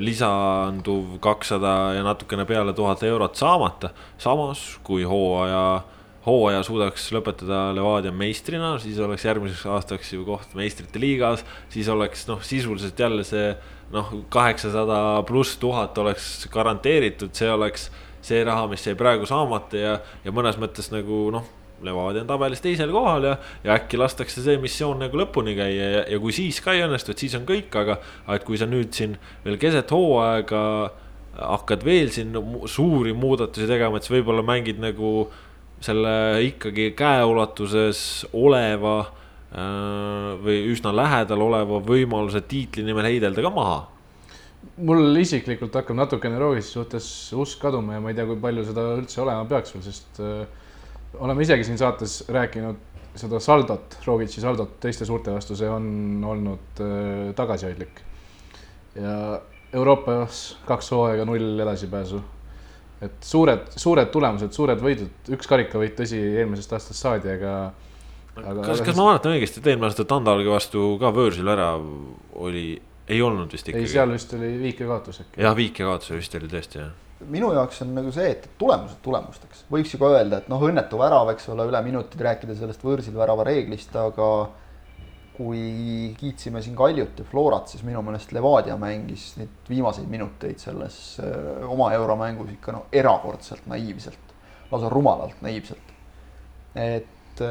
lisanduv 0.00 1.18
kakssada 1.20 1.92
ja 1.92 2.04
natukene 2.06 2.46
peale 2.48 2.72
tuhat 2.72 3.02
eurot 3.04 3.36
saamata. 3.36 3.90
samas, 4.18 4.78
kui 4.82 5.04
hooaja 5.04 5.82
hooaja 6.24 6.62
suudaks 6.64 7.10
lõpetada 7.12 7.74
Levadia 7.76 8.12
meistrina, 8.12 8.74
siis 8.80 8.98
oleks 9.02 9.26
järgmiseks 9.26 9.66
aastaks 9.68 10.12
ju 10.14 10.24
koht 10.24 10.54
meistrite 10.56 11.00
liigas, 11.00 11.44
siis 11.72 11.88
oleks 11.92 12.26
noh, 12.30 12.40
sisuliselt 12.44 12.98
jälle 12.98 13.24
see 13.28 13.52
noh, 13.92 14.08
kaheksasada 14.32 15.22
pluss 15.28 15.58
tuhat 15.60 15.98
oleks 16.00 16.46
garanteeritud, 16.52 17.34
see 17.36 17.50
oleks 17.52 17.90
see 18.24 18.40
raha, 18.44 18.66
mis 18.70 18.86
jäi 18.86 18.96
praegu 18.96 19.28
saamata 19.28 19.76
ja, 19.76 19.98
ja 20.24 20.32
mõnes 20.32 20.56
mõttes 20.60 20.88
nagu 20.94 21.26
noh, 21.34 21.44
Levadia 21.86 22.24
on 22.24 22.30
tabelis 22.30 22.62
teisel 22.64 22.92
kohal 22.94 23.30
ja, 23.30 23.36
ja 23.64 23.78
äkki 23.78 24.00
lastakse 24.00 24.42
see 24.44 24.58
missioon 24.62 25.02
nagu 25.04 25.18
lõpuni 25.20 25.56
käia 25.58 25.88
ja, 25.98 26.02
ja 26.10 26.20
kui 26.22 26.34
siis 26.36 26.60
ka 26.64 26.74
ei 26.74 26.84
õnnestu, 26.86 27.14
et 27.14 27.24
siis 27.24 27.36
on 27.38 27.46
kõik, 27.48 27.70
aga, 27.80 27.98
aga 28.26 28.38
et 28.40 28.46
kui 28.46 28.60
sa 28.60 28.68
nüüd 28.70 28.92
siin 28.96 29.16
veel 29.44 29.58
keset 29.62 29.94
hooaega 29.94 30.62
hakkad 31.34 31.82
veel 31.84 32.12
siin 32.14 32.34
suuri 32.70 33.12
muudatusi 33.16 33.66
tegema, 33.70 33.98
et 33.98 34.06
siis 34.06 34.14
võib-olla 34.18 34.44
mängid 34.46 34.78
nagu 34.82 35.26
selle 35.84 36.14
ikkagi 36.46 36.92
käeulatuses 36.96 38.24
oleva 38.32 39.00
äh, 39.02 40.30
või 40.44 40.60
üsna 40.72 40.94
lähedal 40.94 41.42
oleva 41.44 41.80
võimaluse 41.84 42.44
tiitli 42.48 42.86
nimel 42.86 43.10
heidelda 43.10 43.44
ka 43.44 43.52
maha? 43.54 43.82
mul 44.80 45.18
isiklikult 45.20 45.74
hakkab 45.76 45.98
natukene 45.98 46.38
Rootsi 46.40 46.72
suhtes 46.72 47.06
usk 47.36 47.60
kaduma 47.62 47.98
ja 47.98 48.02
ma 48.02 48.10
ei 48.10 48.16
tea, 48.16 48.24
kui 48.26 48.38
palju 48.40 48.64
seda 48.64 48.86
üldse 48.96 49.20
olema 49.22 49.44
peaks 49.48 49.74
veel, 49.74 49.84
sest 49.84 50.20
äh, 50.24 50.46
oleme 51.18 51.42
isegi 51.42 51.64
siin 51.64 51.78
saates 51.78 52.24
rääkinud 52.28 52.92
seda 53.14 53.38
saldot, 53.40 53.98
Rogitši 54.06 54.42
saldot 54.42 54.78
teiste 54.82 55.06
suurte 55.06 55.34
vastu, 55.34 55.56
see 55.58 55.70
on 55.70 56.22
olnud 56.26 56.82
äh, 56.82 57.34
tagasihoidlik. 57.36 58.00
ja 58.94 59.40
Euroopas 59.74 60.58
kaks 60.66 60.90
hooaega 60.94 61.24
null 61.26 61.58
edasipääsu 61.62 62.20
et 63.02 63.26
suured, 63.26 63.68
suured 63.76 64.10
tulemused, 64.12 64.54
suured 64.54 64.80
võidud, 64.82 65.30
üks 65.34 65.48
karikavõit, 65.50 65.94
tõsi, 65.98 66.20
eelmisest 66.40 66.74
aastast 66.76 67.00
saadi, 67.00 67.32
aga. 67.36 67.54
aga 68.40 68.66
kas, 68.70 68.82
kas 68.86 68.98
ma 68.98 69.10
mäletan 69.10 69.34
õigesti, 69.34 69.60
et 69.60 69.70
eelmine 69.72 69.90
aasta 69.90 70.06
Tandalgi 70.08 70.50
vastu 70.50 70.94
ka 71.02 71.10
võõrsil 71.14 71.46
värav 71.48 71.84
oli, 72.46 72.66
ei 73.10 73.22
olnud 73.22 73.52
vist 73.52 73.68
ikkagi? 73.68 73.84
ei, 73.84 73.94
seal 73.96 74.14
vist 74.14 74.34
oli 74.38 74.52
viikekaotus 74.62 75.24
äkki. 75.26 75.42
jah, 75.44 75.56
viikekaotus 75.58 76.14
vist 76.16 76.38
oli 76.40 76.50
tõesti, 76.52 76.82
jah 76.82 77.03
minu 77.30 77.52
jaoks 77.54 77.82
on 77.84 77.94
nagu 77.96 78.10
see, 78.14 78.32
et 78.34 78.48
tulemused 78.58 79.00
tulemusteks, 79.04 79.64
võiks 79.72 79.94
ju 79.94 80.00
ka 80.00 80.10
öelda, 80.16 80.42
et 80.42 80.50
noh, 80.52 80.62
õnnetu 80.66 80.98
värav, 81.00 81.30
eks 81.34 81.48
ole, 81.54 81.66
üle 81.70 81.80
minutid 81.86 82.20
rääkida 82.26 82.56
sellest 82.58 82.84
võõrsil 82.84 83.16
värava 83.16 83.46
reeglist, 83.46 83.94
aga 83.96 84.28
kui 85.34 86.14
kiitsime 86.18 86.62
siin 86.62 86.76
Kaljut 86.78 87.18
ja 87.18 87.26
Florat, 87.26 87.70
siis 87.72 87.82
minu 87.86 88.02
meelest 88.06 88.30
Levadia 88.34 88.76
mängis 88.78 89.32
neid 89.38 89.70
viimaseid 89.70 90.06
minuteid 90.10 90.62
selles 90.62 90.98
oma 91.66 91.90
euromängus 91.96 92.52
ikka 92.54 92.74
no 92.76 92.84
erakordselt 92.94 93.66
naiivselt, 93.70 94.34
lausa 94.70 94.90
rumalalt 94.92 95.42
naiivselt. 95.42 95.90
et 96.74 97.42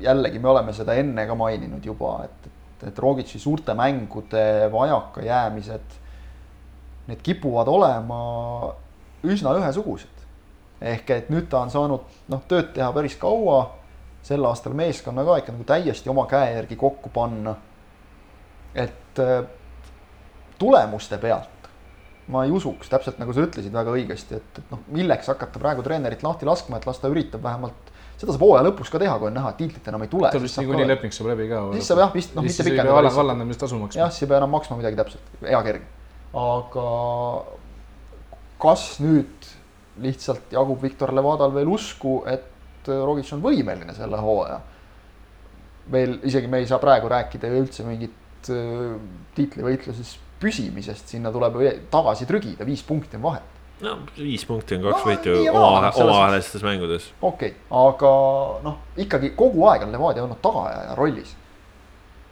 jällegi 0.00 0.40
me 0.40 0.48
oleme 0.48 0.72
seda 0.76 0.96
enne 0.96 1.26
ka 1.28 1.36
maininud 1.36 1.84
juba, 1.84 2.18
et, 2.24 2.48
et, 2.48 2.88
et 2.90 2.98
Rogitši 2.98 3.40
suurte 3.40 3.76
mängude 3.76 4.46
vajakajäämised, 4.72 6.00
need 7.06 7.22
kipuvad 7.22 7.68
olema 7.68 8.20
üsna 9.26 9.54
ühesugused. 9.58 10.24
ehk 10.80 11.10
et 11.10 11.28
nüüd 11.32 11.48
ta 11.48 11.62
on 11.64 11.70
saanud 11.72 12.04
noh, 12.28 12.42
tööd 12.48 12.72
teha 12.76 12.90
päris 12.92 13.16
kaua 13.16 13.62
sel 14.26 14.44
aastal 14.44 14.74
meeskonna 14.76 15.24
ka 15.24 15.38
ikka 15.40 15.54
nagu 15.54 15.64
täiesti 15.64 16.10
oma 16.12 16.26
käe 16.30 16.52
järgi 16.54 16.76
kokku 16.76 17.10
panna. 17.14 17.56
et 18.74 19.18
äh, 19.22 19.44
tulemuste 20.58 21.18
pealt 21.18 21.56
ma 22.28 22.44
ei 22.44 22.50
usuks, 22.50 22.88
täpselt 22.90 23.20
nagu 23.22 23.32
sa 23.32 23.44
ütlesid 23.46 23.74
väga 23.74 23.92
õigesti, 23.94 24.40
et, 24.40 24.58
et 24.58 24.72
noh, 24.72 24.80
milleks 24.90 25.28
hakata 25.30 25.60
praegu 25.62 25.84
treenerit 25.86 26.24
lahti 26.26 26.48
laskma, 26.48 26.80
et 26.80 26.88
las 26.88 26.98
ta 26.98 27.10
üritab 27.12 27.44
vähemalt 27.44 27.92
seda 28.16 28.32
saab 28.32 28.42
hooaja 28.46 28.64
lõpus 28.66 28.90
ka 28.90 29.00
teha, 29.00 29.14
kui 29.20 29.28
on 29.28 29.36
näha, 29.36 29.52
et 29.52 29.60
tiitlit 29.60 29.90
enam 29.92 30.06
ei 30.06 30.10
tule. 30.12 30.30
tal 30.32 30.42
vist 30.42 30.58
niikuinii 30.60 30.88
leping 30.88 31.14
saab 31.14 31.30
läbi 31.34 31.48
ka. 31.50 31.60
siis 31.76 31.90
saab 31.90 32.02
jah, 32.02 32.14
vist 32.16 32.34
noh, 32.36 32.46
mitte 32.46 32.64
pikendada. 32.64 32.96
valland, 32.96 33.16
vallandamistasu 33.18 33.80
maksma. 33.82 34.00
jah, 34.00 34.12
siis 34.12 34.24
ei 34.26 34.32
pea 34.32 34.40
enam 34.40 34.52
maksma 34.56 34.78
midagi 34.80 34.98
täpselt, 34.98 35.32
hea 35.44 35.62
kerge. 35.68 35.90
Aga 36.34 36.88
kas 38.62 38.86
nüüd 39.04 39.50
lihtsalt 40.02 40.52
jagub 40.52 40.82
Viktor 40.82 41.12
Levadal 41.16 41.54
veel 41.54 41.70
usku, 41.72 42.20
et 42.28 42.88
Rogic 42.88 43.32
on 43.34 43.42
võimeline 43.44 43.94
selle 43.96 44.20
hooaja? 44.22 44.60
veel 45.90 46.16
isegi 46.26 46.48
me 46.50 46.58
ei 46.58 46.66
saa 46.66 46.80
praegu 46.82 47.06
rääkida 47.06 47.46
ju 47.46 47.60
üldse 47.62 47.84
mingit 47.86 48.48
äh, 48.50 48.96
tiitlivõitluses 49.36 50.16
püsimisest, 50.42 51.12
sinna 51.14 51.30
tuleb 51.32 51.60
tagasi 51.92 52.26
trügida, 52.26 52.66
viis 52.66 52.82
punkti 52.86 53.20
on 53.20 53.22
vahet 53.28 53.56
no 53.84 53.96
viis 54.16 54.44
punkti 54.48 54.76
on 54.76 54.86
kaks 54.86 55.02
no, 55.02 55.10
võitu 55.10 55.34
oma, 55.52 55.90
omavahelistes 55.92 56.64
mängudes. 56.64 57.10
okei 57.20 57.52
okay., 57.52 57.64
aga 57.76 58.12
noh, 58.64 58.78
ikkagi 58.96 59.34
kogu 59.36 59.66
aeg 59.70 59.84
on 59.86 59.92
Levadia 59.92 60.24
olnud 60.24 60.40
tagaajaja 60.44 60.94
rollis. 60.96 61.34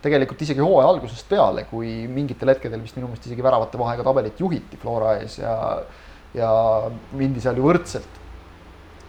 Tegelikult 0.04 0.42
isegi 0.44 0.60
hooaja 0.60 0.90
algusest 0.92 1.28
peale, 1.30 1.64
kui 1.70 2.04
mingitel 2.10 2.52
hetkedel 2.52 2.82
vist 2.82 2.98
minu 2.98 3.08
meelest 3.08 3.28
isegi 3.30 3.44
väravate 3.44 3.80
vahega 3.80 4.04
tabelit 4.04 4.40
juhiti 4.40 4.78
Flora 4.80 5.16
ees 5.20 5.38
ja, 5.40 5.54
ja 6.36 6.50
mindi 7.16 7.42
seal 7.42 7.58
ju 7.58 7.64
võrdselt. 7.64 8.20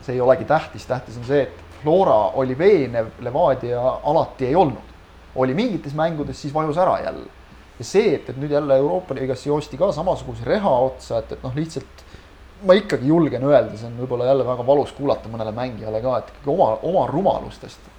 see 0.06 0.14
ei 0.16 0.22
olegi 0.22 0.46
tähtis, 0.46 0.86
tähtis 0.86 1.18
on 1.18 1.26
see, 1.28 1.48
et 1.48 1.80
Flora 1.82 2.20
oli 2.40 2.58
veenev, 2.58 3.10
Levadia 3.26 3.82
alati 4.04 4.48
ei 4.48 4.56
olnud. 4.56 4.94
oli 5.36 5.54
mingites 5.54 5.94
mängudes, 5.94 6.40
siis 6.42 6.54
vajus 6.54 6.78
ära 6.78 7.00
jälle. 7.04 7.28
ja 7.80 7.86
see, 7.86 8.16
et, 8.16 8.30
et 8.30 8.38
nüüd 8.40 8.52
jälle 8.56 8.78
Euroopa 8.78 9.18
liigas 9.18 9.46
joosti 9.46 9.78
ka 9.78 9.92
samasuguse 9.92 10.46
reha 10.48 10.78
otsa, 10.88 11.20
et, 11.20 11.36
et 11.36 11.44
noh, 11.44 11.56
lihtsalt 11.56 12.06
ma 12.64 12.74
ikkagi 12.74 13.08
julgen 13.08 13.44
öelda, 13.44 13.76
see 13.76 13.90
on 13.90 14.00
võib-olla 14.00 14.30
jälle 14.32 14.48
väga 14.48 14.64
valus 14.68 14.96
kuulata 14.96 15.30
mõnele 15.30 15.52
mängijale 15.52 16.00
ka, 16.02 16.18
et 16.22 16.32
ikkagi 16.32 16.54
oma, 16.56 16.72
oma 16.88 17.04
rumalustest 17.12 17.92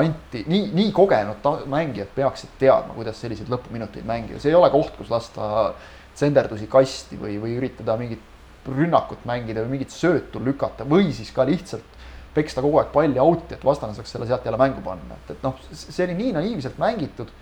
anti, 0.00 0.44
nii, 0.48 0.68
nii 0.76 0.92
kogenud 0.94 1.46
mängijad 1.70 2.10
peaksid 2.14 2.54
teadma, 2.60 2.94
kuidas 2.96 3.20
selliseid 3.20 3.50
lõpuminuteid 3.52 4.06
mängida, 4.08 4.40
see 4.42 4.52
ei 4.52 4.58
ole 4.58 4.70
koht, 4.72 4.94
kus 4.98 5.10
lasta 5.12 5.72
tsenderdusi 6.14 6.68
kasti 6.70 7.18
või, 7.20 7.38
või 7.42 7.56
üritada 7.60 7.96
mingit 8.00 8.30
rünnakut 8.68 9.24
mängida 9.26 9.64
või 9.64 9.76
mingit 9.76 9.94
söötu 9.94 10.40
lükata 10.44 10.86
või 10.88 11.10
siis 11.14 11.32
ka 11.34 11.46
lihtsalt 11.48 12.02
peksta 12.34 12.62
kogu 12.64 12.80
aeg 12.80 12.92
palli 12.94 13.20
out'i, 13.20 13.56
et 13.56 13.64
vastane 13.64 13.94
saaks 13.96 14.14
selle 14.14 14.28
sealt 14.28 14.44
jälle 14.46 14.60
mängu 14.60 14.84
panna, 14.84 15.18
et, 15.18 15.34
et 15.34 15.42
noh, 15.44 15.58
see 15.72 16.06
oli 16.06 16.16
nii 16.18 16.36
naiivselt 16.38 16.78
mängitud. 16.80 17.32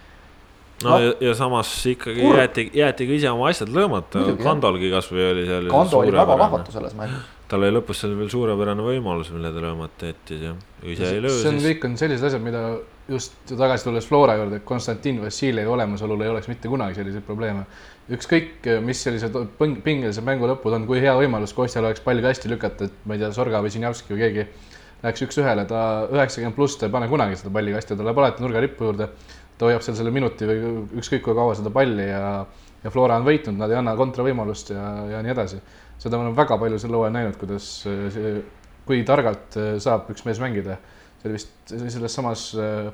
No, 0.81 0.95
no 0.95 0.99
ja, 1.03 1.13
ja 1.29 1.35
samas 1.37 1.71
ikkagi 1.87 2.23
Kur... 2.25 2.39
jäeti, 2.41 2.65
jäeti 2.75 3.07
ka 3.07 3.19
ise 3.19 3.31
oma 3.31 3.51
asjad 3.53 3.71
lõõmata, 3.75 4.25
Kandolgi 4.41 4.91
kasvõi 4.91 5.27
oli 5.35 5.45
seal. 5.47 5.69
Kando 5.71 6.01
oli 6.01 6.15
väga 6.17 6.39
vahvatu 6.41 6.75
selles 6.75 6.97
mängus. 6.99 7.29
Tal 7.51 7.67
oli 7.67 7.75
lõpus 7.75 8.01
seal 8.03 8.15
veel 8.19 8.31
suurepärane 8.31 8.85
võimalus, 8.87 9.33
mille 9.35 9.51
ta 9.53 9.63
lõõmata 9.65 10.11
jättis 10.13 10.47
ja 10.47 10.55
ise 10.87 11.13
ei 11.17 11.23
löö. 11.25 11.37
see 11.43 11.51
on, 11.51 11.61
kõik 11.65 11.87
on 11.89 11.97
sellised 12.01 12.29
asjad, 12.29 12.45
mida 12.45 12.63
just 13.11 13.35
tagasi 13.51 13.89
tulles 13.89 14.07
Flora 14.07 14.37
juurde, 14.39 14.61
Konstantin 14.67 15.19
Vassiljevi 15.25 15.71
olemasolul 15.71 16.23
ei 16.23 16.31
oleks 16.31 16.51
mitte 16.51 16.71
kunagi 16.71 16.99
selliseid 17.01 17.27
probleeme. 17.27 17.67
ükskõik, 18.11 18.69
mis 18.87 19.03
sellised 19.07 19.37
pingelised 19.59 20.27
mängu 20.27 20.49
lõpud 20.51 20.79
on, 20.79 20.87
kui 20.87 21.03
hea 21.03 21.15
võimalus 21.19 21.55
Kostjal 21.57 21.89
oleks 21.89 22.03
palli 22.07 22.23
kasti 22.23 22.51
lükata, 22.51 22.87
et 22.87 23.05
ma 23.05 23.19
ei 23.19 23.25
tea, 23.25 23.33
Sorga 23.35 23.63
või 23.63 23.75
Sinjavski 23.75 24.15
või 24.15 24.25
keegi 24.25 24.47
läheks 25.03 25.27
üks-ühele, 25.27 25.67
ta 25.67 25.83
üheksakümmend 26.13 26.57
pluss, 26.57 26.79
ta 26.79 26.87
ei 26.87 26.95
pane 26.95 27.09
kunagi 27.11 27.39
seda 27.41 27.53
palli 27.55 27.75
kasti, 27.75 27.97
ta 27.97 28.07
läheb 28.07 28.19
alati 28.21 28.45
nurgarippu 28.45 28.91
juurde 28.91 29.11
ta 29.61 29.69
hoiab 29.69 29.85
seal 29.85 29.99
selle 29.99 30.13
minuti 30.15 30.49
või 30.49 30.61
ükskõik 31.03 31.27
kui 31.27 31.37
kaua 31.37 31.53
seda 31.59 31.73
palli 31.75 32.07
ja, 32.09 32.47
ja 32.81 32.93
Flora 32.93 33.19
on 33.21 33.27
võitnud, 33.27 33.59
nad 33.61 33.73
ei 33.73 33.77
anna 33.77 33.93
kontravõimalust 33.99 34.73
ja, 34.73 34.85
ja 35.11 35.21
nii 35.25 35.35
edasi. 35.35 35.61
Seda 36.01 36.17
me 36.17 36.27
oleme 36.27 36.39
väga 36.39 36.57
palju 36.61 36.81
sel 36.81 36.97
hooajal 36.97 37.15
näinud, 37.15 37.37
kuidas 37.41 37.69
see, 37.85 38.33
kui 38.89 39.05
targalt 39.07 39.59
äh, 39.61 39.75
saab 39.83 40.09
üks 40.13 40.25
mees 40.27 40.41
mängida. 40.43 40.79
see 41.21 41.29
oli 41.29 41.37
vist 41.37 41.75
selles 41.77 42.17
samas 42.17 42.47
äh, 42.57 42.89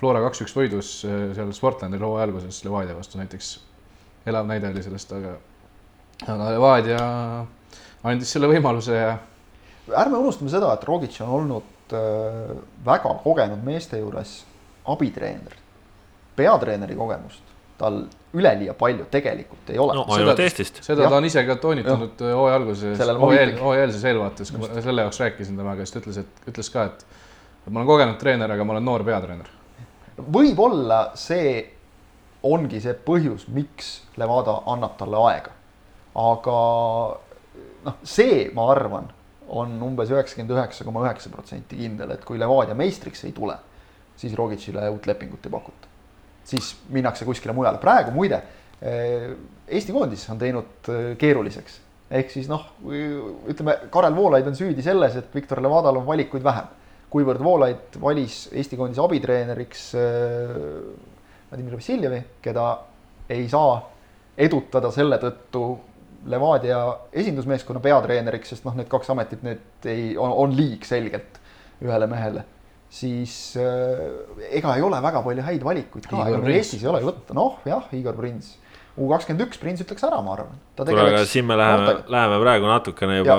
Flora 0.00 0.20
kaks-üks 0.24 0.54
võidus 0.56 0.92
äh, 1.08 1.28
seal 1.36 1.52
Sportlandi 1.56 2.00
hooaja 2.00 2.26
alguses 2.28 2.62
Levadia 2.64 2.96
vastu 2.96 3.20
näiteks. 3.20 3.52
elav 4.26 4.48
näide 4.48 4.72
oli 4.72 4.82
sellest, 4.82 5.12
aga, 5.12 5.36
aga 6.26 6.50
Levadia 6.56 7.00
andis 8.06 8.32
selle 8.32 8.48
võimaluse 8.50 8.96
ja. 8.96 9.16
ärme 9.92 10.18
unustame 10.18 10.50
seda, 10.50 10.72
et 10.74 10.84
Rogic 10.88 11.20
on 11.22 11.32
olnud 11.40 11.72
väga 12.86 13.12
kogenud 13.22 13.60
meeste 13.62 14.00
juures 14.00 14.40
abitreener 14.90 15.52
peatreeneri 16.36 16.96
kogemust 16.98 17.52
tal 17.78 18.00
üleliia 18.36 18.74
palju 18.76 19.06
tegelikult 19.10 19.70
ei 19.72 19.78
ole. 19.80 19.94
no 19.96 20.04
ainult 20.14 20.40
Eestist. 20.44 20.82
seda 20.84 21.06
ja. 21.06 21.10
ta 21.10 21.20
on 21.20 21.28
ise 21.28 21.44
ka 21.48 21.56
toonitanud 21.60 22.24
hooaja 22.26 22.58
alguses, 22.60 23.00
hooajalses 23.60 24.04
eelvaates, 24.10 24.52
kui 24.52 24.62
ma 24.62 24.82
selle 24.84 25.06
jaoks 25.06 25.20
rääkisin 25.22 25.60
temaga, 25.60 25.84
siis 25.84 25.94
ta 25.94 26.02
ütles, 26.02 26.20
et 26.22 26.50
ütles 26.52 26.70
ka, 26.72 26.86
et 26.90 27.06
ma 27.70 27.80
olen 27.80 27.90
kogenud 27.90 28.18
treener, 28.20 28.52
aga 28.52 28.66
ma 28.66 28.76
olen 28.76 28.86
noor 28.86 29.04
peatreener. 29.06 29.50
võib-olla 30.20 31.00
see 31.18 31.56
ongi 32.46 32.80
see 32.82 32.96
põhjus, 33.06 33.48
miks 33.52 33.92
Levada 34.20 34.60
annab 34.72 34.96
talle 35.00 35.22
aega. 35.30 35.54
aga 36.16 36.58
noh, 37.88 37.98
see, 38.02 38.46
ma 38.54 38.70
arvan, 38.72 39.10
on 39.46 39.76
umbes 39.86 40.10
üheksakümmend 40.10 40.56
üheksa 40.56 40.84
koma 40.84 41.04
üheksa 41.06 41.30
protsenti 41.30 41.78
kindel, 41.78 42.14
et 42.16 42.24
kui 42.26 42.38
Levadia 42.38 42.74
meistriks 42.74 43.24
ei 43.24 43.34
tule, 43.36 43.56
siis 44.18 44.34
Rogicile 44.34 44.88
uut 44.90 45.06
lepingut 45.06 45.46
ei 45.46 45.52
pakuta 45.52 45.95
siis 46.46 46.72
minnakse 46.94 47.26
kuskile 47.26 47.54
mujale. 47.56 47.78
praegu 47.82 48.14
muide 48.14 48.40
eh, 48.80 49.34
Eesti 49.66 49.94
koondis 49.94 50.22
on 50.30 50.38
teinud 50.38 50.90
eh, 50.92 51.08
keeruliseks. 51.18 51.80
ehk 52.10 52.30
siis 52.30 52.48
noh, 52.48 52.68
ütleme, 53.50 53.76
Karel 53.90 54.14
Voolaid 54.16 54.46
on 54.46 54.58
süüdi 54.58 54.82
selles, 54.82 55.16
et 55.18 55.34
Viktor 55.34 55.62
Levadal 55.62 55.98
on 56.02 56.06
valikuid 56.06 56.44
vähem. 56.44 56.70
kuivõrd 57.10 57.42
Voolaid 57.42 57.98
valis 58.00 58.46
Eesti 58.52 58.78
koondise 58.78 59.02
abitreeneriks 59.02 59.88
eh, 59.98 60.56
Vladimir 61.50 61.76
Vassiljevi, 61.78 62.22
keda 62.42 62.70
ei 63.30 63.48
saa 63.48 63.76
edutada 64.38 64.90
selle 64.94 65.18
tõttu 65.22 65.66
Levadia 66.26 66.80
esindusmeeskonna 67.14 67.78
peatreeneriks, 67.80 68.50
sest 68.50 68.64
noh, 68.66 68.74
need 68.74 68.88
kaks 68.90 69.12
ametit, 69.14 69.44
need 69.46 69.86
ei, 69.86 70.16
on 70.18 70.54
liig 70.56 70.82
selgelt 70.86 71.38
ühele 71.82 72.08
mehele 72.10 72.42
siis 72.96 73.32
äh, 73.60 74.00
ega 74.56 74.76
ei 74.76 74.84
ole 74.84 75.00
väga 75.04 75.20
palju 75.24 75.42
häid 75.46 75.62
valikuid 75.66 76.06
ka, 76.08 76.16
ega 76.30 76.38
meil 76.42 76.56
Eestis 76.60 76.84
ei 76.84 76.90
ole 76.92 77.00
võtta, 77.04 77.36
noh 77.36 77.52
jah, 77.68 77.84
Igor 77.96 78.16
Prins. 78.18 78.46
U 78.96 79.10
kakskümmend 79.10 79.44
üks, 79.44 79.58
Prins 79.60 79.82
ütleks 79.84 80.04
ära, 80.08 80.18
ma 80.24 80.30
arvan. 80.32 80.54
kuule, 80.78 81.02
aga 81.04 81.24
siin 81.28 81.44
me 81.44 81.56
läheme, 81.60 81.90
läheme 82.08 82.36
praegu 82.40 82.64
natukene 82.70 83.18
juba 83.18 83.36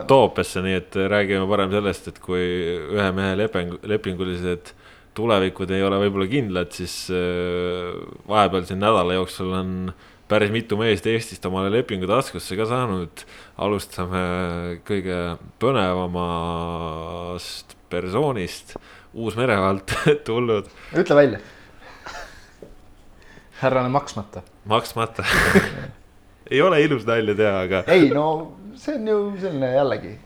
utoopiasse, 0.00 0.60
nii 0.66 0.76
et 0.76 0.98
räägime 1.14 1.46
parem 1.48 1.70
sellest, 1.72 2.10
et 2.12 2.18
kui 2.24 2.42
ühe 2.92 3.10
mehe 3.16 3.32
leping, 3.40 3.70
lepingulised 3.94 4.64
tulevikud 5.16 5.68
ei 5.72 5.82
ole 5.86 5.96
võib-olla 6.02 6.28
kindlad, 6.28 6.70
siis 6.76 6.96
äh, 7.14 7.96
vahepeal 8.28 8.64
siin 8.68 8.80
nädala 8.84 9.16
jooksul 9.16 9.50
on 9.56 9.70
päris 10.28 10.52
mitu 10.52 10.76
meest 10.80 11.06
Eestist 11.08 11.44
omale 11.48 11.70
lepingu 11.72 12.06
taskusse 12.10 12.52
ka 12.58 12.64
saanud. 12.68 13.24
alustame 13.64 14.20
kõige 14.84 15.38
põnevamast 15.62 17.73
persoonist 17.90 18.76
Uus-Meremaalt 19.14 19.94
tulnud. 20.26 20.70
ütle 20.96 21.16
välja. 21.16 21.38
härrane 23.60 23.88
maksmata. 23.88 24.42
maksmata 24.64 25.24
ei 26.50 26.62
ole 26.62 26.82
ilus 26.82 27.06
nalja 27.06 27.34
teha, 27.34 27.60
aga. 27.68 27.84
ei 27.86 28.10
no 28.10 28.28
see 28.74 28.96
on 28.98 29.08
ju 29.08 29.18
selline 29.40 29.72
jällegi 29.74 30.18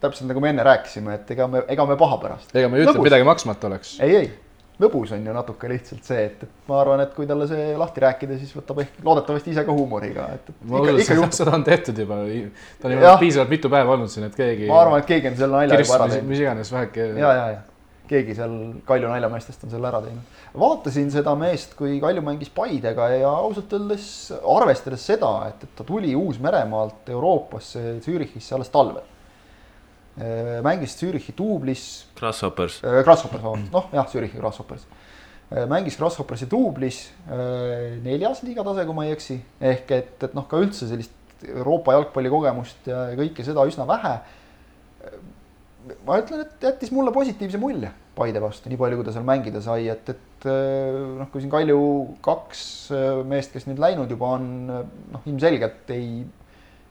täpselt 0.00 0.30
nagu 0.30 0.40
me 0.40 0.52
enne 0.52 0.64
rääkisime, 0.64 1.14
et 1.18 1.30
ega 1.34 1.46
me, 1.50 1.64
ega 1.68 1.84
me 1.86 1.96
paha 2.00 2.18
pärast. 2.22 2.54
ega 2.56 2.68
me 2.68 2.78
ei 2.78 2.86
ütle, 2.86 2.96
et 2.96 3.08
midagi 3.10 3.26
maksmata 3.28 3.68
oleks. 3.68 3.96
ei, 4.00 4.16
ei, 4.16 4.30
lõbus 4.80 5.14
on 5.14 5.26
ju 5.26 5.34
natuke 5.34 5.70
lihtsalt 5.70 6.06
see, 6.06 6.26
et, 6.28 6.44
et 6.46 6.68
ma 6.70 6.80
arvan, 6.80 7.02
et 7.04 7.14
kui 7.14 7.28
talle 7.28 7.46
see 7.50 7.72
lahti 7.78 8.04
rääkida, 8.04 8.38
siis 8.40 8.52
võtab 8.56 8.82
ehk 8.84 9.00
loodetavasti 9.06 9.52
ise 9.54 9.64
ka 9.66 9.74
huumoriga, 9.76 10.28
et, 10.36 10.52
ma 10.68 10.80
usun, 10.82 11.24
et 11.26 11.36
seda 11.36 11.56
on 11.58 11.66
tehtud 11.66 11.98
juba, 12.04 12.20
ta 12.80 12.88
on 12.88 12.96
juba 12.96 13.16
piisavalt 13.20 13.52
mitu 13.52 13.72
päeva 13.72 13.96
olnud 13.96 14.12
siin, 14.12 14.28
et 14.30 14.38
keegi. 14.38 14.70
ma 14.70 14.80
arvan, 14.84 15.02
et 15.02 15.10
keegi 15.10 15.32
on 15.32 15.36
selle 15.42 15.58
nalja 15.58 15.82
juba 15.82 15.98
ära 15.98 16.08
teinud. 16.14 16.30
mis 16.32 16.42
iganes 16.44 16.72
väheke. 16.74 17.10
ja, 17.20 17.34
ja, 17.40 17.50
ja 17.56 17.66
keegi 18.10 18.34
seal 18.34 18.56
Kalju 18.88 19.06
naljameestest 19.06 19.68
on 19.68 19.70
selle 19.70 19.86
ära 19.86 20.00
teinud. 20.02 20.40
vaatasin 20.64 21.12
seda 21.14 21.36
meest, 21.38 21.76
kui 21.78 22.00
Kalju 22.02 22.24
mängis 22.26 22.50
Paidega 22.54 23.06
ja 23.14 23.30
ausalt 23.44 23.72
öeldes 23.76 24.08
arvestades 24.40 25.06
seda, 25.12 25.30
et, 25.52 25.68
et 25.68 25.78
ta 25.78 25.86
tuli 25.86 26.16
Uus-Meremaalt 26.18 27.12
Euroopasse 27.14 28.00
Zürichisse 28.02 28.56
alles 28.56 28.72
talvel 28.74 29.04
Äh, 30.20 30.60
mängis 30.62 30.96
Zürichi 30.98 31.32
duublis. 31.36 32.06
Grasshoppers. 32.20 32.80
Äh, 32.84 33.00
Grasshoppers, 33.06 33.42
vabandust, 33.42 33.72
noh 33.74 33.88
jah, 33.94 34.08
Zürichi 34.10 34.38
Grasshoppers. 34.40 34.84
Äh, 35.50 35.64
mängis 35.70 35.96
Grasshoppersi 35.98 36.48
duublis, 36.50 37.00
neljas 38.04 38.44
liigatase, 38.46 38.84
kui 38.86 38.96
ma 38.96 39.06
ei 39.08 39.16
eksi, 39.16 39.40
ehk 39.72 39.96
et, 39.96 40.14
et 40.28 40.36
noh, 40.36 40.46
ka 40.50 40.60
üldse 40.62 40.88
sellist 40.90 41.16
Euroopa 41.48 41.96
jalgpallikogemust 41.96 42.90
ja 42.90 43.06
kõike 43.16 43.44
seda 43.46 43.64
üsna 43.68 43.86
vähe. 43.88 44.14
ma 46.04 46.18
ütlen, 46.20 46.44
et 46.44 46.68
jättis 46.68 46.92
mulle 46.92 47.12
positiivse 47.12 47.58
mulje 47.58 47.88
Paide 48.14 48.40
vastu, 48.42 48.68
nii 48.68 48.76
palju, 48.76 48.98
kui 48.98 49.06
ta 49.06 49.14
seal 49.14 49.24
mängida 49.24 49.62
sai, 49.64 49.86
et, 49.88 50.10
et 50.12 50.44
noh, 50.44 51.28
kui 51.32 51.40
siin 51.40 51.50
Kalju 51.50 51.78
kaks 52.20 52.62
meest, 53.24 53.54
kes 53.54 53.64
nüüd 53.64 53.80
läinud 53.80 54.10
juba 54.12 54.34
on, 54.36 54.50
noh, 54.68 55.22
ilmselgelt 55.30 55.88
ei 55.94 56.26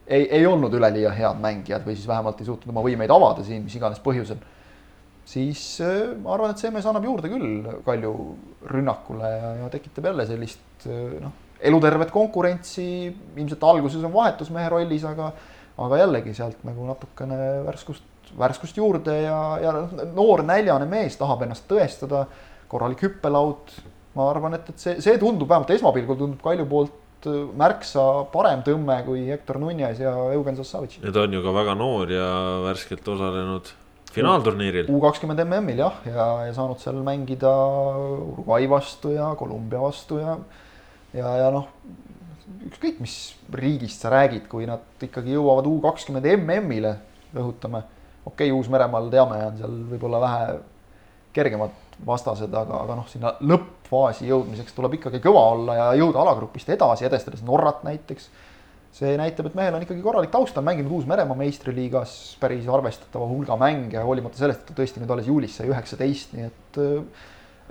ei, 0.10 0.26
ei 0.32 0.46
olnud 0.46 0.74
üleliia 0.74 1.12
head 1.14 1.42
mängijad 1.42 1.86
või 1.86 1.96
siis 1.98 2.08
vähemalt 2.10 2.40
ei 2.42 2.48
suutnud 2.48 2.74
oma 2.74 2.84
võimeid 2.86 3.12
avada 3.14 3.46
siin 3.46 3.62
mis 3.66 3.76
iganes 3.78 4.02
põhjusel. 4.04 4.40
Siis 5.30 5.62
äh, 5.86 6.16
ma 6.24 6.34
arvan, 6.36 6.54
et 6.54 6.62
see 6.62 6.72
mees 6.74 6.88
annab 6.90 7.06
juurde 7.06 7.30
küll 7.32 7.70
Kalju 7.86 8.14
rünnakule 8.72 9.30
ja, 9.30 9.54
ja 9.64 9.70
tekitab 9.74 10.10
jälle 10.10 10.26
sellist 10.30 10.88
äh, 10.90 11.20
noh, 11.22 11.36
elutervet 11.60 12.12
konkurentsi, 12.16 12.90
ilmselt 13.36 13.66
alguses 13.68 14.04
on 14.08 14.14
vahetusmehe 14.16 14.70
rollis, 14.72 15.06
aga 15.08 15.34
aga 15.80 16.00
jällegi 16.02 16.34
sealt 16.36 16.64
nagu 16.68 16.88
natukene 16.88 17.38
värskust, 17.68 18.32
värskust 18.40 18.80
juurde 18.80 19.16
ja, 19.24 19.40
ja 19.64 19.74
noor 20.16 20.44
näljane 20.48 20.88
mees 20.90 21.18
tahab 21.20 21.46
ennast 21.46 21.68
tõestada, 21.70 22.26
korralik 22.72 23.04
hüppelaud, 23.06 23.76
ma 24.18 24.30
arvan, 24.32 24.58
et, 24.58 24.72
et 24.74 24.82
see, 24.82 24.98
see 25.04 25.20
tundub, 25.22 25.50
vähemalt 25.50 25.72
esmapilgul 25.76 26.20
tundub 26.20 26.44
Kalju 26.44 26.66
poolt 26.70 27.30
äh, 27.30 27.44
märksa 27.60 28.08
parem 28.34 28.64
tõmme 28.66 28.98
kui 29.08 29.28
Hector 29.30 29.62
Nunez 29.62 30.02
ja 30.04 30.16
Eugen 30.34 30.58
Sassavitš. 30.60 31.04
ja 31.06 31.14
ta 31.16 31.28
on 31.28 31.38
ju 31.38 31.44
ka 31.46 31.54
väga 31.56 31.78
noor 31.80 32.12
ja 32.14 32.32
värskelt 32.66 33.08
osalenud 33.16 33.72
finaalturniiril. 34.16 34.90
U 34.92 35.02
kakskümmend 35.04 35.44
MM-il 35.46 35.84
jah, 35.84 36.00
ja, 36.08 36.28
ja 36.48 36.54
saanud 36.56 36.82
seal 36.82 37.00
mängida 37.06 37.52
Uruguay 38.20 38.70
vastu 38.70 39.14
ja 39.14 39.32
Kolumbia 39.40 39.82
vastu 39.84 40.20
ja, 40.22 40.38
ja, 41.14 41.36
ja 41.44 41.52
noh, 41.54 41.70
ükskõik 42.70 43.00
mis 43.04 43.20
riigist 43.54 44.04
sa 44.04 44.14
räägid, 44.14 44.48
kui 44.52 44.68
nad 44.70 45.06
ikkagi 45.06 45.36
jõuavad 45.36 45.70
U 45.70 45.78
kakskümmend 45.84 46.28
MM-ile, 46.40 46.96
rõhutame. 47.36 47.84
okei 48.26 48.50
okay,, 48.50 48.58
Uus-Meremaal 48.58 49.10
teame, 49.14 49.40
on 49.52 49.62
seal 49.62 49.78
võib-olla 49.94 50.22
vähe 50.26 50.60
kergemad 51.34 51.76
vastased, 52.06 52.54
aga, 52.54 52.84
aga 52.86 52.98
noh, 53.00 53.08
sinna 53.12 53.34
lõppfaasi 53.44 54.30
jõudmiseks 54.30 54.76
tuleb 54.76 54.98
ikkagi 54.98 55.22
kõva 55.24 55.44
olla 55.54 55.76
ja 55.76 55.88
jõuda 56.00 56.24
alagrupist 56.24 56.70
edasi, 56.72 57.06
edestades 57.08 57.44
Norrat 57.46 57.84
näiteks. 57.88 58.30
See 58.96 59.18
näitab, 59.20 59.50
et 59.50 59.58
mehel 59.58 59.76
on 59.78 59.84
ikkagi 59.86 60.02
korralik 60.04 60.32
taust, 60.34 60.56
ta 60.56 60.64
on 60.64 60.70
mänginud 60.70 60.96
Uus-Meremaa 60.98 61.38
meistriliigas 61.38 62.16
päris 62.42 62.66
arvestatava 62.70 63.28
hulga 63.30 63.58
mänge, 63.60 64.02
hoolimata 64.02 64.42
sellest, 64.42 64.64
et 64.64 64.72
ta 64.72 64.80
tõesti 64.82 65.04
nüüd 65.04 65.14
alles 65.14 65.30
juulis 65.30 65.60
sai 65.60 65.70
üheksateist, 65.70 66.34
nii 66.36 66.50
et, 66.50 66.82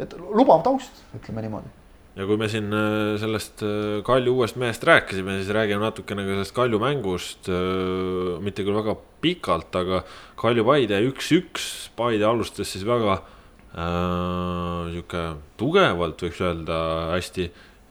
et 0.07 0.17
lubav 0.31 0.63
taust, 0.67 1.03
ütleme 1.19 1.45
niimoodi 1.47 1.75
ja 2.19 2.27
kui 2.27 2.39
me 2.41 2.49
siin 2.51 2.73
äh, 2.75 3.15
sellest 3.21 3.63
äh, 3.63 4.01
Kalju 4.07 4.35
uuest 4.41 4.59
mehest 4.59 4.83
rääkisime, 4.87 5.37
siis 5.39 5.53
räägime 5.55 5.85
natukene 5.85 6.25
ka 6.27 6.35
sellest 6.35 6.55
Kalju 6.57 6.81
mängust. 6.83 7.47
Äh, 7.47 8.39
mitte 8.43 8.67
küll 8.67 8.75
väga 8.75 8.97
pikalt, 9.23 9.71
aga 9.79 10.03
Kalju 10.41 10.67
Paide 10.67 10.99
üks-üks, 11.07 11.69
Paide 11.99 12.27
alustas 12.27 12.75
siis 12.75 12.87
väga 12.89 13.21
sihuke 13.69 15.23
äh, 15.29 15.39
tugevalt 15.61 16.23
võiks 16.25 16.43
öelda 16.43 16.79
hästi 17.13 17.51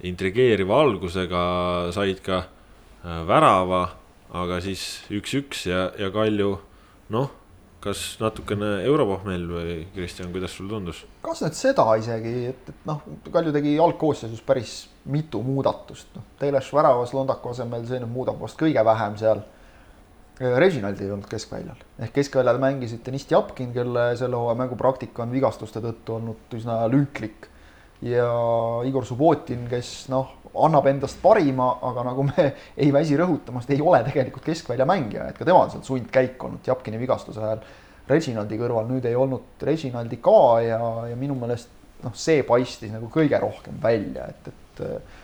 intrigeeriva 0.09 0.82
algusega, 0.84 1.41
said 1.95 2.19
ka 2.25 2.41
äh, 2.41 2.57
värava, 3.28 3.84
aga 4.36 4.62
siis 4.64 4.86
üks-üks 5.14 5.68
ja, 5.70 5.88
ja 5.99 6.12
Kalju 6.14 6.55
noh 7.14 7.30
kas 7.88 8.01
natukene 8.22 8.70
europohmell 8.88 9.45
või 9.51 9.76
Kristjan, 9.93 10.32
kuidas 10.34 10.55
sulle 10.58 10.74
tundus? 10.74 11.03
kas 11.26 11.43
nüüd 11.43 11.58
seda 11.58 11.86
isegi, 11.99 12.34
et, 12.51 12.72
et 12.72 12.88
noh, 12.89 13.03
Kalju 13.34 13.53
tegi 13.55 13.76
algkoosseisus 13.82 14.41
päris 14.45 14.80
mitu 15.14 15.41
muudatust, 15.45 16.10
noh, 16.18 16.26
Teles 16.41 16.72
väravas 16.74 17.14
Londaku 17.16 17.53
asemel, 17.53 17.86
see 17.88 18.01
nüüd 18.01 18.14
muudab 18.14 18.41
vast 18.41 18.60
kõige 18.60 18.84
vähem 18.86 19.20
seal. 19.20 19.43
Reginald 20.38 20.99
ei 21.01 21.10
olnud 21.10 21.26
keskväljal, 21.30 21.80
ehk 22.05 22.12
keskväljal 22.14 22.60
mängisid 22.62 23.01
Deniss 23.05 23.26
Tjapkin, 23.26 23.72
kelle 23.74 24.12
selle 24.20 24.38
hooaja 24.38 24.60
mängupraktika 24.60 25.24
on 25.24 25.32
vigastuste 25.34 25.82
tõttu 25.82 26.18
olnud 26.20 26.53
üsna 26.53 26.84
lünklik. 26.93 27.47
Ja 28.06 28.28
Igor 28.86 29.06
Subbotin, 29.06 29.66
kes 29.70 30.08
noh, 30.14 30.36
annab 30.68 30.88
endast 30.89 31.20
parima, 31.22 31.72
aga 31.89 32.06
nagu 32.08 32.26
me 32.28 32.48
ei 32.84 32.91
väsi 32.93 33.18
rõhutamast, 33.20 33.72
ei 33.74 33.82
ole 33.82 34.04
tegelikult 34.06 34.45
keskvälja 34.45 34.88
mängija, 34.89 35.30
et 35.32 35.38
ka 35.39 35.48
tema 35.48 35.64
on 35.66 35.74
seal 35.74 35.86
sundkäik 35.86 36.43
olnud 36.43 36.68
Japkini 36.68 37.00
vigastuse 37.02 37.43
ajal. 37.43 37.66
Reginaldi 38.08 38.56
kõrval 38.56 38.86
nüüd 38.88 39.04
ei 39.04 39.18
olnud 39.20 39.64
Reginaldi 39.68 40.22
ka 40.24 40.41
ja, 40.64 40.80
ja 41.10 41.16
minu 41.20 41.36
meelest 41.36 41.74
noh, 42.06 42.14
see 42.16 42.43
paistis 42.48 42.93
nagu 42.93 43.10
kõige 43.12 43.39
rohkem 43.41 43.80
välja, 43.84 44.30
et, 44.32 44.52
et 44.54 44.84
äh, 44.88 45.16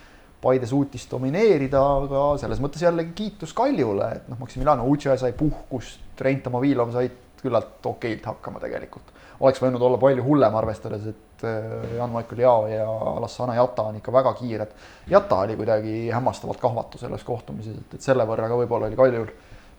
Paide 0.44 0.66
suutis 0.68 1.06
domineerida, 1.08 1.80
aga 1.80 2.22
selles 2.36 2.58
mõttes 2.60 2.82
jällegi 2.84 3.14
kiitus 3.16 3.54
Kaljule, 3.56 4.10
et 4.18 4.26
noh, 4.28 4.36
Maximiliano 4.36 4.84
Uche 4.92 5.14
sai 5.16 5.32
puhkust, 5.32 6.02
Rein 6.20 6.42
Tomovilov 6.44 6.90
said 6.92 7.14
küllalt 7.40 7.86
okeilt 7.88 8.26
hakkama 8.28 8.60
tegelikult. 8.60 9.14
oleks 9.40 9.62
võinud 9.62 9.80
olla 9.82 9.96
palju 10.00 10.24
hullem, 10.26 10.58
arvestades, 10.60 11.06
et 11.08 11.33
et 11.44 11.84
äh, 11.90 11.96
Jan-Michael 11.96 12.40
Jao 12.40 12.66
ja 12.66 12.88
Alassane 12.88 13.56
Jata 13.56 13.82
on 13.82 13.96
ikka 13.96 14.12
väga 14.12 14.32
kiired. 14.38 14.72
Jata 15.10 15.38
oli 15.44 15.56
kuidagi 15.56 16.10
hämmastavalt 16.10 16.60
kahvatu 16.60 16.98
selles 16.98 17.24
kohtumises, 17.24 17.78
et, 17.78 17.94
et 17.94 18.02
selle 18.02 18.26
võrra 18.28 18.48
ka 18.50 18.58
võib-olla 18.58 18.90
oli 18.90 18.98
Kaljul 18.98 19.30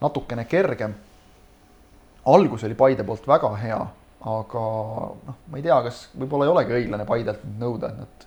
natukene 0.02 0.46
kergem. 0.46 0.96
algus 2.26 2.64
oli 2.64 2.76
Paide 2.76 3.04
poolt 3.04 3.28
väga 3.28 3.52
hea, 3.62 3.82
aga 4.26 4.64
noh, 5.28 5.42
ma 5.52 5.58
ei 5.58 5.64
tea, 5.64 5.82
kas 5.86 6.08
võib-olla 6.18 6.48
ei 6.48 6.54
olegi 6.54 6.80
õiglane 6.80 7.06
Paidelt 7.06 7.46
nõuda, 7.60 7.92
et 7.92 8.00
nad 8.02 8.26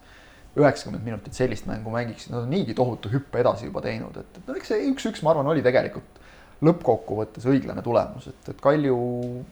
üheksakümmend 0.58 1.04
minutit 1.04 1.34
sellist 1.34 1.66
mängu 1.66 1.90
mängiksid, 1.90 2.32
nad 2.32 2.46
on 2.46 2.50
niigi 2.50 2.74
tohutu 2.74 3.10
hüppe 3.12 3.42
edasi 3.42 3.66
juba 3.66 3.82
teinud, 3.84 4.16
et, 4.16 4.38
et 4.38 4.48
no 4.48 4.56
eks 4.58 4.72
see 4.72 4.86
üks-üks, 4.92 5.22
ma 5.22 5.34
arvan, 5.34 5.50
oli 5.50 5.62
tegelikult 5.62 6.16
lõppkokkuvõttes 6.62 7.46
õiglane 7.46 7.82
tulemus, 7.82 8.26
et, 8.30 8.50
et 8.50 8.60
Kalju 8.62 8.96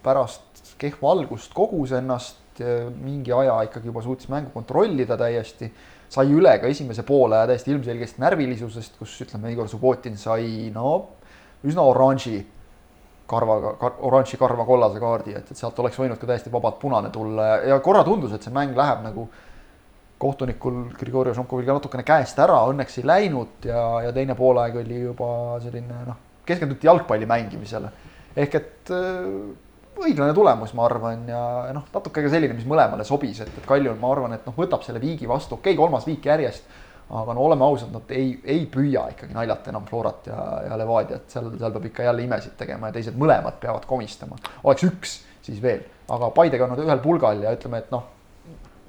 pärast 0.03 0.75
kehva 0.79 1.13
algust 1.15 1.55
kogus 1.55 1.93
ennast 1.95 2.43
Eh, 2.46 2.46
mingi 2.61 3.33
aja 3.35 3.59
ikkagi 3.67 3.91
juba 3.91 4.03
suutis 4.05 4.31
mängu 4.33 4.53
kontrollida 4.55 5.19
täiesti, 5.21 5.71
sai 6.09 6.31
üle 6.33 6.57
ka 6.63 6.71
esimese 6.71 7.03
poole 7.07 7.43
täiesti 7.51 7.73
ilmselgest 7.75 8.21
närvilisusest, 8.23 8.99
kus 8.99 9.17
ütleme, 9.27 9.53
Igor 9.53 9.69
Subbotin 9.69 10.17
sai 10.21 10.71
no 10.75 10.93
üsna 11.67 11.83
oranži 11.83 12.39
karvaga 13.27 13.75
kar,, 13.81 13.97
oranži 14.07 14.39
karva 14.39 14.65
kollase 14.67 15.03
kaardi, 15.03 15.35
et, 15.35 15.51
et 15.51 15.59
sealt 15.59 15.79
oleks 15.83 15.99
võinud 15.99 16.21
ka 16.21 16.29
täiesti 16.31 16.53
vabalt 16.53 16.79
punane 16.83 17.11
tulla 17.15 17.49
ja, 17.49 17.59
ja 17.73 17.81
korra 17.83 18.05
tundus, 18.07 18.37
et 18.37 18.47
see 18.47 18.55
mäng 18.55 18.77
läheb 18.79 19.03
nagu 19.07 19.27
kohtunikul 20.23 20.87
Grigori 20.97 21.35
Žonkovil 21.37 21.67
ka 21.67 21.77
natukene 21.77 22.05
käest 22.07 22.39
ära, 22.41 22.63
õnneks 22.71 23.01
ei 23.01 23.09
läinud 23.09 23.67
ja, 23.69 23.83
ja 24.07 24.15
teine 24.17 24.37
poolaeg 24.39 24.79
oli 24.81 25.03
juba 25.03 25.29
selline 25.65 26.05
noh, 26.07 26.23
keskenduti 26.47 26.89
jalgpalli 26.89 27.29
mängimisele. 27.29 27.91
ehk 28.37 28.55
et 28.55 28.93
õiglane 30.01 30.35
tulemus, 30.37 30.73
ma 30.77 30.87
arvan, 30.87 31.29
ja 31.31 31.43
noh, 31.77 31.87
natuke 31.93 32.25
ka 32.25 32.33
selline, 32.33 32.57
mis 32.57 32.67
mõlemale 32.69 33.05
sobis, 33.07 33.41
et, 33.45 33.53
et 33.53 33.69
Kalju, 33.69 33.95
ma 34.01 34.11
arvan, 34.13 34.35
et 34.37 34.49
noh, 34.49 34.57
võtab 34.57 34.85
selle 34.87 35.01
viigi 35.03 35.29
vastu, 35.29 35.59
okei 35.59 35.75
okay,, 35.75 35.81
kolmas 35.81 36.09
viik 36.09 36.27
järjest. 36.27 36.75
aga 37.07 37.35
no 37.39 37.45
oleme 37.47 37.63
ausad, 37.63 37.93
nad 37.95 38.09
ei, 38.11 38.33
ei 38.43 38.65
püüa 38.67 39.05
ikkagi 39.13 39.35
naljata 39.35 39.71
enam 39.71 39.85
Florat 39.87 40.27
ja, 40.27 40.41
ja 40.67 40.79
Levadiat, 40.81 41.29
seal, 41.31 41.53
seal 41.59 41.77
peab 41.77 41.87
ikka 41.87 42.03
jälle 42.03 42.25
imesid 42.25 42.57
tegema 42.59 42.91
ja 42.91 42.97
teised 42.97 43.15
mõlemad 43.15 43.61
peavad 43.63 43.87
komistama. 43.87 44.37
oleks 44.65 44.89
üks, 44.89 45.21
siis 45.47 45.63
veel, 45.63 45.85
aga 46.11 46.33
Paidega 46.35 46.67
on 46.67 46.75
nad 46.75 46.83
ühel 46.83 47.03
pulgal 47.05 47.45
ja 47.47 47.55
ütleme, 47.55 47.79
et 47.79 47.95
noh 47.95 48.16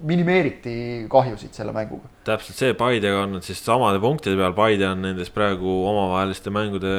minimeeriti 0.05 0.73
kahjusid 1.09 1.55
selle 1.57 1.73
mänguga. 1.73 2.09
täpselt 2.27 2.59
see, 2.59 2.73
Paidega 2.77 3.23
on 3.23 3.39
siis 3.45 3.61
samade 3.63 4.01
punktide 4.03 4.37
peal, 4.37 4.53
Paide 4.57 4.89
on 4.89 5.01
nendes 5.05 5.31
praegu 5.33 5.71
omavaheliste 5.89 6.51
mängude 6.53 6.91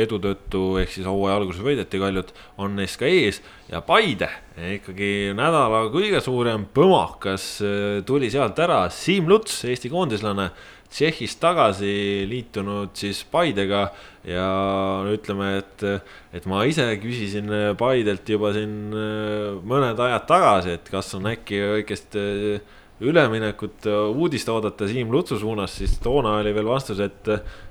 edu 0.00 0.20
tõttu, 0.22 0.62
ehk 0.80 0.94
siis 0.94 1.08
hooaja 1.08 1.36
alguses 1.40 1.64
võideti 1.64 2.00
Kaljut, 2.00 2.32
on 2.56 2.78
neist 2.78 3.00
ka 3.00 3.08
ees. 3.10 3.42
ja 3.68 3.82
Paide 3.84 4.30
ikkagi 4.78 5.34
nädala 5.36 5.84
kõige 5.92 6.22
suurem 6.24 6.64
põmakas 6.74 7.58
tuli 8.08 8.30
sealt 8.32 8.58
ära, 8.58 8.86
Siim 8.90 9.28
Luts, 9.28 9.60
Eesti 9.68 9.92
koondislane 9.92 10.50
Tšehhist 10.88 11.40
tagasi 11.42 12.24
liitunud 12.30 12.94
siis 12.96 13.20
Paidega 13.28 13.88
ja 14.24 14.48
ütleme, 15.12 15.58
et, 15.60 15.84
et 16.32 16.48
ma 16.48 16.62
ise 16.68 16.86
küsisin 17.02 17.52
Paidelt 17.78 18.28
juba 18.28 18.54
siin 18.56 18.94
äh, 18.96 19.60
mõned 19.68 20.00
ajad 20.08 20.26
tagasi, 20.30 20.78
et 20.78 20.90
kas 20.92 21.12
on 21.18 21.28
äkki 21.28 21.60
väikest 21.74 22.18
äh, 22.18 22.76
üleminekut, 22.98 23.86
uudist 24.10 24.48
oodata 24.50 24.88
Siim 24.90 25.12
Lutsu 25.14 25.36
suunas, 25.38 25.76
siis 25.78 26.00
toona 26.02 26.38
oli 26.40 26.50
veel 26.56 26.66
vastus, 26.66 26.98
et, 27.04 27.28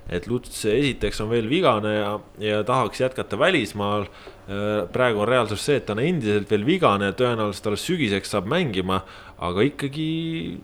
et 0.08 0.30
Luts 0.32 0.62
esiteks 0.72 1.20
on 1.26 1.34
veel 1.34 1.50
vigane 1.52 1.98
ja, 1.98 2.14
ja 2.40 2.62
tahaks 2.64 3.02
jätkata 3.04 3.40
välismaal 3.40 4.08
Äh, 4.48 4.86
praegu 4.96 5.20
on 5.20 5.28
reaalsus 5.28 5.60
see, 5.68 5.76
et 5.76 5.84
ta 5.84 5.92
on 5.92 6.00
endiselt 6.00 6.48
veel 6.48 6.62
vigane, 6.64 7.10
tõenäoliselt 7.20 7.66
alles 7.68 7.82
sügiseks 7.84 8.32
saab 8.32 8.46
mängima. 8.48 9.02
Aga 9.38 9.66
ikkagi 9.68 10.08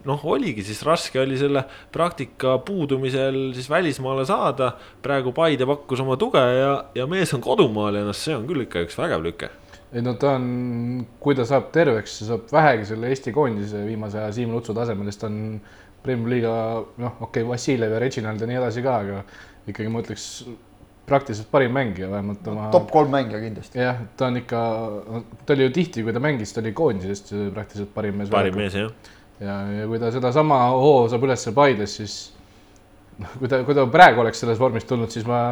noh, 0.08 0.22
oligi 0.26 0.64
siis 0.66 0.82
raske 0.86 1.20
oli 1.22 1.38
selle 1.38 1.66
praktika 1.94 2.58
puudumisel 2.66 3.52
siis 3.54 3.70
välismaale 3.70 4.26
saada. 4.26 4.74
praegu 5.02 5.34
Paide 5.34 5.68
pakkus 5.70 6.02
oma 6.02 6.18
tuge 6.18 6.42
ja, 6.42 6.72
ja 6.96 7.06
mees 7.08 7.34
on 7.34 7.42
kodumaal 7.42 8.00
ja 8.00 8.08
noh, 8.08 8.18
see 8.18 8.36
on 8.36 8.48
küll 8.50 8.66
ikka 8.66 8.88
üks 8.88 8.98
vägev 8.98 9.22
lüke 9.26 9.52
ei 9.94 10.02
no 10.02 10.16
ta 10.18 10.34
on, 10.40 11.06
kui 11.22 11.38
ta 11.38 11.46
saab 11.46 11.70
terveks, 11.74 12.18
saab 12.26 12.50
vähegi 12.54 12.88
selle 12.90 13.12
Eesti 13.14 13.34
koondise 13.36 13.84
viimase 13.86 14.18
aja 14.18 14.32
Siim 14.34 14.54
Lutsu 14.54 14.74
tasemel, 14.74 15.10
siis 15.12 15.22
ta 15.22 15.30
on 15.30 15.40
Premiumi 16.04 16.34
liiga 16.34 16.54
noh, 16.82 17.20
okei 17.22 17.44
okay,, 17.44 17.48
Vassiljev 17.48 17.94
ja 17.94 18.00
Reginald 18.02 18.42
ja 18.42 18.50
nii 18.50 18.58
edasi 18.60 18.84
ka, 18.84 18.96
aga 19.06 19.22
ikkagi 19.70 19.92
ma 19.94 20.02
ütleks 20.04 20.26
praktiliselt 21.06 21.50
parim 21.52 21.74
mängija, 21.76 22.08
vähemalt 22.12 22.48
oma. 22.48 22.70
top 22.72 22.92
kolm 22.92 23.12
mängija 23.12 23.42
kindlasti. 23.42 23.80
jah, 23.80 23.98
ta 24.18 24.30
on 24.32 24.38
ikka, 24.40 24.62
ta 25.46 25.56
oli 25.56 25.68
ju 25.68 25.74
tihti, 25.76 26.04
kui 26.04 26.14
ta 26.16 26.22
mängis, 26.24 26.54
ta 26.56 26.62
oli 26.64 26.72
koondisest 26.76 27.34
praktiliselt 27.54 27.94
parim 27.96 28.22
mees. 28.22 28.32
parim 28.32 28.56
mees, 28.56 28.78
jah. 28.78 29.12
ja, 29.40 29.58
ja 29.80 29.90
kui 29.90 30.00
ta 30.00 30.12
sedasama 30.16 30.62
hoo 30.72 31.10
saab 31.12 31.28
üles 31.28 31.46
Paides, 31.56 31.98
siis 32.00 32.18
noh, 33.20 33.36
kui 33.42 33.52
ta, 33.52 33.62
kui 33.68 33.76
ta 33.78 33.86
praegu 33.92 34.24
oleks 34.24 34.44
selles 34.46 34.60
vormis 34.62 34.88
tulnud, 34.90 35.12
siis 35.12 35.28
ma 35.28 35.44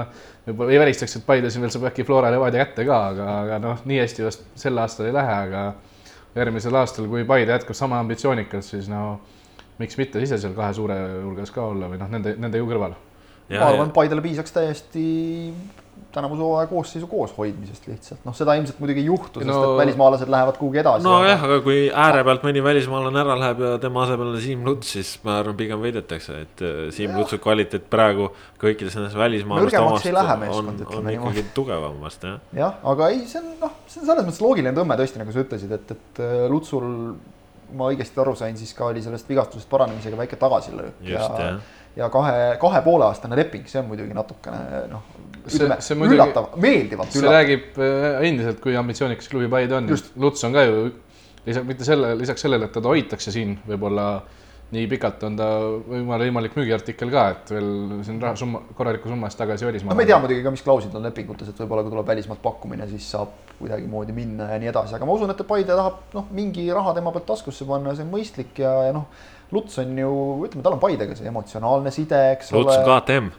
võib-olla 0.48 0.76
ei 0.76 0.84
välistaks, 0.86 1.20
et 1.20 1.28
Paides 1.28 1.60
veel 1.60 1.74
saab 1.74 1.90
äkki 1.92 2.08
Flora 2.08 2.32
Levadia 2.34 2.66
kätte 2.66 2.88
ka, 2.88 3.04
aga, 3.12 3.30
aga 3.46 3.62
noh, 3.64 3.86
nii 3.90 4.02
hästi 4.04 4.28
vast 4.28 4.48
sel 4.60 4.80
aastal 4.82 5.12
ei 5.12 5.16
lähe, 5.20 5.38
aga 5.50 5.66
järgmisel 6.36 6.76
aastal, 6.80 7.08
kui 7.12 7.26
Paide 7.28 7.52
jätkab 7.52 7.78
sama 7.78 8.00
ambitsioonikalt, 8.00 8.66
siis 8.66 8.90
no 8.92 9.20
miks 9.82 9.98
mitte 10.00 10.22
ise 10.24 10.38
seal 10.40 10.54
kahe 10.56 10.74
suure 10.78 10.98
hulgas 11.24 11.52
ka 11.54 11.66
olla 11.74 11.90
või 11.92 12.00
noh, 12.02 12.12
nende, 12.12 12.36
nende 12.40 12.62
ju 12.62 12.68
kõrval. 12.70 12.96
Ma 13.60 13.70
arvan, 13.70 13.92
et 13.92 13.96
Paidele 13.96 14.24
piisaks 14.24 14.56
täiesti 14.56 15.06
tänavuse 16.12 16.42
hooaja 16.42 16.68
koosseisu 16.68 17.08
koos 17.08 17.32
hoidmisest 17.38 17.88
lihtsalt, 17.88 18.24
noh, 18.28 18.36
seda 18.36 18.56
ilmselt 18.60 18.80
muidugi 18.84 19.00
ei 19.04 19.08
juhtu, 19.08 19.40
sest 19.40 19.52
no, 19.52 19.62
et 19.64 19.82
välismaalased 19.82 20.32
lähevad 20.32 20.58
kuhugi 20.60 20.82
edasi. 20.82 21.06
nojah 21.06 21.44
aga..., 21.44 21.48
aga 21.48 21.64
kui 21.66 21.80
ääre 22.04 22.24
pealt 22.28 22.46
mõni 22.48 22.64
välismaalane 22.66 23.22
ära 23.24 23.38
läheb 23.40 23.64
ja 23.66 23.72
tema 23.84 24.04
asemel 24.06 24.34
on 24.34 24.40
Siim 24.44 24.66
Luts, 24.68 24.92
siis 24.98 25.14
ma 25.26 25.38
arvan, 25.40 25.58
pigem 25.60 25.82
võidetakse, 25.84 26.38
et 26.46 26.64
äh, 26.68 26.80
Siim 26.96 27.16
Lutsu 27.18 27.40
kvaliteet 27.44 27.88
praegu 27.92 28.32
kõikides 28.62 28.98
nendes 29.00 29.18
välismaalaste 29.18 29.84
omast 29.84 30.10
on, 30.52 30.72
on 31.00 31.12
ikkagi 31.16 31.46
tugevam 31.56 32.00
vast 32.04 32.28
jah. 32.28 32.40
jah, 32.58 32.80
aga 32.94 33.12
ei, 33.14 33.24
see 33.32 33.44
on 33.44 33.54
noh, 33.62 33.78
see 33.88 34.04
on 34.04 34.12
selles 34.12 34.28
mõttes 34.28 34.44
loogiline 34.44 34.76
tõmme 34.78 35.00
tõesti, 35.00 35.22
nagu 35.22 35.36
sa 35.36 35.46
ütlesid, 35.46 35.78
et, 35.78 35.96
et 35.96 36.26
äh, 36.26 36.42
Lutsul 36.52 36.90
ma 37.78 37.88
õigesti 37.88 38.20
aru 38.20 38.34
sain, 38.36 38.58
siis 38.60 38.74
ka 38.76 38.90
oli 38.92 39.04
sellest 39.04 39.30
vigastusest 39.32 39.70
paranemisega 39.72 40.18
väike 40.20 40.36
tagasilöök 40.40 41.06
ja, 41.08 41.22
ja 41.24 41.54
kahe, 42.12 42.58
kahe 42.62 42.82
poole 42.86 43.06
aastane 43.08 43.38
leping, 43.40 43.68
see 43.68 43.82
on 43.82 43.90
muidugi 43.90 44.16
natukene 44.16 44.84
noh, 44.92 45.08
ütleme, 45.46 45.78
üllatav, 46.08 46.52
meeldivalt 46.62 47.12
see 47.12 47.24
üllatav. 47.24 47.40
räägib 47.40 47.80
äh, 47.82 48.28
endiselt, 48.30 48.62
kui 48.64 48.76
ambitsioonikas 48.80 49.32
klubi 49.32 49.50
Paide 49.52 49.80
on. 49.80 49.90
Luts 50.22 50.46
on 50.48 50.56
ka 50.56 50.66
ju 50.68 50.84
lisaks, 51.46 51.66
mitte 51.68 51.88
selle, 51.88 52.14
lisaks 52.20 52.46
sellele, 52.46 52.70
et 52.70 52.76
teda 52.78 52.92
hoitakse 52.92 53.34
siin 53.34 53.58
võib-olla 53.68 54.08
nii 54.72 54.88
pikalt 54.92 55.24
on 55.28 55.36
ta 55.40 55.48
võimalik, 55.62 56.30
võimalik 56.30 56.56
müügiartikkel 56.56 57.12
ka, 57.12 57.26
et 57.34 57.52
veel 57.52 57.72
siin 58.08 58.22
raha 58.24 58.38
summa, 58.40 58.62
korraliku 58.78 59.12
summa 59.12 59.28
eest 59.28 59.40
tagasi 59.42 59.68
välismaale. 59.68 59.94
no 59.94 60.00
me 60.00 60.06
ei 60.06 60.12
tea 60.12 60.20
muidugi 60.24 60.46
ka, 60.46 60.54
mis 60.56 60.64
klauslid 60.66 60.96
on 60.96 61.04
lepingutes, 61.08 61.52
et 61.52 61.60
võib-olla 61.64 61.84
kui 61.84 61.94
tuleb 61.94 62.08
välismaalt 62.14 62.42
pakkumine, 62.46 62.88
siis 62.92 63.10
saab 63.16 63.36
kuidagimoodi 63.60 64.16
minna 64.16 64.48
ja 64.54 64.62
nii 64.62 64.72
edasi, 64.72 64.96
aga 64.98 65.08
ma 65.08 65.18
usun, 65.20 65.34
et 65.34 65.44
Paide 65.52 65.76
tahab 65.76 66.16
noh, 66.16 66.32
mingi 66.32 66.66
raha 66.72 66.96
tema 66.98 67.12
pealt 67.12 67.28
taskusse 67.34 67.68
panna, 67.68 67.96
see 67.98 68.08
on 68.08 68.14
mõistlik 68.14 68.64
ja, 68.64 68.74
ja 68.88 68.96
noh, 68.96 69.10
Luts 69.52 69.76
on 69.84 69.98
ju, 70.00 70.12
ütleme, 70.48 70.64
tal 70.64 70.78
on 70.78 70.84
Paidega 70.84 71.18
see 71.20 71.28
emotsionaalne 71.28 71.92
side, 71.92 72.20
eks 72.38 72.54
Luts 72.56 72.72
ole. 72.72 72.78
Luts 72.80 72.88
on 72.88 73.02
KTM. 73.02 73.32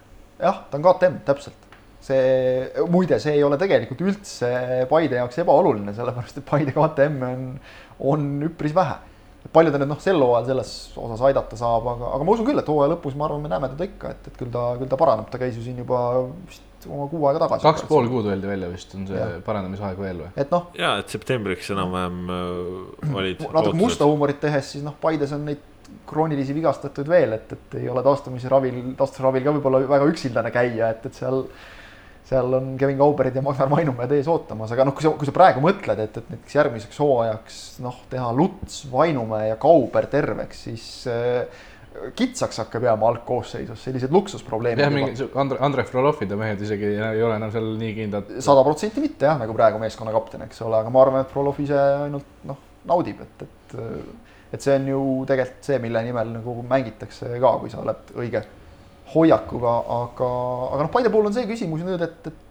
jah, 0.42 0.64
ta 0.68 0.76
on 0.76 0.84
KTM, 0.84 1.20
täpselt 1.24 1.62
see, 2.02 2.84
muide, 2.90 3.18
see 3.22 3.36
ei 3.38 3.44
ole 3.46 3.58
tegelikult 3.60 4.02
üldse 4.04 4.50
Paide 4.90 5.20
jaoks 5.20 5.40
ebaoluline, 5.42 5.94
sellepärast 5.96 6.40
et 6.40 6.46
Paide 6.48 6.74
KTM-e 6.74 7.30
on, 7.30 7.48
on 8.12 8.28
üpris 8.50 8.74
vähe. 8.76 8.98
Palju 9.52 9.72
ta 9.74 9.80
nüüd 9.80 9.90
noh, 9.90 10.02
sel 10.02 10.20
hooajal 10.22 10.50
selles 10.50 10.74
osas 11.02 11.22
aidata 11.28 11.58
saab, 11.58 11.86
aga, 11.94 12.10
aga 12.16 12.26
ma 12.26 12.36
usun 12.36 12.46
küll, 12.46 12.60
et 12.62 12.68
hooaja 12.70 12.92
lõpus, 12.94 13.16
ma 13.18 13.26
arvan, 13.26 13.42
me 13.42 13.50
näeme 13.50 13.72
teda 13.72 13.88
ikka, 13.88 14.12
et, 14.14 14.28
et 14.30 14.38
küll 14.38 14.52
ta, 14.54 14.68
küll 14.78 14.92
ta 14.92 14.98
paraneb, 15.00 15.26
ta 15.32 15.40
käis 15.42 15.58
ju 15.58 15.64
siin 15.64 15.80
juba 15.82 16.02
vist 16.46 16.86
oma 16.90 17.08
kuu 17.10 17.26
aega 17.28 17.42
tagasi. 17.44 17.66
kaks 17.66 17.84
pool 17.90 18.08
kuud 18.10 18.28
öeldi 18.30 18.48
välja 18.50 18.70
vist 18.70 18.94
on 18.98 19.04
see 19.10 19.26
parandamisaeg 19.46 20.00
veel 20.02 20.22
või? 20.24 20.30
et 20.38 20.54
noh. 20.54 20.70
ja, 20.78 20.94
et 21.02 21.12
septembriks 21.14 21.70
enam-vähem 21.74 22.32
äh, 22.36 23.12
olid. 23.18 23.44
natuke 23.58 23.78
musta 23.78 24.08
huumorit 24.08 24.40
tehes, 24.42 24.72
siis 24.76 24.86
noh, 24.86 24.96
Paides 25.02 25.34
on 25.36 25.46
neid 25.50 25.68
kroonilisi 26.08 26.54
vigastatuid 26.56 27.08
veel, 27.10 27.36
et, 27.36 27.52
et 27.52 27.78
ei 27.82 27.88
ole 27.92 28.02
taastumise 28.04 28.50
ravil, 28.50 28.80
taastusravil 28.98 29.44
ka 29.44 29.54
võib-olla 29.58 29.82
väga 29.90 30.08
üksildane 30.10 30.52
käia, 30.54 30.92
et, 30.94 31.06
et 31.10 31.18
seal 31.18 31.44
seal 32.32 32.56
on 32.58 32.70
Kevin 32.80 33.00
Kauberid 33.00 33.36
ja 33.36 33.42
Magnar 33.44 33.70
Vainumäed 33.70 34.14
ees 34.16 34.30
ootamas, 34.32 34.72
aga 34.74 34.86
noh, 34.88 34.96
kui 34.96 35.04
sa, 35.04 35.12
kui 35.18 35.28
sa 35.28 35.34
praegu 35.36 35.62
mõtled, 35.64 36.00
et, 36.04 36.16
et 36.22 36.32
näiteks 36.32 36.56
järgmiseks 36.58 37.02
hooajaks 37.02 37.60
noh, 37.84 38.00
teha 38.12 38.30
Luts, 38.36 38.86
Vainumäe 38.92 39.52
ja 39.52 39.60
Kauber 39.60 40.08
terveks, 40.12 40.64
siis 40.68 40.86
äh, 41.10 41.62
kitsaks 42.16 42.62
hakkab 42.62 42.88
jääma 42.88 43.10
algkoosseisus, 43.12 43.84
sellised 43.84 44.14
luksusprobleemid. 44.14 44.84
jah, 44.84 44.92
mingi 44.94 45.28
Andre, 45.38 45.60
Andre 45.60 45.84
Frolofide 45.88 46.38
mehed 46.40 46.64
isegi 46.64 46.94
ei 46.96 47.22
ole 47.22 47.36
enam 47.36 47.52
seal 47.52 47.72
nii 47.80 47.94
kindlad. 48.00 48.34
sada 48.44 48.64
protsenti 48.66 49.04
mitte 49.04 49.28
jah, 49.28 49.38
nagu 49.40 49.56
praegu 49.56 49.80
meeskonna 49.82 50.14
kapten, 50.14 50.46
eks 50.48 50.64
ole, 50.64 50.80
aga 50.80 50.92
ma 50.92 51.04
arvan, 51.04 51.26
et 51.26 51.32
Frolov 51.32 51.60
ise 51.62 51.78
ainult 52.06 52.44
noh, 52.48 52.60
naudib, 52.88 53.20
et, 53.26 53.46
et 53.46 53.80
et 54.52 54.60
see 54.60 54.74
on 54.76 54.88
ju 54.90 55.02
tegelikult 55.28 55.68
see, 55.68 55.78
mille 55.80 56.02
nimel 56.04 56.34
nagu 56.34 56.58
mängitakse 56.68 57.38
ka, 57.40 57.54
kui 57.60 57.72
sa 57.72 57.80
oled 57.80 58.10
õige 58.20 58.42
hoiakuga, 59.14 59.74
aga, 59.98 60.30
aga 60.72 60.86
noh, 60.86 60.92
Paide 60.92 61.12
puhul 61.12 61.28
on 61.30 61.36
see 61.36 61.48
küsimus 61.50 61.84
nüüd, 61.86 62.02
et, 62.04 62.32
et 62.32 62.48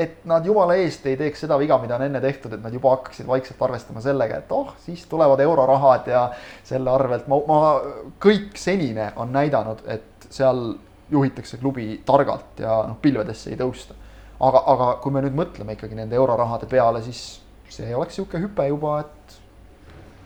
et 0.00 0.24
nad 0.28 0.44
jumala 0.46 0.76
eest 0.80 1.06
ei 1.10 1.16
teeks 1.18 1.42
seda 1.44 1.56
viga, 1.60 1.78
mida 1.82 1.96
on 1.98 2.04
enne 2.06 2.20
tehtud, 2.22 2.52
et 2.54 2.62
nad 2.62 2.72
juba 2.74 2.94
hakkaksid 2.94 3.26
vaikselt 3.28 3.62
arvestama 3.66 4.02
sellega, 4.04 4.40
et 4.40 4.52
oh, 4.54 4.72
siis 4.84 5.02
tulevad 5.10 5.40
eurorahad 5.44 6.08
ja 6.10 6.22
selle 6.66 6.92
arvelt 6.92 7.26
ma, 7.30 7.40
ma, 7.48 7.58
kõik 8.22 8.58
senine 8.60 9.10
on 9.20 9.32
näidanud, 9.34 9.82
et 9.90 10.28
seal 10.30 10.74
juhitakse 11.10 11.58
klubi 11.60 12.00
targalt 12.06 12.62
ja 12.62 12.80
noh, 12.86 12.98
pilvedesse 13.02 13.50
ei 13.50 13.58
tõusta. 13.60 13.96
aga, 14.40 14.62
aga 14.72 14.90
kui 15.02 15.12
me 15.12 15.24
nüüd 15.24 15.36
mõtleme 15.36 15.74
ikkagi 15.76 15.98
nende 15.98 16.16
eurorahade 16.16 16.68
peale, 16.70 17.02
siis 17.04 17.40
see 17.70 17.94
oleks 17.94 18.16
niisugune 18.16 18.46
hüpe 18.46 18.68
juba, 18.70 19.00
et 19.04 19.40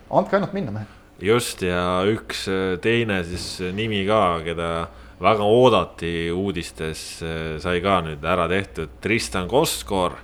andke 0.09 0.37
ainult 0.37 0.53
minna, 0.53 0.71
mehed. 0.71 0.93
just 1.21 1.61
ja 1.65 2.03
üks 2.11 2.45
teine 2.81 3.23
siis 3.25 3.73
nimi 3.73 4.05
ka, 4.07 4.21
keda 4.45 4.69
väga 5.21 5.43
oodati 5.47 6.31
uudistes, 6.31 7.21
eh, 7.23 7.55
sai 7.61 7.79
ka 7.83 7.99
nüüd 8.05 8.23
ära 8.25 8.47
tehtud, 8.51 8.97
Tristan 9.01 9.47
Koskor, 9.47 10.17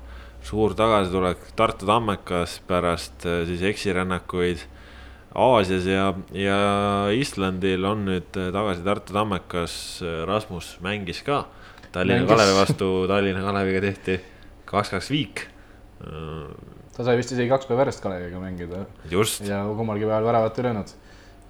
suur 0.43 0.75
tagasitulek 0.75 1.51
Tartu 1.55 1.87
tammekas 1.87 2.59
pärast 2.67 3.25
eh, 3.25 3.43
siis 3.47 3.63
eksirännakuid 3.71 4.65
Aasias 5.31 5.85
ja, 5.87 6.09
ja 6.35 6.57
Islandil 7.15 7.85
on 7.87 8.05
nüüd 8.09 8.35
eh, 8.35 8.51
tagasi 8.51 8.83
Tartu 8.83 9.15
tammekas, 9.15 9.75
Rasmus 10.27 10.75
mängis 10.83 11.23
ka 11.23 11.45
Tallinna 11.91 12.25
mängis. 12.25 12.35
Kalevi 12.35 12.59
vastu, 12.59 12.91
Tallinna 13.07 13.45
Kaleviga 13.47 13.85
tehti 13.87 14.19
kaks-kaks 14.67 15.11
viik. 15.11 15.47
ta 16.91 17.05
sai 17.05 17.13
vist 17.19 17.31
isegi 17.31 17.49
kaks 17.51 17.67
päeva 17.69 17.85
järjest 17.85 18.03
Kaleviga 18.03 18.39
mängida. 18.41 18.85
ja 19.47 19.63
kummalgi 19.77 20.05
päeval 20.05 20.25
väravat 20.25 20.57
ei 20.59 20.63
löönud 20.63 20.95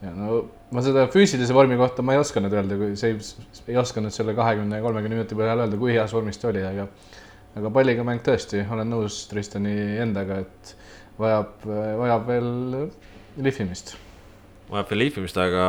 ja 0.02 0.12
no 0.12 0.42
ma 0.72 0.84
seda 0.86 1.08
füüsilise 1.12 1.56
vormi 1.56 1.78
kohta 1.80 2.04
ma 2.06 2.16
ei 2.16 2.22
oska 2.22 2.44
nüüd 2.44 2.54
öelda, 2.56 2.78
kui 2.80 2.96
see 3.00 3.14
ei, 3.14 3.32
ei 3.74 3.80
oska 3.82 4.04
nüüd 4.04 4.16
selle 4.16 4.36
kahekümne 4.38 4.80
kolmekümne 4.84 5.20
minuti 5.20 5.38
peale 5.40 5.66
öelda, 5.66 5.80
kui 5.80 5.96
heas 5.96 6.14
vormis 6.16 6.40
ta 6.42 6.50
oli, 6.52 6.64
aga 6.68 6.88
aga 7.60 7.72
palliga 7.76 8.06
mäng 8.08 8.24
tõesti, 8.24 8.64
olen 8.72 8.88
nõus 8.94 9.26
Tristani 9.32 9.76
endaga, 10.00 10.40
et 10.46 10.74
vajab, 11.20 11.68
vajab 12.00 12.28
veel 12.30 12.50
lihvimist. 13.44 13.96
vajab 14.72 14.94
veel 14.94 15.04
lihvimist, 15.06 15.40
aga, 15.44 15.66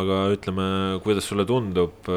aga 0.00 0.22
ütleme, 0.34 0.68
kuidas 1.04 1.28
sulle 1.30 1.46
tundub 1.46 2.10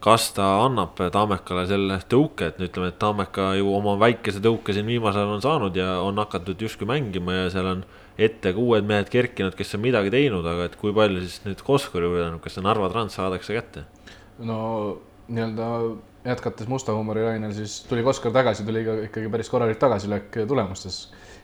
kas 0.00 0.30
ta 0.32 0.46
annab 0.64 0.96
Tammekale 1.12 1.66
selle 1.68 1.98
tõuke, 2.08 2.48
et 2.48 2.60
ütleme, 2.64 2.88
et 2.88 2.98
Tammeka 3.00 3.52
ju 3.58 3.68
oma 3.76 3.98
väikese 4.00 4.40
tõuke 4.44 4.72
siin 4.72 4.88
viimasel 4.88 5.26
ajal 5.26 5.34
on 5.36 5.44
saanud 5.44 5.76
ja 5.76 5.98
on 6.00 6.20
hakatud 6.22 6.62
justkui 6.64 6.88
mängima 6.88 7.36
ja 7.36 7.50
seal 7.52 7.68
on 7.74 7.84
ette 8.20 8.52
ka 8.54 8.60
uued 8.60 8.86
mehed 8.88 9.08
kerkinud, 9.12 9.54
kes 9.56 9.76
on 9.76 9.84
midagi 9.84 10.12
teinud, 10.12 10.46
aga 10.46 10.68
et 10.68 10.76
kui 10.80 10.92
palju 10.96 11.22
siis 11.24 11.40
nüüd 11.46 11.62
Koskor 11.64 12.04
ju 12.04 12.12
vedanud, 12.14 12.42
kas 12.44 12.56
see 12.56 12.64
Narva 12.64 12.90
Trans 12.92 13.16
saadakse 13.16 13.56
kätte? 13.56 13.86
no 14.44 14.60
nii-öelda 15.30 15.66
jätkates 16.24 16.68
musta 16.68 16.94
huumori 16.96 17.24
lainel, 17.24 17.52
siis 17.56 17.80
tuli 17.88 18.04
Koskor 18.04 18.32
tagasi, 18.34 18.64
tuli 18.68 18.84
ka 18.86 18.96
ikkagi 19.08 19.32
päris 19.32 19.50
korralik 19.52 19.80
tagasilöök 19.80 20.42
tulemustes. 20.48 21.02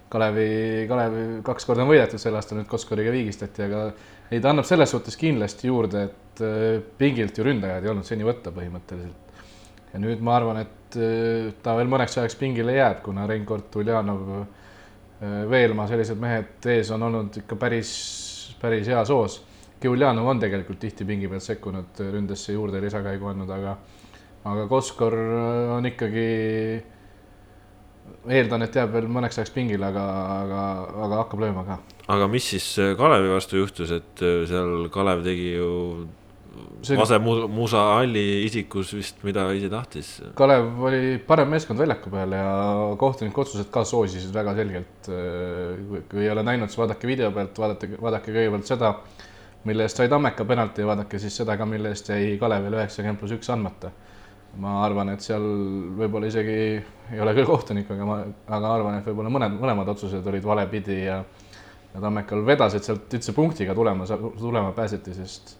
Kalevi, 0.08 0.86
Kalevi 0.86 1.22
kaks 1.42 1.64
korda 1.66 1.82
on 1.82 1.90
võidetud 1.90 2.22
sel 2.22 2.36
aastal, 2.38 2.60
nüüd 2.60 2.68
Koskoriga 2.70 3.10
viigistati, 3.10 3.64
aga 3.66 3.88
ei, 4.30 4.38
ta 4.38 4.52
annab 4.52 4.68
selles 4.68 4.92
suhtes 4.94 5.18
kindlasti 5.18 5.66
juurde, 5.66 6.04
et 6.06 6.42
äh, 6.46 6.66
pingilt 7.00 7.38
ju 7.38 7.46
ründajaid 7.46 7.84
ei 7.84 7.90
olnud 7.90 8.06
seni 8.06 8.26
võtta 8.26 8.52
põhimõtteliselt. 8.54 9.40
ja 9.92 10.02
nüüd 10.02 10.22
ma 10.22 10.36
arvan, 10.38 10.60
et 10.62 11.00
äh, 11.00 11.50
ta 11.62 11.74
veel 11.78 11.90
mõneks 11.90 12.20
ajaks 12.20 12.38
pingile 12.38 12.78
jääb, 12.78 13.02
kuna 13.02 13.26
Reinkord 13.26 13.74
Uljanov 13.82 14.30
Äh, 14.30 14.65
Veelmaa, 15.20 15.86
sellised 15.88 16.18
mehed 16.20 16.66
ees 16.68 16.90
on 16.92 17.06
olnud 17.06 17.38
ikka 17.40 17.56
päris, 17.56 17.92
päris 18.60 18.88
heas 18.92 19.08
hoos. 19.08 19.38
Giulianov 19.80 20.28
on 20.28 20.40
tegelikult 20.40 20.80
tihti 20.80 21.06
pingi 21.08 21.28
pealt 21.28 21.44
sekkunud, 21.44 22.02
ründesse 22.12 22.52
juurde 22.52 22.80
lisakäigu 22.84 23.30
andnud, 23.30 23.50
aga, 23.52 23.76
aga 24.44 24.66
Koskor 24.68 25.16
äh, 25.16 25.72
on 25.76 25.88
ikkagi, 25.88 26.28
eeldan, 28.28 28.64
et 28.66 28.76
jääb 28.76 28.92
veel 28.96 29.08
mõneks 29.12 29.40
ajaks 29.40 29.52
pingile, 29.56 29.88
aga, 29.88 30.04
aga, 30.36 30.62
aga 31.06 31.22
hakkab 31.22 31.44
lööma 31.44 31.64
ka. 31.68 31.80
aga 32.12 32.28
mis 32.32 32.52
siis 32.52 32.68
Kalevi 32.98 33.32
vastu 33.32 33.60
juhtus, 33.60 33.92
et 33.96 34.24
äh, 34.24 34.44
seal 34.48 34.88
Kalev 34.92 35.24
tegi 35.24 35.52
ju 35.54 35.72
see... 36.82 36.96
Vase 36.98 37.18
Musa 37.20 37.82
Alli 37.98 38.44
isikus 38.44 38.92
vist, 38.96 39.22
mida 39.26 39.46
ise 39.56 39.70
tahtis. 39.72 40.10
Kalev 40.38 40.82
oli 40.88 41.16
parem 41.26 41.52
meeskond 41.52 41.80
väljaku 41.82 42.12
peal 42.12 42.34
ja 42.36 42.48
kohtuniku 43.00 43.44
otsused 43.44 43.70
ka 43.74 43.84
soosisid 43.84 44.34
väga 44.34 44.56
selgelt. 44.58 45.10
kui 46.10 46.24
ei 46.24 46.30
ole 46.32 46.44
näinud, 46.46 46.72
siis 46.72 46.80
vaadake 46.82 47.08
video 47.10 47.30
pealt, 47.34 47.58
vaadake, 47.62 47.92
vaadake 48.02 48.34
kõigepealt 48.34 48.72
seda, 48.72 48.92
mille 49.68 49.86
eest 49.86 50.00
sai 50.00 50.10
Tammeka 50.12 50.46
penalti 50.48 50.84
ja 50.84 50.90
vaadake 50.90 51.20
siis 51.22 51.36
seda 51.42 51.56
ka, 51.58 51.68
mille 51.68 51.94
eest 51.94 52.10
jäi 52.12 52.36
Kalevile 52.40 52.82
üheksakümmend 52.82 53.22
pluss 53.22 53.38
üks 53.38 53.52
andmata. 53.54 53.92
ma 54.56 54.78
arvan, 54.80 55.10
et 55.12 55.20
seal 55.20 55.42
võib-olla 55.98 56.30
isegi 56.30 56.52
ei 57.12 57.18
ole 57.20 57.34
küll 57.36 57.44
kohtunik, 57.44 57.90
aga 57.92 58.06
ma, 58.08 58.14
aga 58.56 58.70
arvan, 58.72 58.94
et 58.96 59.04
võib-olla 59.04 59.28
mõned, 59.34 59.58
mõlemad 59.60 59.90
otsused 59.92 60.24
olid 60.32 60.46
valepidi 60.48 61.02
ja 61.02 61.18
ja 61.96 62.00
Tammekal 62.00 62.44
vedas, 62.46 62.74
et 62.76 62.84
sealt 62.84 63.12
üldse 63.16 63.32
punktiga 63.36 63.74
tulema, 63.74 64.06
tulema 64.38 64.72
pääseti, 64.76 65.14
sest 65.16 65.54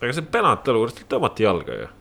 aga 0.00 0.12
see 0.14 0.26
penalti 0.32 0.74
olukorras 0.74 1.06
tõmmati 1.10 1.46
jalga 1.46 1.78
ju. 1.82 1.92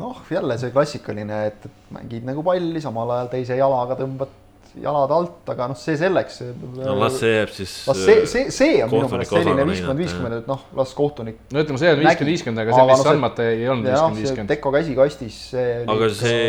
noh, 0.00 0.24
jälle 0.30 0.58
see 0.60 0.74
klassikaline, 0.74 1.44
et, 1.50 1.68
et 1.68 1.94
mängid 1.94 2.26
nagu 2.26 2.42
palli, 2.46 2.82
samal 2.82 3.14
ajal 3.16 3.32
teise 3.36 3.58
jalaga 3.58 3.98
tõmbad 4.00 4.34
jalad 4.82 5.12
alt, 5.14 5.48
aga 5.48 5.68
noh, 5.70 5.78
see 5.78 5.96
selleks. 5.98 6.40
no 6.76 6.96
las 7.00 7.16
see 7.20 7.32
jääb 7.32 7.52
siis. 7.54 7.72
las 7.88 8.00
see, 8.02 8.26
see, 8.28 8.50
see 8.52 8.82
on 8.84 8.92
minu 8.92 9.08
meelest 9.08 9.32
selline 9.32 9.64
viiskümmend, 9.70 10.02
viiskümmend, 10.02 10.36
et 10.42 10.50
noh, 10.50 10.66
las 10.76 10.92
kohtunik. 10.96 11.38
no 11.54 11.64
ütleme, 11.64 11.80
see 11.80 11.94
on 11.94 12.02
viiskümmend, 12.02 12.32
viiskümmend, 12.32 12.62
aga 12.64 12.76
see, 12.76 12.86
mis 12.90 13.04
no 13.06 13.12
andmata 13.14 13.48
ei 13.48 13.64
olnud 13.72 13.88
viiskümmend, 13.88 14.20
viiskümmend. 14.20 14.52
Teko 14.52 14.74
käsi 14.76 14.96
kastis, 14.98 15.40
see. 15.54 15.72
aga 15.96 16.10
see, 16.20 16.44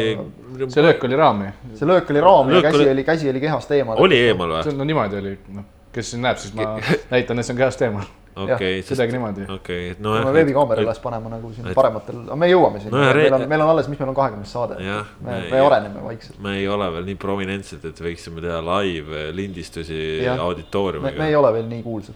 see 0.66 0.86
löök 0.86 1.08
oli 1.08 1.22
raami. 1.24 1.50
see 1.80 1.90
löök 1.90 2.14
oli 2.14 2.24
raam 2.28 2.54
ja 2.54 2.64
käsi 2.68 2.82
oli- 2.84 2.94
oli, 2.98 3.08
käsi 3.08 3.32
oli 3.32 3.44
kehast 3.44 3.76
eemal. 3.80 4.04
oli 4.04 4.22
eemal 4.28 4.58
või? 4.58 4.78
no 4.82 4.92
niimoodi 4.92 5.22
oli, 5.22 5.36
noh, 5.56 5.68
kes 5.96 6.14
siin 6.14 6.26
näeb, 6.28 6.42
siis 6.44 6.56
ma 6.58 6.76
näitan, 7.14 7.40
et 7.40 7.48
see 7.48 7.56
on 7.56 7.64
kehast 7.64 7.88
eemal. 7.88 8.12
Okei, 8.44 8.84
kuidagi 8.88 9.12
niimoodi. 9.16 9.46
et 9.92 10.00
no 10.00 10.14
nojah. 10.14 10.34
veebikaamera 10.34 10.84
üles 10.86 11.00
panema 11.04 11.30
nagu 11.34 11.52
siin 11.54 11.68
et- 11.68 11.76
parematel, 11.78 12.20
aga 12.28 12.36
me 12.36 12.50
jõuame 12.52 12.82
sinna 12.84 12.98
no,, 12.98 13.04
meil 13.14 13.34
on 13.34 13.42
re-, 13.42 13.48
meil 13.54 13.62
on 13.66 13.72
alles, 13.74 13.90
mis 13.92 14.00
meil 14.00 14.12
on 14.12 14.18
kahekümnes 14.18 14.52
saade 14.54 14.78
Jah,. 14.84 15.06
me, 15.22 15.32
me- 15.32 15.50
me 15.52 15.60
areneme 15.66 16.04
vaikselt. 16.04 16.40
me 16.44 16.56
ei 16.60 16.68
ole 16.68 16.92
veel 16.94 17.06
nii 17.12 17.16
prominentsed, 17.24 17.86
et 17.86 18.02
võiksime 18.08 18.44
teha 18.46 18.62
live 18.70 19.28
lindistusi 19.38 20.00
Jah. 20.24 20.36
me, 20.38 20.44
auditooriumiga 20.50 21.18
me 21.24 21.30
ei 21.32 21.36
ole 21.36 21.54
veel 21.54 21.68
nii 21.72 21.84
kuulsad. 21.84 22.16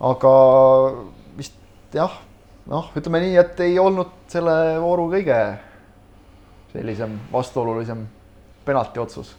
aga 0.00 0.34
vist 1.38 1.54
jah, 1.94 2.18
noh, 2.66 2.90
ütleme 2.96 3.20
nii, 3.24 3.36
et 3.40 3.60
ei 3.66 3.78
olnud 3.78 4.12
selle 4.32 4.58
vooru 4.82 5.08
kõige 5.12 5.40
sellisem 6.74 7.18
vastuolulisem 7.32 8.06
penalti 8.64 9.00
otsus. 9.00 9.36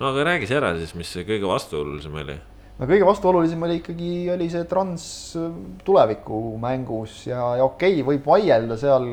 no 0.00 0.10
aga 0.10 0.24
räägi 0.32 0.50
ära 0.54 0.74
siis, 0.78 0.94
mis 0.94 1.12
see 1.12 1.24
kõige 1.24 1.48
vastuolulisem 1.48 2.14
oli 2.22 2.36
no 2.78 2.88
kõige 2.90 3.06
vastuolulisem 3.06 3.62
oli 3.66 3.78
ikkagi, 3.80 4.12
oli 4.34 4.48
see 4.50 4.64
trans 4.70 5.04
tulevikumängus 5.86 7.20
ja, 7.28 7.42
ja 7.60 7.66
okei 7.66 8.00
okay,, 8.00 8.06
võib 8.08 8.26
vaielda 8.26 8.78
seal, 8.80 9.06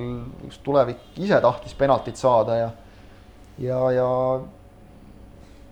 kus 0.45 0.61
tulevik 0.65 1.21
ise 1.21 1.41
tahtis 1.43 1.77
penaltit 1.77 2.17
saada 2.19 2.57
ja 2.57 2.71
ja, 3.61 3.77
ja 3.93 4.07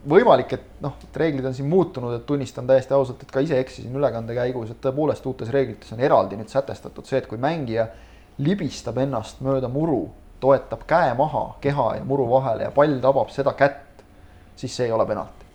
võimalik, 0.09 0.53
et 0.55 0.67
noh, 0.83 0.95
et 1.03 1.17
reeglid 1.17 1.47
on 1.49 1.55
siin 1.55 1.69
muutunud, 1.69 2.13
et 2.15 2.25
tunnistan 2.27 2.67
täiesti 2.69 2.93
ausalt, 2.95 3.23
et 3.23 3.33
ka 3.33 3.43
ise 3.43 3.59
eksisin 3.59 3.95
ülekande 3.95 4.35
käigus, 4.37 4.71
et 4.71 4.81
tõepoolest 4.83 5.25
uutes 5.27 5.51
reeglites 5.53 5.91
on 5.95 6.03
eraldi 6.03 6.39
nüüd 6.39 6.51
sätestatud 6.51 7.07
see, 7.09 7.19
et 7.19 7.27
kui 7.29 7.41
mängija 7.41 7.89
libistab 8.39 8.99
ennast 9.01 9.41
mööda 9.43 9.71
muru, 9.71 10.05
toetab 10.39 10.85
käe 10.87 11.11
maha 11.19 11.43
keha 11.63 11.89
ja 11.97 12.05
muru 12.07 12.29
vahele 12.29 12.69
ja 12.69 12.71
pall 12.75 13.01
tabab 13.03 13.33
seda 13.35 13.53
kätt, 13.59 14.03
siis 14.59 14.75
see 14.75 14.87
ei 14.87 14.95
ole 14.95 15.07
penalti. 15.09 15.47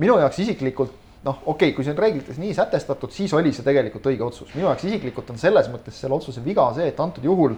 Minu 0.00 0.16
jaoks 0.22 0.38
isiklikult 0.40 1.01
noh, 1.24 1.38
okei 1.46 1.70
okay,, 1.70 1.76
kui 1.76 1.86
see 1.86 1.94
on 1.94 2.00
reeglites 2.02 2.38
nii 2.42 2.54
sätestatud, 2.56 3.12
siis 3.14 3.32
oli 3.38 3.52
see 3.54 3.66
tegelikult 3.66 4.06
õige 4.10 4.26
otsus. 4.26 4.50
minu 4.56 4.68
jaoks 4.68 4.86
isiklikult 4.88 5.30
on 5.30 5.38
selles 5.40 5.70
mõttes 5.70 5.98
selle 6.02 6.18
otsuse 6.18 6.42
viga 6.44 6.66
see, 6.76 6.88
et 6.90 7.00
antud 7.00 7.24
juhul 7.26 7.54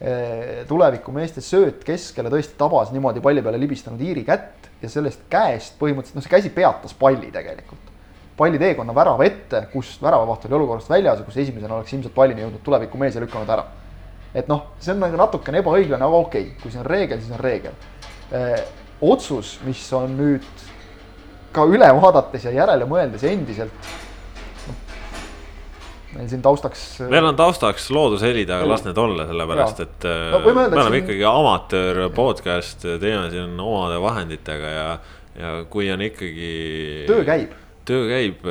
eh, 0.00 0.64
tulevikumeeste 0.68 1.44
sööt 1.44 1.84
keskele 1.84 2.32
tõesti 2.32 2.56
tabas 2.60 2.92
niimoodi 2.94 3.22
palli 3.24 3.44
peale 3.44 3.60
libistanud 3.60 4.00
Iiri 4.00 4.24
kätt 4.24 4.70
ja 4.82 4.92
sellest 4.92 5.26
käest 5.32 5.76
põhimõtteliselt, 5.80 6.20
noh, 6.20 6.24
see 6.24 6.36
käsi 6.36 6.52
peatas 6.54 6.96
palli 6.96 7.30
tegelikult. 7.34 7.92
palli 8.36 8.58
teekonna 8.58 8.94
värava 8.94 9.24
ette, 9.24 9.60
kus 9.72 9.94
väravavaht 10.02 10.48
oli 10.48 10.56
olukorrast 10.56 10.90
väljas 10.90 11.20
ja 11.20 11.24
kus 11.24 11.36
esimesena 11.44 11.76
oleks 11.76 11.92
ilmselt 11.92 12.14
pallini 12.14 12.42
jõudnud 12.42 12.64
tulevikumees 12.64 13.14
ja 13.14 13.20
lükanud 13.22 13.52
ära. 13.52 13.66
et 14.34 14.48
noh, 14.48 14.70
see 14.80 14.96
on 14.96 15.04
nagu 15.04 15.20
natukene 15.20 15.60
ebaõiglane, 15.60 16.04
aga 16.04 16.22
okei 16.24 16.48
okay,, 16.48 16.60
kui 16.62 16.72
see 16.72 16.80
on 16.80 16.88
reegel, 16.88 17.20
siis 17.20 17.36
on 17.36 17.44
reegel 17.44 17.76
eh,. 18.32 18.64
otsus, 19.04 19.58
mis 19.66 19.92
on 19.92 20.16
nüüd 20.16 20.64
ka 21.54 21.64
üle 21.70 21.88
vaadates 22.00 22.44
ja 22.48 22.52
järele 22.54 22.86
mõeldes 22.90 23.22
endiselt. 23.30 23.92
meil 26.14 26.28
siin 26.30 26.42
taustaks. 26.44 26.82
meil 27.10 27.26
on 27.26 27.36
taustaks 27.38 27.88
loodushelid, 27.94 28.50
aga 28.54 28.68
las 28.70 28.84
need 28.86 28.98
olla, 29.02 29.26
sellepärast 29.26 29.80
Jaa. 29.82 29.88
et 29.88 30.04
No 30.06 30.38
öelda, 30.38 30.54
me 30.54 30.82
oleme 30.82 30.84
siin- 30.90 31.00
ikkagi 31.02 31.24
amatöör 31.30 32.04
podcast, 32.14 32.84
teeme 33.00 33.30
siin 33.30 33.58
omade 33.60 33.98
vahenditega 34.02 34.70
ja, 34.76 34.86
ja 35.40 35.54
kui 35.70 35.90
on 35.92 36.02
ikkagi. 36.06 36.52
töö 37.08 37.24
käib, 37.26 37.50
töö 37.84 38.06
käib, 38.12 38.46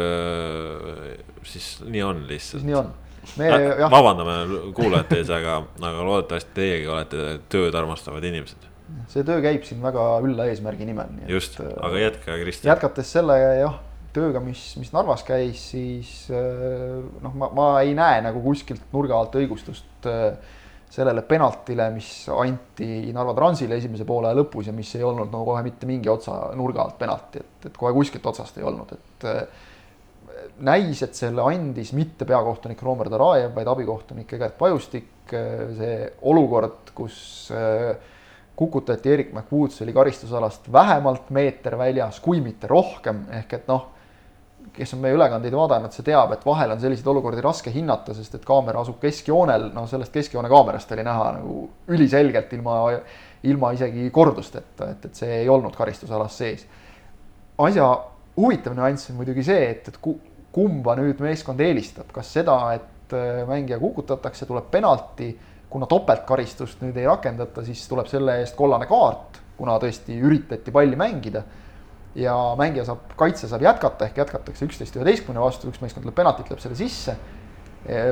siis 1.47 1.77
nii 1.87 2.03
on 2.03 2.25
lihtsalt. 2.27 2.63
nii 2.67 2.75
on. 2.75 2.91
me 3.37 3.47
jah, 3.47 3.87
vabandame 3.91 4.35
kuulajate 4.75 5.21
ees, 5.23 5.29
aga, 5.31 5.61
aga 5.81 6.03
loodetavasti 6.03 6.51
teiegi 6.59 6.87
olete 6.91 7.39
tööd 7.49 7.75
armastavad 7.79 8.23
inimesed. 8.27 8.72
See 9.11 9.25
töö 9.27 9.41
käib 9.43 9.65
siin 9.67 9.81
väga 9.83 10.05
ülla 10.25 10.47
eesmärgi 10.51 10.87
nimel. 10.89 11.15
just, 11.31 11.59
aga 11.59 12.05
jätka, 12.07 12.37
Kristjan. 12.41 12.73
jätkates 12.73 13.13
selle 13.17 13.37
jah, 13.59 13.79
tööga, 14.13 14.41
mis, 14.43 14.61
mis 14.79 14.91
Narvas 14.93 15.23
käis, 15.27 15.61
siis 15.73 16.11
äh, 16.33 16.99
noh, 17.23 17.37
ma, 17.39 17.49
ma 17.55 17.69
ei 17.81 17.95
näe 17.97 18.21
nagu 18.25 18.43
kuskilt 18.45 18.85
nurga 18.93 19.17
alt 19.19 19.37
õigustust 19.39 20.09
äh, 20.09 20.59
sellele 20.93 21.23
penaltile, 21.25 21.87
mis 21.95 22.09
anti 22.29 23.09
Narva 23.15 23.33
Transile 23.37 23.79
esimese 23.79 24.05
poole 24.05 24.29
lõpus 24.37 24.69
ja 24.69 24.75
mis 24.75 24.91
ei 24.97 25.05
olnud 25.05 25.31
no 25.33 25.41
kohe 25.47 25.63
mitte 25.65 25.89
mingi 25.89 26.11
otsa 26.11 26.51
nurga 26.57 26.85
alt 26.85 26.99
penalti, 27.01 27.41
et, 27.41 27.69
et 27.71 27.77
kohe 27.77 27.93
kuskilt 27.95 28.25
otsast 28.29 28.59
ei 28.61 28.67
olnud, 28.69 28.93
et 28.93 29.29
äh, 29.29 29.71
näis, 30.65 31.01
et 31.05 31.17
selle 31.17 31.41
andis 31.49 31.93
mitte 31.97 32.27
peakohtunik 32.29 32.81
Roomer 32.85 33.09
Tarajev, 33.09 33.53
vaid 33.55 33.69
abikohtunik 33.73 34.37
Egert 34.37 34.57
Pajustik. 34.59 35.09
see 35.33 36.09
olukord, 36.27 36.91
kus 36.93 37.49
äh, 37.55 37.95
kukutati 38.55 39.11
Erik 39.11 39.33
McWoods 39.33 39.81
oli 39.81 39.93
karistusalast 39.93 40.71
vähemalt 40.71 41.29
meeter 41.33 41.77
väljas, 41.77 42.19
kui 42.21 42.41
mitte 42.41 42.67
rohkem, 42.67 43.25
ehk 43.39 43.53
et 43.57 43.67
noh, 43.67 43.89
kes 44.73 44.93
on 44.95 45.01
meie 45.03 45.13
ülekandeid 45.13 45.53
vaadanud, 45.53 45.91
see 45.93 46.05
teab, 46.07 46.31
et 46.33 46.45
vahel 46.45 46.71
on 46.73 46.79
selliseid 46.81 47.07
olukordi 47.11 47.41
raske 47.43 47.73
hinnata, 47.73 48.13
sest 48.15 48.37
et 48.37 48.45
kaamera 48.47 48.81
asub 48.81 48.99
keskjoonel, 49.01 49.67
no 49.75 49.85
sellest 49.89 50.13
keskjoone 50.13 50.49
kaamerast 50.49 50.91
oli 50.95 51.03
näha 51.05 51.27
nagu 51.39 51.57
üliselgelt 51.93 52.53
ilma, 52.57 52.77
ilma 53.43 53.73
isegi 53.75 54.07
kordusteta, 54.13 54.89
et, 54.93 55.05
et 55.09 55.19
see 55.19 55.41
ei 55.41 55.49
olnud 55.51 55.75
karistusalas 55.77 56.37
sees. 56.37 56.65
Asja 57.61 57.89
huvitav 58.37 58.77
nüanss 58.77 59.11
on 59.11 59.19
muidugi 59.19 59.43
see, 59.45 59.67
et, 59.75 59.89
et 59.91 59.99
ku- 60.01 60.19
kumba 60.53 60.95
nüüd 60.97 61.21
meeskond 61.21 61.61
eelistab, 61.61 62.09
kas 62.13 62.31
seda, 62.33 62.57
et 62.77 63.13
äh, 63.17 63.43
mängija 63.49 63.81
kukutatakse, 63.81 64.47
tuleb 64.49 64.71
penalti, 64.73 65.33
kuna 65.73 65.89
topeltkaristust 65.89 66.83
nüüd 66.85 66.97
ei 67.01 67.09
rakendata, 67.09 67.63
siis 67.65 67.81
tuleb 67.89 68.07
selle 68.11 68.37
eest 68.43 68.55
kollane 68.57 68.85
kaart, 68.89 69.41
kuna 69.57 69.79
tõesti 69.81 70.19
üritati 70.21 70.73
palli 70.73 70.97
mängida 70.99 71.41
ja 72.15 72.33
mängija 72.57 72.85
saab, 72.85 73.13
kaitse 73.17 73.49
saab 73.49 73.63
jätkata 73.65 74.05
ehk 74.05 74.19
jätkatakse 74.21 74.67
üksteist 74.67 74.97
üheteistkümne 74.99 75.41
vastu, 75.41 75.71
üks 75.71 75.81
meeskond 75.81 76.05
lööb 76.05 76.17
penaltit, 76.17 76.51
lööb 76.51 76.61
selle 76.61 76.77
sisse. 76.77 77.17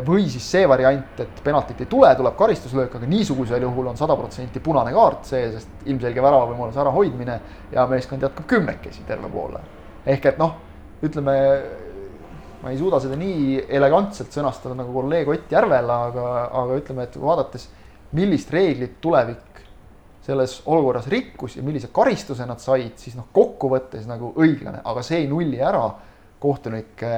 või 0.03 0.25
siis 0.27 0.43
see 0.51 0.65
variant, 0.67 1.19
et 1.23 1.37
penaltit 1.45 1.79
ei 1.79 1.87
tule, 1.87 2.09
tuleb 2.15 2.33
karistuslöök, 2.35 2.95
aga 2.97 3.07
niisugusel 3.07 3.61
juhul 3.63 3.87
on 3.87 3.97
sada 3.97 4.17
protsenti 4.19 4.59
punane 4.59 4.91
kaart 4.91 5.29
see, 5.29 5.45
sest 5.53 5.85
ilmselge 5.85 6.21
väravavõimaluse 6.21 6.81
ärahoidmine 6.81 7.37
ja 7.71 7.85
meeskond 7.87 8.25
jätkab 8.25 8.49
kümnekesi 8.51 9.05
terve 9.07 9.29
poole. 9.31 9.61
ehk 10.05 10.25
et 10.25 10.41
noh, 10.41 10.57
ütleme, 11.01 11.37
ma 12.61 12.71
ei 12.71 12.79
suuda 12.79 12.99
seda 13.01 13.17
nii 13.19 13.61
elegantselt 13.73 14.33
sõnastada 14.35 14.75
nagu 14.77 14.93
kolleeg 14.93 15.29
Ott 15.33 15.53
Järvela, 15.53 15.97
aga, 16.09 16.25
aga 16.61 16.77
ütleme, 16.77 17.07
et 17.07 17.17
vaadates, 17.21 17.67
millist 18.17 18.51
reeglit 18.53 18.99
tulevik 19.01 19.61
selles 20.21 20.59
olukorras 20.69 21.07
rikkus 21.09 21.57
ja 21.57 21.65
millise 21.65 21.89
karistuse 21.93 22.45
nad 22.45 22.61
said, 22.61 22.93
siis 23.01 23.17
noh, 23.17 23.27
kokkuvõttes 23.33 24.05
nagu 24.09 24.33
õiglane, 24.37 24.83
aga 24.85 25.03
see 25.05 25.23
ei 25.23 25.29
nulli 25.29 25.57
ära 25.57 25.87
kohtunike 26.41 27.13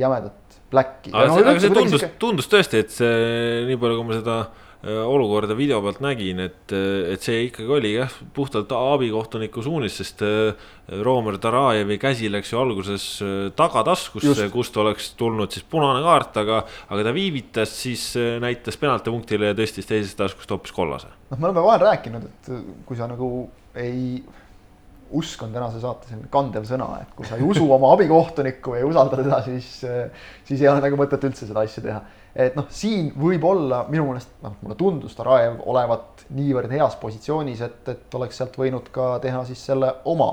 jämedat 0.00 0.60
pläkki. 0.72 1.12
aga 1.12 1.34
see, 1.34 1.44
aga 1.44 1.60
see 1.60 1.74
tundus, 1.76 2.06
tundus 2.20 2.48
tõesti, 2.52 2.80
et 2.84 2.94
see 2.94 3.66
nii 3.68 3.80
palju, 3.80 4.00
kui 4.00 4.08
ma 4.08 4.16
seda 4.16 4.38
äh, 4.40 4.65
olukorda 4.86 5.56
video 5.56 5.80
pealt 5.82 5.98
nägin, 6.04 6.40
et, 6.44 6.72
et 7.10 7.22
see 7.22 7.46
ikkagi 7.48 7.72
oli 7.78 7.92
jah, 7.96 8.12
puhtalt 8.36 8.70
abikohtuniku 8.76 9.64
suunis, 9.64 9.96
sest 9.98 10.22
äh, 10.26 10.68
Roomer 11.02 11.38
Tarajevi 11.42 11.98
käsi 12.02 12.30
läks 12.30 12.52
ju 12.52 12.60
alguses 12.60 13.06
äh, 13.24 13.34
tagataskusse 13.58 14.48
kust 14.52 14.76
oleks 14.82 15.12
tulnud 15.18 15.54
siis 15.54 15.66
punane 15.70 16.04
kaart, 16.04 16.40
aga, 16.42 16.62
aga 16.92 17.06
ta 17.08 17.14
viivitas, 17.16 17.74
siis 17.82 18.08
äh, 18.20 18.36
näitas 18.42 18.78
penaltipunktile 18.80 19.52
ja 19.52 19.58
tõstis 19.58 19.88
teisest 19.88 20.18
taskust 20.20 20.54
hoopis 20.54 20.74
kollase. 20.76 21.10
noh, 21.30 21.38
me 21.38 21.50
oleme 21.50 21.64
vahel 21.66 21.86
rääkinud, 21.88 22.28
et 22.30 22.52
kui 22.86 22.98
sa 22.98 23.08
nagu 23.10 23.30
ei, 23.76 24.20
usk 25.16 25.42
on 25.46 25.54
tänase 25.54 25.80
saate 25.82 26.10
selline 26.10 26.30
kandev 26.30 26.68
sõna, 26.68 26.92
et 27.02 27.10
kui 27.16 27.26
sa 27.26 27.40
ei 27.40 27.46
usu 27.46 27.66
oma 27.72 27.90
abikohtunikku 27.96 28.76
ja 28.76 28.84
ei 28.84 28.88
usalda 28.88 29.18
teda, 29.22 29.42
siis, 29.46 29.80
siis 30.46 30.62
ei 30.62 30.70
ole 30.70 30.84
nagu 30.84 30.98
mõtet 30.98 31.26
üldse 31.26 31.48
seda 31.48 31.66
asja 31.66 31.82
teha. 31.82 32.00
Et 32.36 32.56
noh, 32.58 32.66
siin 32.68 33.08
võib-olla 33.16 33.84
minu 33.88 34.10
meelest 34.10 34.34
noh, 34.44 34.58
mulle 34.62 34.76
tundus 34.76 35.16
Tarajev 35.16 35.62
olevat 35.72 36.26
niivõrd 36.36 36.72
heas 36.76 36.98
positsioonis, 37.00 37.62
et, 37.64 37.80
et 37.88 38.18
oleks 38.18 38.36
sealt 38.36 38.58
võinud 38.60 38.90
ka 38.92 39.14
teha 39.24 39.40
siis 39.48 39.62
selle 39.70 39.94
oma 40.12 40.28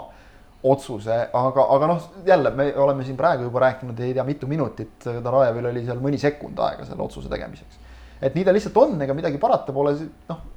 otsuse, 0.64 1.16
aga, 1.36 1.68
aga 1.76 1.90
noh, 1.92 2.10
jälle 2.28 2.52
me 2.56 2.70
oleme 2.80 3.04
siin 3.08 3.20
praegu 3.20 3.48
juba 3.48 3.66
rääkinud 3.66 4.00
ei 4.04 4.14
tea 4.16 4.24
mitu 4.28 4.48
minutit, 4.52 4.96
Tarajevil 5.04 5.72
oli 5.72 5.84
seal 5.88 6.00
mõni 6.04 6.20
sekund 6.20 6.60
aega 6.64 6.88
selle 6.88 7.04
otsuse 7.04 7.32
tegemiseks. 7.32 7.80
et 8.24 8.36
nii 8.36 8.48
ta 8.48 8.56
lihtsalt 8.56 8.78
on, 8.80 9.00
ega 9.04 9.16
midagi 9.16 9.40
parata 9.40 9.76
pole, 9.76 9.96
noh 10.30 10.50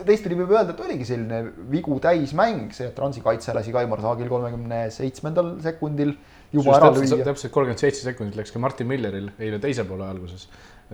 teistpidi 0.00 0.36
võib 0.38 0.52
öelda, 0.54 0.72
et 0.72 0.80
oligi 0.80 1.06
selline 1.06 1.42
vigu 1.70 1.98
täismäng, 2.02 2.70
see, 2.74 2.88
et 2.88 2.94
Transi 2.96 3.20
kaitse 3.24 3.52
lasi 3.56 3.74
Kaimar 3.74 4.00
Saagil 4.00 4.30
kolmekümne 4.30 4.86
seitsmendal 4.94 5.54
sekundil 5.64 6.14
juba 6.52 6.78
ära 6.78 6.90
lüüa. 6.94 7.20
täpselt 7.26 7.52
kolmkümmend 7.52 7.82
seitse 7.82 8.04
sekundit 8.06 8.38
läks 8.40 8.54
ka 8.54 8.62
Martin 8.62 8.88
Milleril 8.88 9.28
eile 9.38 9.60
teise 9.62 9.84
poole 9.88 10.06
alguses. 10.08 10.48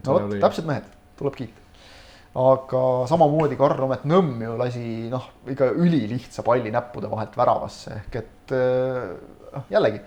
No 0.07 0.19
vot, 0.19 0.37
täpsed 0.43 0.69
mehed, 0.69 0.87
tuleb 1.19 1.39
kiita. 1.39 1.65
aga 2.39 2.83
samamoodi 3.11 3.59
Karl-Romet 3.59 4.05
Nõmm 4.09 4.45
ju 4.45 4.59
lasi 4.61 4.85
noh, 5.13 5.33
ikka 5.49 5.73
ülilihtsa 5.75 6.45
palli 6.47 6.71
näppude 6.75 7.11
vahelt 7.11 7.35
väravasse 7.39 7.97
ehk 8.03 8.21
et 8.23 8.55
noh, 8.55 9.67
jällegi 9.73 10.05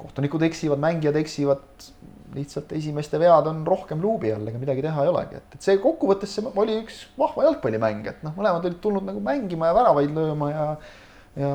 kohtunikud 0.00 0.42
eksivad, 0.48 0.80
mängijad 0.80 1.16
eksivad, 1.20 1.64
lihtsalt 2.34 2.72
esimeste 2.72 3.18
vead 3.20 3.48
on 3.50 3.62
rohkem 3.66 4.00
luubi 4.02 4.30
all, 4.32 4.46
ega 4.48 4.60
midagi 4.62 4.84
teha 4.86 5.04
ei 5.04 5.10
olegi, 5.10 5.40
et, 5.40 5.56
et 5.56 5.66
see 5.66 5.80
kokkuvõttes 5.82 6.32
see 6.36 6.52
oli 6.62 6.78
üks 6.80 7.02
vahva 7.18 7.48
jalgpallimäng, 7.48 8.06
et 8.08 8.22
noh, 8.26 8.34
mõlemad 8.38 8.64
olid 8.68 8.78
tulnud 8.82 9.06
nagu 9.06 9.22
mängima 9.24 9.70
ja 9.70 9.76
väravaid 9.76 10.14
lööma 10.16 10.50
ja 10.52 10.66
ja 11.38 11.50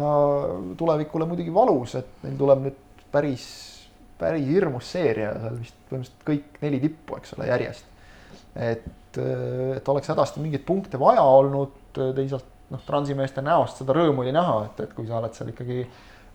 tulevikule 0.79 1.25
muidugi 1.27 1.53
valus, 1.53 1.97
et 1.99 2.23
neil 2.23 2.37
tuleb 2.39 2.61
nüüd 2.63 3.07
päris, 3.11 3.47
päris 4.19 4.47
hirmus 4.47 4.91
seeria, 4.95 5.33
seal 5.41 5.59
vist 5.59 5.77
põhimõtteliselt 5.89 6.27
kõik 6.27 6.59
neli 6.63 6.81
tippu, 6.83 7.19
eks 7.19 7.35
ole, 7.37 7.49
järjest. 7.51 7.93
et, 8.55 9.19
et 9.75 9.93
oleks 9.93 10.11
hädasti 10.11 10.43
mingeid 10.43 10.65
punkte 10.67 10.99
vaja 10.99 11.23
olnud, 11.23 11.75
teisalt 11.95 12.51
noh, 12.71 12.81
transimeeste 12.87 13.43
näost 13.45 13.81
seda 13.81 13.95
rõõmu 13.95 14.23
oli 14.23 14.33
näha, 14.35 14.59
et, 14.69 14.83
et 14.87 14.93
kui 14.97 15.07
sa 15.07 15.19
oled 15.19 15.35
seal 15.35 15.51
ikkagi 15.51 15.83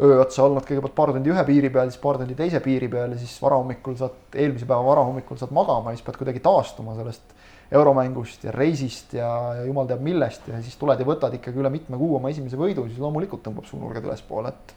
öö 0.01 0.20
otsa 0.22 0.45
olnud 0.47 0.64
kõigepealt 0.64 0.97
paar 0.97 1.12
tundi 1.14 1.33
ühe 1.33 1.43
piiri 1.49 1.70
peal, 1.72 1.91
siis 1.91 2.01
paar 2.03 2.20
tundi 2.20 2.37
teise 2.39 2.62
piiri 2.64 2.89
peal 2.93 3.14
ja 3.14 3.18
siis 3.20 3.35
varahommikul 3.43 3.97
saad, 4.01 4.16
eelmise 4.35 4.68
päeva 4.68 4.85
varahommikul 4.87 5.41
saad 5.41 5.53
magama 5.57 5.93
ja 5.93 5.99
siis 5.99 6.07
pead 6.07 6.20
kuidagi 6.20 6.43
taastuma 6.45 6.95
sellest 6.99 7.35
euromängust 7.70 8.47
ja 8.47 8.55
reisist 8.55 9.14
ja, 9.14 9.28
ja 9.59 9.66
jumal 9.66 9.91
teab 9.91 10.03
millest 10.03 10.49
ja 10.51 10.62
siis 10.62 10.78
tuled 10.81 11.01
ja 11.01 11.07
võtad 11.07 11.37
ikkagi 11.37 11.61
üle 11.61 11.70
mitme 11.72 11.99
kuu 12.01 12.16
oma 12.18 12.33
esimese 12.33 12.59
võidu, 12.59 12.87
siis 12.89 13.03
loomulikult 13.03 13.45
tõmbab 13.47 13.68
su 13.68 13.78
nurgad 13.78 14.07
ülespoole, 14.09 14.55
et 14.55 14.74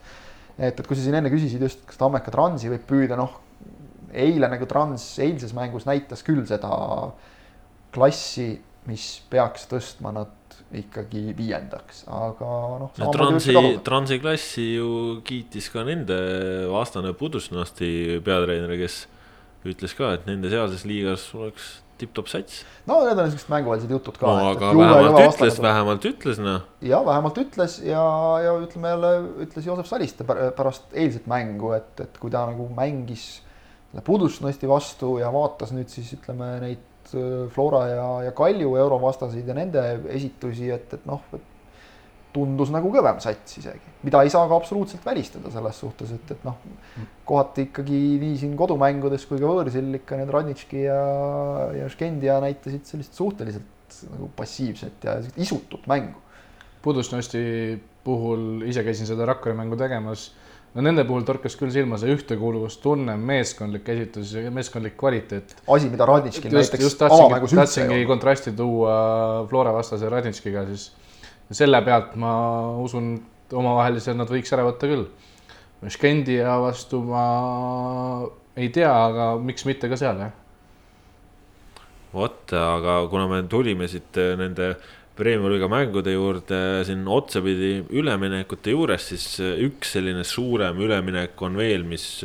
et, 0.57 0.77
et 0.79 0.85
kui 0.87 0.97
sa 0.97 1.05
siin 1.05 1.17
enne 1.19 1.31
küsisid 1.33 1.63
just, 1.63 1.85
kas 1.89 1.99
Tammeka 1.99 2.33
Transi 2.33 2.71
võib 2.71 2.85
püüda, 2.89 3.17
noh 3.19 3.39
eile 4.13 4.49
nagu 4.51 4.67
Trans 4.69 5.05
eilses 5.23 5.53
mängus 5.57 5.87
näitas 5.89 6.23
küll 6.25 6.43
seda 6.49 6.69
klassi, 7.93 8.53
mis 8.89 9.07
peaks 9.31 9.67
tõstma 9.71 10.11
nad 10.13 10.31
ikkagi 10.73 11.31
viiendaks, 11.37 12.03
aga 12.09 12.49
noh. 12.81 12.91
no 12.99 13.09
Transi, 13.13 13.55
Transi 13.85 14.19
klassi 14.21 14.67
ju 14.75 14.89
kiitis 15.25 15.69
ka 15.73 15.85
nende 15.87 16.17
vastane 16.71 17.13
Budusnosti 17.17 18.19
peatreener, 18.25 18.75
kes 18.81 19.03
ütles 19.69 19.95
ka, 19.97 20.15
et 20.17 20.27
nende 20.29 20.51
sealses 20.51 20.83
liigas 20.89 21.29
oleks 21.37 21.77
tipp-topp 22.01 22.31
sats. 22.31 22.61
no 22.89 22.99
need 23.05 23.17
on 23.17 23.27
niisugused 23.27 23.51
mänguvälised 23.53 23.95
jutud 23.95 24.19
ka. 24.19 24.27
no 24.27 24.51
aga 24.53 24.71
vähemalt 24.77 25.23
ütles, 25.27 25.59
vähemalt 25.67 26.07
ütles 26.11 26.41
noh. 26.43 26.69
ja 26.81 27.01
vähemalt 27.05 27.41
ütles 27.43 27.79
ja, 27.85 28.05
ja 28.43 28.55
ütleme 28.61 28.95
jälle, 28.95 29.13
ütles 29.47 29.67
Joosep 29.69 29.89
Saliste 29.89 30.27
pärast 30.27 30.93
eilset 30.93 31.27
mängu, 31.31 31.73
et, 31.77 31.93
et 32.03 32.17
kui 32.21 32.33
ta 32.33 32.45
nagu 32.49 32.69
mängis 32.75 33.41
Budusnosti 34.05 34.65
vastu 34.65 35.19
ja 35.21 35.27
vaatas 35.29 35.69
nüüd 35.75 35.91
siis 35.91 36.15
ütleme 36.15 36.55
neid 36.63 36.81
Äh, 37.13 37.49
Flora 37.49 37.87
ja, 37.87 38.23
ja 38.23 38.31
Kalju 38.31 38.75
eurovastaseid 38.79 39.47
ja 39.47 39.55
nende 39.57 39.81
esitusi, 40.13 40.69
et, 40.71 40.93
et 40.95 41.05
noh, 41.09 41.21
et 41.35 41.52
tundus 42.33 42.71
nagu 42.73 42.89
kõvem 42.93 43.19
sats 43.23 43.59
isegi, 43.61 43.93
mida 44.03 44.23
ei 44.25 44.31
saa 44.33 44.47
ka 44.49 44.57
absoluutselt 44.57 45.05
välistada 45.05 45.51
selles 45.53 45.79
suhtes, 45.83 46.11
et, 46.15 46.33
et 46.35 46.45
noh, 46.47 46.57
kohati 47.29 47.67
ikkagi 47.69 48.01
nii 48.21 48.39
siin 48.41 48.57
kodumängudes 48.59 49.27
kui 49.29 49.41
ka 49.41 49.49
võõrsil 49.49 49.99
ikka 49.99 50.19
need 50.19 50.33
Radnitški 50.33 50.85
ja, 50.87 50.99
ja 51.77 51.89
Škendia 51.93 52.39
näitasid 52.43 52.89
sellist 52.89 53.17
suhteliselt 53.19 53.99
nagu 54.09 54.29
passiivset 54.35 55.05
ja 55.05 55.19
isutut 55.37 55.85
mängu. 55.87 56.17
Pudusnosti 56.83 57.43
puhul 58.03 58.65
ise 58.67 58.83
käisin 58.83 59.07
seda 59.07 59.27
Rakvere 59.29 59.55
mängu 59.55 59.77
tegemas 59.79 60.31
no 60.73 60.81
nende 60.81 61.05
puhul 61.07 61.25
torkas 61.27 61.55
küll 61.59 61.71
silma 61.73 61.99
see 62.01 62.13
ühtekuuluvustunne, 62.15 63.15
meeskondlik 63.29 63.89
esitus 63.93 64.33
ja 64.37 64.51
meeskondlik 64.53 64.97
kvaliteet. 64.99 65.55
asi, 65.67 65.89
mida 65.93 66.07
Radnitškil 66.09 66.55
näiteks 66.57 66.97
avamängus 67.07 67.53
üldse 67.53 67.83
ei 67.83 67.89
olnud. 67.89 68.07
kontrasti 68.09 68.55
tuua 68.57 68.95
Flora 69.49 69.73
vastase 69.75 70.09
Radnitškiga, 70.09 70.65
siis 70.71 70.89
selle 71.51 71.81
pealt 71.85 72.15
ma 72.19 72.33
usun, 72.83 73.15
omavahelised 73.53 74.17
nad 74.17 74.29
võiks 74.31 74.53
ära 74.55 74.65
võtta 74.67 74.89
küll. 74.89 75.07
Škendia 75.83 76.55
vastu 76.63 77.01
ma 77.03 77.23
ei 78.55 78.69
tea, 78.71 78.91
aga 78.91 79.33
miks 79.43 79.65
mitte 79.67 79.89
ka 79.91 79.99
seal, 79.99 80.21
jah. 80.23 80.31
vot, 82.13 82.53
aga 82.55 83.01
kuna 83.11 83.27
me 83.27 83.41
tulime 83.49 83.89
siit 83.91 84.19
nende 84.39 84.75
Premium-liiga 85.13 85.67
mängude 85.69 86.09
juurde 86.15 86.59
siin 86.87 87.03
otsapidi 87.05 87.83
üleminekute 87.93 88.73
juures, 88.73 89.11
siis 89.11 89.27
üks 89.61 89.91
selline 89.93 90.23
suurem 90.25 90.79
üleminek 90.81 91.41
on 91.45 91.59
veel, 91.59 91.83
mis 91.85 92.23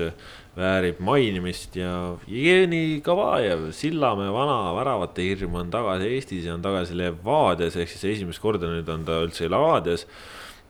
väärib 0.59 0.99
mainimist 1.05 1.77
ja 1.79 1.93
Jevgeni 2.27 3.01
Kavajev, 3.05 3.69
Sillamäe 3.77 4.33
vana 4.35 4.73
väravate 4.75 5.23
hirm 5.23 5.55
on 5.61 5.71
tagasi 5.71 6.11
Eestis 6.17 6.49
ja 6.49 6.57
on 6.57 6.65
tagasi 6.65 6.97
Levadias, 6.99 7.77
ehk 7.79 7.93
siis 7.93 8.05
esimest 8.17 8.43
korda 8.43 8.71
nüüd 8.71 8.89
on 8.91 9.07
ta 9.07 9.21
üldse 9.23 9.51
Levadias. 9.51 10.07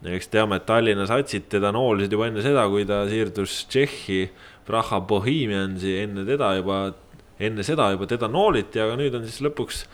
eks 0.05 0.29
teame, 0.31 0.61
et 0.61 0.67
Tallinna 0.67 1.09
satsid 1.11 1.49
teda 1.51 1.73
noolisid 1.75 2.13
juba 2.13 2.29
enne 2.29 2.43
seda, 2.45 2.69
kui 2.71 2.85
ta 2.87 3.01
siirdus 3.09 3.65
Tšehhi 3.67 4.29
Praha 4.69 5.01
Bohemiansi, 5.01 5.97
enne 6.05 6.27
teda 6.29 6.53
juba, 6.61 6.79
enne 7.41 7.65
seda 7.67 7.91
juba 7.97 8.07
teda 8.07 8.29
nooliti, 8.31 8.79
aga 8.85 8.95
nüüd 9.01 9.17
on 9.17 9.27
siis 9.27 9.41
lõpuks 9.43 9.87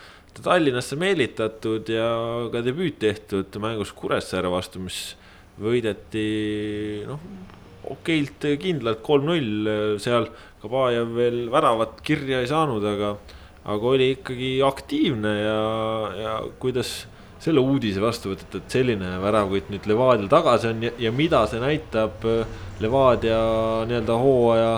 Tallinnasse 0.42 0.98
meelitatud 0.98 1.88
ja 1.88 2.08
ka 2.50 2.64
debüüt 2.66 2.98
tehtud 2.98 3.54
mängus 3.62 3.94
Kuressaare 3.94 4.50
vastu, 4.50 4.82
mis 4.82 5.14
võideti 5.62 6.26
noh, 7.06 7.22
okeilt 7.92 8.46
kindlalt 8.62 9.02
kolm-null, 9.04 9.98
seal 10.02 10.28
Kabajev 10.64 11.10
veel 11.12 11.40
väravat 11.52 11.98
kirja 12.04 12.38
ei 12.40 12.48
saanud, 12.48 12.84
aga, 12.88 13.10
aga 13.68 13.90
oli 13.90 14.14
ikkagi 14.14 14.54
aktiivne 14.64 15.34
ja, 15.36 15.58
ja 16.16 16.38
kuidas 16.62 17.02
selle 17.44 17.60
uudise 17.60 18.00
vastu 18.00 18.32
võtate, 18.32 18.62
et 18.62 18.78
selline 18.78 19.18
väravkütt 19.20 19.68
nüüd 19.72 19.84
Levadial 19.90 20.30
tagasi 20.32 20.70
on 20.70 20.86
ja, 20.86 20.94
ja 21.04 21.12
mida 21.12 21.42
see 21.50 21.60
näitab 21.60 22.24
Levadia 22.80 23.38
nii-öelda 23.90 24.16
hooaja 24.22 24.74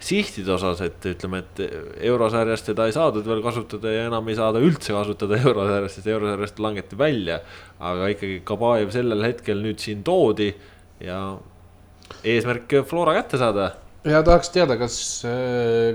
sihtide 0.00 0.54
osas, 0.54 0.80
et 0.84 1.04
ütleme, 1.10 1.42
et 1.44 1.60
eurosarjas 2.08 2.64
teda 2.64 2.86
ei 2.88 2.94
saadud 2.96 3.26
veel 3.28 3.42
kasutada 3.44 3.92
ja 3.92 4.06
enam 4.08 4.28
ei 4.32 4.36
saada 4.38 4.62
üldse 4.64 4.94
kasutada 4.96 5.38
eurosarjas, 5.44 5.96
sest 5.98 6.08
eurosarjast 6.08 6.60
langeti 6.64 6.98
välja. 6.98 7.40
aga 7.80 8.08
ikkagi 8.12 8.40
Kabajev 8.44 8.92
sellel 8.92 9.24
hetkel 9.24 9.60
nüüd 9.64 9.80
siin 9.80 10.04
toodi 10.04 10.50
ja 11.04 11.20
eesmärk 12.24 12.74
Flora 12.86 13.14
kätte 13.20 13.38
saada. 13.38 13.70
ja 14.04 14.22
tahaks 14.22 14.50
teada, 14.50 14.76
kas, 14.80 14.96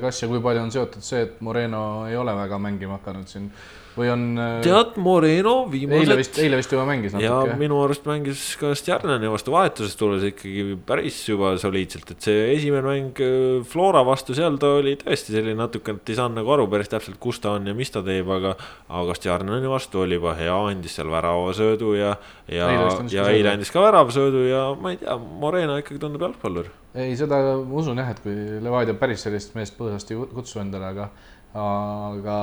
kas 0.01 0.21
ja 0.21 0.27
kui 0.29 0.41
palju 0.41 0.61
on 0.61 0.71
seotud 0.71 1.03
see, 1.05 1.23
et 1.25 1.41
Moreno 1.41 2.05
ei 2.09 2.17
ole 2.17 2.35
väga 2.37 2.59
mängima 2.61 2.99
hakanud 2.99 3.27
siin 3.27 3.49
või 3.95 4.09
on? 4.11 4.23
Äh, 4.39 4.55
tead, 4.65 4.97
Moreno 5.01 5.55
viimased. 5.71 6.03
eile 6.03 6.17
vist, 6.19 6.39
eile 6.41 6.59
vist 6.59 6.73
juba 6.73 6.85
mängis 6.87 7.15
natuke. 7.15 7.51
ja 7.51 7.57
minu 7.59 7.79
arust 7.83 8.05
mängis 8.07 8.43
ka 8.59 8.73
Stjarnani 8.77 9.29
vastu 9.31 9.53
vahetusest 9.55 9.99
tulles 9.99 10.25
ikkagi 10.29 10.77
päris 10.87 11.17
juba 11.29 11.53
soliidselt, 11.61 12.11
et 12.15 12.27
see 12.27 12.45
esimene 12.55 12.85
mäng 12.85 13.21
äh, 13.23 13.65
Flora 13.67 14.03
vastu, 14.07 14.35
seal 14.37 14.59
ta 14.61 14.75
oli 14.79 14.95
tõesti 15.01 15.35
selline 15.35 15.57
natuke, 15.59 15.95
et 15.95 16.11
ei 16.11 16.19
saanud 16.19 16.41
nagu 16.41 16.55
aru 16.55 16.67
päris 16.71 16.91
täpselt, 16.91 17.19
kus 17.23 17.39
ta 17.43 17.55
on 17.59 17.69
ja 17.71 17.75
mis 17.77 17.93
ta 17.93 18.03
teeb, 18.05 18.29
aga. 18.37 18.55
aga 19.01 19.15
Stjarnani 19.17 19.69
vastu 19.71 20.03
oli 20.03 20.19
juba 20.19 20.35
hea, 20.37 20.55
andis 20.71 20.97
seal 20.97 21.09
väravasöödu 21.11 21.93
ja, 21.97 22.15
ja, 22.51 22.69
ja 23.11 23.27
eile 23.31 23.55
andis 23.55 23.71
ka 23.73 23.83
väravasöödu 23.83 24.47
ja 24.49 24.65
ma 24.79 24.93
ei 24.93 24.99
tea, 25.01 25.15
Moreno 25.17 25.77
ikkagi 25.81 26.01
tundub 26.01 26.25
jalgpallur. 26.27 26.67
ei, 26.95 27.15
seda 27.19 27.39
ma 27.61 27.79
usun 27.79 28.01
jah, 28.01 28.11
et 28.11 28.19
kui 28.23 28.35
Levadia 28.63 28.97
päris 28.99 29.23
sellist 29.25 29.55
meest 29.55 29.77
põõsast 29.79 30.11
ei 30.11 30.19
kutsu 30.35 30.61
endale, 30.63 30.91
aga, 30.91 31.09
aga 31.55 32.37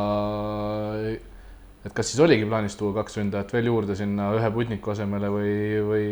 et 1.83 1.93
kas 1.93 2.13
siis 2.13 2.23
oligi 2.23 2.47
plaanis 2.47 2.79
tuua 2.79 2.95
kaks 3.01 3.19
ründajat 3.19 3.53
veel 3.57 3.71
juurde 3.73 3.99
sinna 3.99 4.31
ühe 4.37 4.51
Putniku 4.55 4.93
asemele 4.95 5.31
või, 5.33 5.55
või 5.89 6.09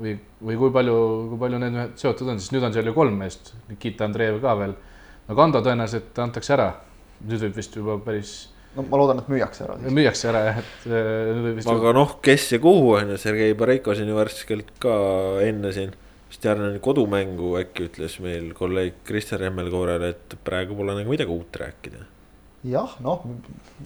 või, 0.00 0.16
või 0.42 0.58
kui 0.60 0.72
palju, 0.74 0.96
kui 1.30 1.40
palju 1.40 1.60
need 1.62 1.78
seotud 2.00 2.32
on, 2.32 2.40
sest 2.40 2.54
nüüd 2.54 2.66
on 2.66 2.74
seal 2.74 2.90
ju 2.90 2.94
kolm 2.96 3.16
meest, 3.20 3.54
Nikita 3.70 4.06
Andreev 4.06 4.40
ka 4.42 4.54
veel. 4.58 4.74
no 5.26 5.38
Kando 5.38 5.62
tõenäoliselt 5.64 6.18
antakse 6.22 6.54
ära, 6.56 6.68
nüüd 7.24 7.46
võib 7.46 7.60
vist 7.60 7.76
juba 7.76 7.98
päris. 8.04 8.34
no 8.76 8.84
ma 8.90 9.00
loodan, 9.00 9.22
et 9.22 9.30
müüakse 9.32 9.64
ära. 9.66 9.78
müüakse 9.84 10.32
ära 10.32 10.42
jah, 10.50 10.58
et 10.62 10.88
äh, 10.88 11.12
nüüd 11.30 11.46
võib 11.48 11.60
vist. 11.60 11.70
aga 11.72 11.94
noh, 11.96 12.18
kes 12.24 12.50
ja 12.52 12.60
kuhu 12.62 12.96
on 12.98 13.14
ju, 13.14 13.20
Sergei 13.22 13.54
Bareiko 13.58 13.94
siin 13.96 14.10
ju 14.12 14.18
värskelt 14.18 14.74
ka 14.82 14.96
enne 15.44 15.72
siin. 15.76 15.94
Stjarnani 16.36 16.80
kodumängu 16.82 17.52
äkki 17.60 17.84
ütles 17.86 18.16
meil 18.20 18.50
kolleeg 18.52 18.98
Kristjan 19.06 19.38
Remmelkoorele, 19.44 20.10
et 20.10 20.34
praegu 20.44 20.74
pole 20.76 20.96
nagu 20.98 21.08
midagi 21.08 21.32
uut 21.32 21.54
rääkida 21.62 22.02
jah, 22.70 22.94
noh, 23.04 23.24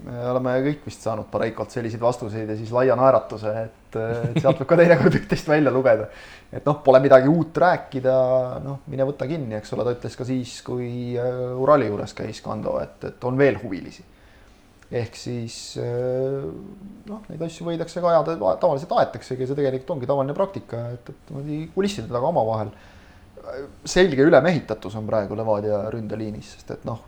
me 0.04 0.18
oleme 0.30 0.52
kõik 0.64 0.84
vist 0.88 1.04
saanud 1.04 1.28
Pareikolt 1.32 1.72
selliseid 1.74 2.02
vastuseid 2.02 2.50
ja 2.50 2.56
siis 2.58 2.72
laia 2.74 2.96
naeratuse, 2.98 3.52
et, 3.66 3.98
et 3.98 4.38
sealt 4.40 4.60
võib 4.62 4.68
ka 4.70 4.78
teinekord 4.80 5.18
üht-teist 5.20 5.50
välja 5.50 5.72
lugeda. 5.74 6.08
et 6.52 6.66
noh, 6.66 6.78
pole 6.84 7.00
midagi 7.02 7.30
uut 7.30 7.56
rääkida, 7.64 8.14
noh, 8.64 8.80
mine 8.90 9.06
võta 9.08 9.28
kinni, 9.30 9.56
eks 9.58 9.74
ole, 9.76 9.86
ta 9.86 9.96
ütles 9.96 10.16
ka 10.18 10.26
siis, 10.28 10.54
kui 10.66 11.16
äh, 11.18 11.42
Urali 11.60 11.90
juures 11.90 12.14
käis 12.16 12.42
Kando, 12.44 12.78
et, 12.82 13.10
et 13.10 13.28
on 13.28 13.38
veel 13.38 13.60
huvilisi. 13.62 14.06
ehk 14.90 15.18
siis 15.18 15.58
äh, 15.78 16.46
noh, 17.10 17.26
neid 17.30 17.42
asju 17.46 17.68
võidakse 17.68 18.02
ka 18.02 18.14
ajada, 18.14 18.38
tavaliselt 18.62 18.96
aetaksegi 18.98 19.44
ja 19.44 19.50
see 19.50 19.60
tegelikult 19.60 19.96
ongi 19.96 20.10
tavaline 20.10 20.34
praktika, 20.36 20.88
et, 20.96 21.12
et 21.12 21.34
niimoodi 21.34 21.60
kulisside 21.74 22.10
taga 22.10 22.32
omavahel 22.32 22.74
selge 23.84 24.22
ülemehitatus 24.22 24.94
on 24.96 25.06
praegu 25.08 25.36
Levadia 25.38 25.82
ründeliinis, 25.92 26.54
sest 26.54 26.70
et 26.74 26.84
noh, 26.88 27.00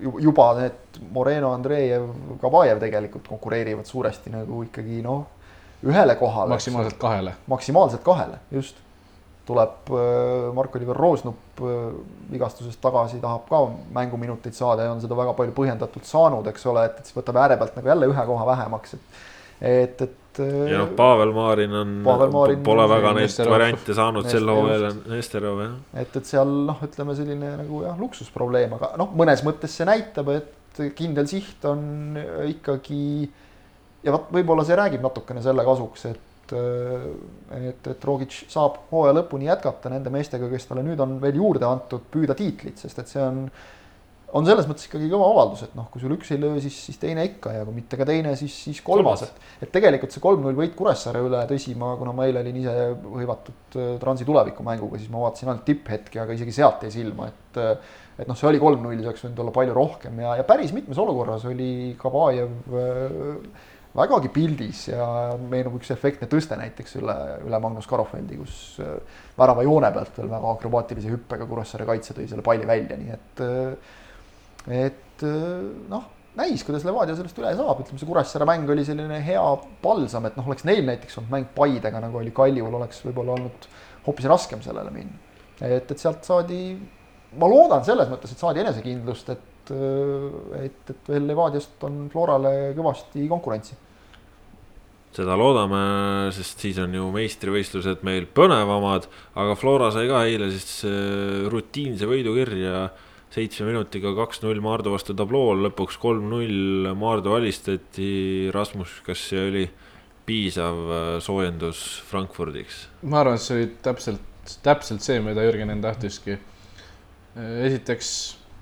juba 0.00 0.48
need 0.60 1.00
Moreno, 1.12 1.52
Andreev, 1.56 2.08
Kabajev 2.40 2.80
tegelikult 2.80 3.28
konkureerivad 3.28 3.88
suuresti 3.88 4.32
nagu 4.32 4.62
ikkagi 4.66 5.00
noh, 5.04 5.22
ühele 5.86 6.16
kohale. 6.20 6.54
maksimaalselt 6.54 6.98
kahele. 7.00 7.36
maksimaalselt 7.46 8.02
kahele, 8.02 8.38
just. 8.50 8.82
tuleb 9.46 9.90
äh, 9.94 10.54
Marko-Liiver 10.54 10.96
Roosnup 10.98 11.60
äh, 11.62 11.94
vigastusest 12.32 12.80
tagasi, 12.82 13.20
tahab 13.22 13.44
ka 13.48 13.60
mänguminuteid 13.94 14.54
saada 14.54 14.82
ja 14.82 14.92
on 14.92 15.00
seda 15.00 15.14
väga 15.16 15.36
palju 15.38 15.54
põhjendatult 15.54 16.08
saanud, 16.08 16.48
eks 16.50 16.66
ole, 16.66 16.82
et, 16.88 16.98
et 16.98 17.06
siis 17.06 17.14
võtab 17.14 17.38
ääre 17.44 17.56
pealt 17.60 17.76
nagu 17.78 17.92
jälle 17.92 18.08
ühe 18.10 18.24
koha 18.26 18.46
vähemaks, 18.46 18.96
et 18.98 19.24
et, 19.60 20.02
et. 20.02 20.16
Ja 20.42 20.82
noh, 20.82 20.90
Pavel 20.98 21.32
Maarin 21.36 21.74
on, 21.80 21.94
pole 22.64 22.86
väga 22.90 23.12
neid 23.16 23.40
variante 23.50 23.96
saanud 23.96 24.28
sel 24.30 24.48
hooajal, 24.50 25.00
Nesterov 25.12 25.62
jah. 25.62 25.72
et, 26.02 26.18
et 26.20 26.28
seal 26.28 26.52
noh, 26.68 26.82
ütleme 26.86 27.16
selline 27.18 27.52
nagu 27.62 27.82
jah, 27.86 27.96
luksusprobleem, 28.00 28.76
aga 28.78 28.92
noh, 29.00 29.12
mõnes 29.16 29.42
mõttes 29.46 29.74
see 29.76 29.88
näitab, 29.88 30.30
et 30.34 30.82
kindel 30.96 31.28
siht 31.30 31.64
on 31.68 32.18
ikkagi. 32.46 33.28
ja 34.04 34.14
vot 34.14 34.30
võib-olla 34.34 34.64
see 34.66 34.78
räägib 34.78 35.04
natukene 35.04 35.42
selle 35.44 35.64
kasuks, 35.66 36.04
et, 36.10 36.52
et, 36.52 37.88
et 37.92 38.04
Rogic 38.10 38.36
saab 38.52 38.82
hooaja 38.90 39.16
lõpuni 39.20 39.48
jätkata 39.48 39.92
nende 39.92 40.12
meestega, 40.14 40.50
kes 40.52 40.68
talle 40.68 40.84
nüüd 40.86 41.00
on 41.02 41.16
veel 41.22 41.40
juurde 41.40 41.66
antud, 41.68 42.06
püüda 42.12 42.36
tiitlit, 42.38 42.78
sest 42.82 43.02
et 43.02 43.10
see 43.12 43.24
on. 43.24 43.46
On 44.36 44.46
selles 44.48 44.68
mõttes 44.68 44.86
ikkagi 44.88 45.08
kõva 45.10 45.28
avaldus, 45.32 45.64
et 45.66 45.76
noh, 45.78 45.88
kui 45.92 46.02
sul 46.02 46.14
üks 46.16 46.30
ei 46.34 46.40
löö, 46.40 46.58
siis, 46.62 46.76
siis 46.88 47.00
teine 47.02 47.24
ikka 47.28 47.54
ja 47.54 47.66
kui 47.66 47.76
mitte 47.76 47.98
ka 47.98 48.06
teine, 48.08 48.34
siis, 48.38 48.54
siis 48.68 48.80
kolmas, 48.84 49.24
et. 49.26 49.44
et 49.66 49.72
tegelikult 49.72 50.14
see 50.14 50.24
kolm-null 50.24 50.58
võit 50.58 50.74
Kuressaare 50.78 51.22
üle, 51.24 51.42
tõsi, 51.50 51.76
ma, 51.78 51.94
kuna 52.00 52.14
ma 52.16 52.26
eile 52.28 52.42
olin 52.44 52.58
ise 52.62 52.74
hõivatud 53.04 53.78
äh, 53.80 53.92
Transi 54.02 54.26
tulevikumänguga, 54.28 55.00
siis 55.00 55.12
ma 55.12 55.24
vaatasin 55.26 55.52
ainult 55.52 55.66
tipphetki, 55.68 56.20
aga 56.22 56.36
isegi 56.36 56.54
sealt 56.56 56.84
jäi 56.86 56.98
silma, 57.00 57.30
et 57.32 57.62
et 58.16 58.28
noh, 58.28 58.36
see 58.36 58.48
oli 58.48 58.60
kolm-null, 58.60 58.96
see 59.00 59.10
oleks 59.10 59.24
võinud 59.26 59.40
olla 59.44 59.52
palju 59.52 59.74
rohkem 59.76 60.20
ja, 60.24 60.36
ja 60.38 60.44
päris 60.48 60.72
mitmes 60.72 60.96
olukorras 61.00 61.44
oli 61.48 61.70
Kabajev 62.00 62.76
äh, 62.80 63.74
vägagi 63.96 64.30
pildis 64.32 64.86
ja 64.90 65.06
meenub 65.40 65.76
üks 65.78 65.92
efektne 65.94 66.28
tõste 66.32 66.56
näiteks 66.60 66.98
üle, 67.00 67.16
üle 67.46 67.60
Magnus 67.62 67.88
Karofeldi, 67.88 68.40
kus 68.40 68.56
äh, 68.84 68.96
värava 69.38 69.64
joone 69.66 69.92
pealt 69.92 70.18
veel 70.20 70.32
väga 70.32 70.56
akrobaatilise 70.56 71.12
hüppega 71.12 71.48
Kuressaare 71.48 71.88
kaitse 71.88 72.16
tõi 72.16 72.28
selle 72.30 72.44
palli 72.46 72.68
välja, 72.68 72.98
nii 73.00 73.14
et 73.16 73.44
et 74.72 75.24
noh, 75.90 76.10
näis, 76.36 76.64
kuidas 76.66 76.84
Levadia 76.86 77.16
sellest 77.16 77.38
üle 77.40 77.52
saab, 77.56 77.80
ütleme 77.82 78.00
see 78.00 78.08
Kuressaare 78.08 78.48
mäng 78.48 78.68
oli 78.72 78.84
selline 78.86 79.20
hea 79.24 79.44
palsam, 79.82 80.28
et 80.28 80.36
noh, 80.38 80.48
oleks 80.50 80.66
neil 80.68 80.84
näiteks 80.88 81.20
olnud 81.20 81.32
mäng 81.32 81.48
Paidega, 81.56 82.02
nagu 82.02 82.20
oli 82.20 82.34
Kaljuul, 82.36 82.76
oleks 82.80 83.00
võib-olla 83.06 83.36
olnud 83.38 83.70
hoopis 84.06 84.28
raskem 84.30 84.62
sellele 84.64 84.92
minna. 84.94 85.24
et, 85.64 85.88
et 85.90 85.98
sealt 85.98 86.26
saadi, 86.26 86.60
ma 87.40 87.48
loodan 87.50 87.84
selles 87.86 88.10
mõttes, 88.12 88.32
et 88.32 88.42
saadi 88.42 88.62
enesekindlust, 88.62 89.32
et, 89.32 89.72
et, 90.60 90.92
et 90.92 91.10
veel 91.10 91.26
Levadiast 91.30 91.88
on 91.88 92.06
Florale 92.12 92.54
kõvasti 92.76 93.26
konkurentsi. 93.30 93.82
Seda 95.16 95.32
loodame, 95.38 95.80
sest 96.36 96.60
siis 96.60 96.76
on 96.82 96.92
ju 96.92 97.06
meistrivõistlused 97.14 98.02
meil 98.04 98.26
põnevamad, 98.36 99.06
aga 99.40 99.54
Flora 99.56 99.88
sai 99.94 100.10
ka 100.10 100.26
eile 100.28 100.50
siis 100.52 100.82
äh, 100.84 101.46
rutiinse 101.48 102.04
võidu 102.10 102.34
kirja 102.36 102.90
seitsme 103.34 103.66
minutiga 103.70 104.12
kaks-null 104.16 104.60
Maardu 104.64 104.92
vastu 104.94 105.14
tablool, 105.18 105.64
lõpuks 105.66 105.98
kolm-null 106.02 106.92
Maardu 106.98 107.34
alistati. 107.36 108.50
Rasmus, 108.54 109.00
kas 109.06 109.26
see 109.30 109.42
oli 109.48 109.66
piisav 110.26 110.80
äh, 110.90 111.04
soojendus 111.22 111.84
Frankfurdiks? 112.08 112.86
ma 113.06 113.22
arvan, 113.22 113.38
et 113.38 113.44
see 113.44 113.58
oli 113.58 113.70
täpselt, 113.82 114.58
täpselt 114.64 115.04
see, 115.04 115.20
mida 115.22 115.44
Jürgen 115.46 115.70
end 115.74 115.86
tahtiski. 115.86 116.38
esiteks 117.36 118.10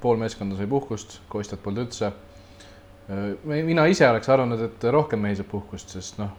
pool 0.02 0.18
meeskonda 0.20 0.56
sai 0.58 0.66
puhkust, 0.68 1.20
Kostjat 1.32 1.62
polnud 1.62 1.86
üldse. 1.86 2.12
mina 3.44 3.86
ise 3.86 4.08
oleks 4.08 4.28
arvanud, 4.28 4.60
et 4.60 4.88
rohkem 4.92 5.20
mehi 5.20 5.36
saab 5.38 5.48
puhkust, 5.52 5.94
sest 5.96 6.18
noh, 6.18 6.32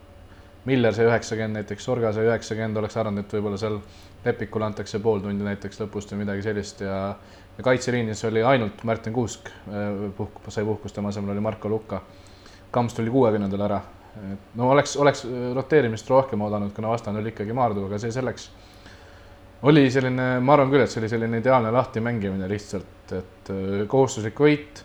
Miller 0.65 0.93
sai 0.97 1.05
üheksakümmend 1.05 1.59
näiteks, 1.59 1.85
Sorga 1.85 2.11
sai 2.13 2.25
üheksakümmend, 2.25 2.77
oleks 2.81 2.97
arvanud, 2.97 3.25
et 3.25 3.33
võib-olla 3.37 3.57
seal 3.61 3.79
Lepikule 4.25 4.65
antakse 4.65 4.97
pool 4.99 5.19
tundi 5.21 5.45
näiteks 5.45 5.77
lõpust 5.83 6.13
või 6.13 6.23
midagi 6.23 6.41
sellist 6.41 6.81
ja 6.81 6.95
ja 7.57 7.63
kaitseliinis 7.63 8.25
oli 8.25 8.43
ainult 8.43 8.83
Martin 8.83 9.13
Kuusk 9.13 9.49
puhk-, 10.17 10.49
sai 10.49 10.65
puhkust, 10.65 10.95
tema 10.95 11.09
asemel 11.09 11.31
oli 11.31 11.39
Marko 11.39 11.69
Lukka. 11.69 12.01
Kams 12.71 12.93
tuli 12.93 13.09
kuuekümnendal 13.09 13.61
ära. 13.61 13.81
no 14.55 14.69
oleks, 14.71 14.95
oleks 14.97 15.25
roteerimist 15.55 16.09
rohkem 16.09 16.41
oodanud, 16.41 16.71
kuna 16.75 16.89
vastane 16.91 17.19
oli 17.19 17.31
ikkagi 17.33 17.53
Maardu, 17.53 17.85
aga 17.87 17.99
see 17.99 18.11
selleks. 18.11 18.49
oli 19.63 19.89
selline, 19.91 20.39
ma 20.39 20.53
arvan 20.53 20.71
küll, 20.71 20.83
et 20.83 20.91
see 20.91 21.01
oli 21.01 21.09
selline 21.09 21.39
ideaalne 21.39 21.71
lahtimängimine 21.71 22.49
lihtsalt, 22.49 23.13
et 23.15 23.51
äh, 23.51 23.87
kohustuslik 23.87 24.39
võit. 24.39 24.83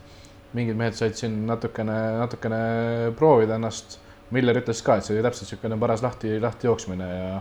mingid 0.52 0.74
mehed 0.74 0.94
said 0.98 1.14
siin 1.14 1.44
natukene, 1.46 1.96
natukene 2.18 2.62
proovida 3.18 3.54
ennast. 3.54 4.00
Miller 4.30 4.58
ütles 4.58 4.82
ka, 4.86 4.96
et 4.96 5.06
see 5.06 5.16
oli 5.16 5.22
täpselt 5.26 5.48
niisugune 5.48 5.78
paras 5.78 6.02
lahti, 6.02 6.38
lahti 6.40 6.66
jooksmine 6.66 7.10
ja 7.10 7.40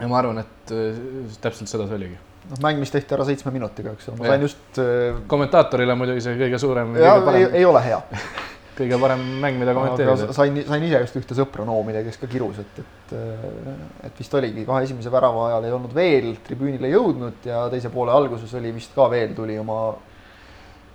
ja 0.00 0.08
ma 0.08 0.18
arvan, 0.18 0.44
et 0.44 0.72
äh, 0.76 1.02
täpselt 1.40 1.72
seda 1.72 1.88
see 1.88 2.00
oligi 2.00 2.18
noh, 2.50 2.62
mäng, 2.64 2.80
mis 2.82 2.92
tehti 2.94 3.16
ära 3.16 3.26
seitsme 3.28 3.52
minutiga, 3.54 3.94
eks 3.96 4.10
ole, 4.10 4.20
ma 4.20 4.32
sain 4.32 4.46
just 4.46 4.80
äh.... 4.82 5.20
kommentaatorile 5.30 5.96
muidugi 5.98 6.24
see 6.24 6.38
kõige 6.40 6.60
suurem. 6.62 6.96
ja 7.00 7.16
ei, 7.34 7.46
ei 7.60 7.68
ole 7.68 7.82
hea 7.84 8.00
kõige 8.78 8.98
parem 8.98 9.22
mäng, 9.42 9.58
mida 9.60 9.74
kommenteerida. 9.76 10.34
sain, 10.34 10.58
sain 10.66 10.86
ise 10.86 11.00
just 11.04 11.18
ühte 11.20 11.36
sõpra 11.38 11.66
noomida, 11.66 12.02
kes 12.06 12.18
ka 12.20 12.28
kirus, 12.30 12.58
et, 12.62 12.80
et, 12.82 13.14
et 14.08 14.18
vist 14.18 14.34
oligi 14.34 14.66
kahe 14.66 14.82
esimese 14.86 15.12
värava 15.14 15.48
ajal 15.50 15.68
ei 15.68 15.76
olnud 15.76 15.94
veel 15.94 16.32
tribüünile 16.46 16.90
jõudnud 16.90 17.46
ja 17.48 17.64
teise 17.72 17.92
poole 17.94 18.14
alguses 18.14 18.54
oli 18.58 18.74
vist 18.74 18.94
ka 18.96 19.06
veel, 19.12 19.34
tuli 19.36 19.58
oma 19.60 19.78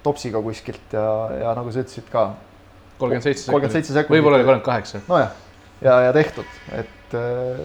topsiga 0.03 0.41
kuskilt 0.43 0.95
ja, 0.95 1.05
ja 1.39 1.55
nagu 1.57 1.71
sa 1.73 1.83
ütlesid 1.83 2.07
ka. 2.11 2.29
kolmkümmend 2.99 3.27
seitse 3.27 3.93
sekundit. 3.93 4.15
võib-olla 4.17 4.39
oli 4.39 4.47
kolmkümmend 4.47 4.67
kaheksa. 4.67 5.03
nojah, 5.07 5.31
ja, 5.81 5.99
ja 6.07 6.13
tehtud, 6.15 6.57
et 6.75 7.15
äh, 7.17 7.61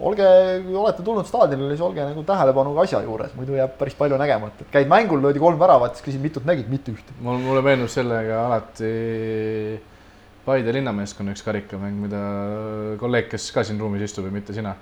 olge, 0.00 0.26
kui 0.66 0.76
olete 0.78 1.04
tulnud 1.06 1.28
staadionile, 1.28 1.74
siis 1.74 1.84
olge 1.86 2.04
nagu 2.06 2.24
tähelepanuga 2.26 2.86
asja 2.86 3.02
juures, 3.04 3.32
muidu 3.38 3.56
jääb 3.58 3.78
päris 3.78 3.96
palju 3.98 4.18
nägemata, 4.20 4.66
et 4.66 4.74
käid 4.74 4.90
mängul, 4.90 5.22
löödi 5.22 5.42
kolm 5.42 5.60
väravat, 5.60 5.96
siis 5.96 6.10
küsid, 6.10 6.24
mitut 6.24 6.48
nägid, 6.48 6.68
mitte 6.72 6.94
ühtegi. 6.94 7.22
mul, 7.22 7.40
mulle 7.42 7.64
meenub 7.66 7.90
sellega 7.92 8.44
alati 8.48 8.92
Paide 10.42 10.72
linnameeskonna 10.74 11.36
üks 11.36 11.44
karikamäng, 11.46 12.00
mida 12.02 12.20
kolleeg, 12.98 13.28
kes 13.30 13.44
ka 13.54 13.62
siin 13.62 13.78
ruumis 13.78 14.02
istub 14.08 14.26
ja 14.26 14.32
mitte 14.34 14.54
sina, 14.56 14.72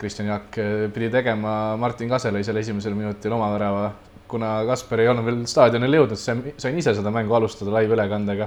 Kristjan 0.00 0.30
Jaak, 0.30 0.56
pidi 0.94 1.10
tegema 1.12 1.76
Martin 1.76 2.08
Kasele 2.08 2.40
seal 2.42 2.56
esimesel 2.62 2.96
minutil 2.96 3.34
oma 3.36 3.50
värava. 3.52 3.92
kuna 4.32 4.62
Kasper 4.64 5.02
ei 5.02 5.08
olnud 5.12 5.26
veel 5.26 5.40
staadionile 5.44 5.98
jõudnud, 5.98 6.16
sain 6.16 6.78
ise 6.80 6.94
seda 6.96 7.10
mängu 7.12 7.34
alustada 7.36 7.74
laivülekandega. 7.74 8.46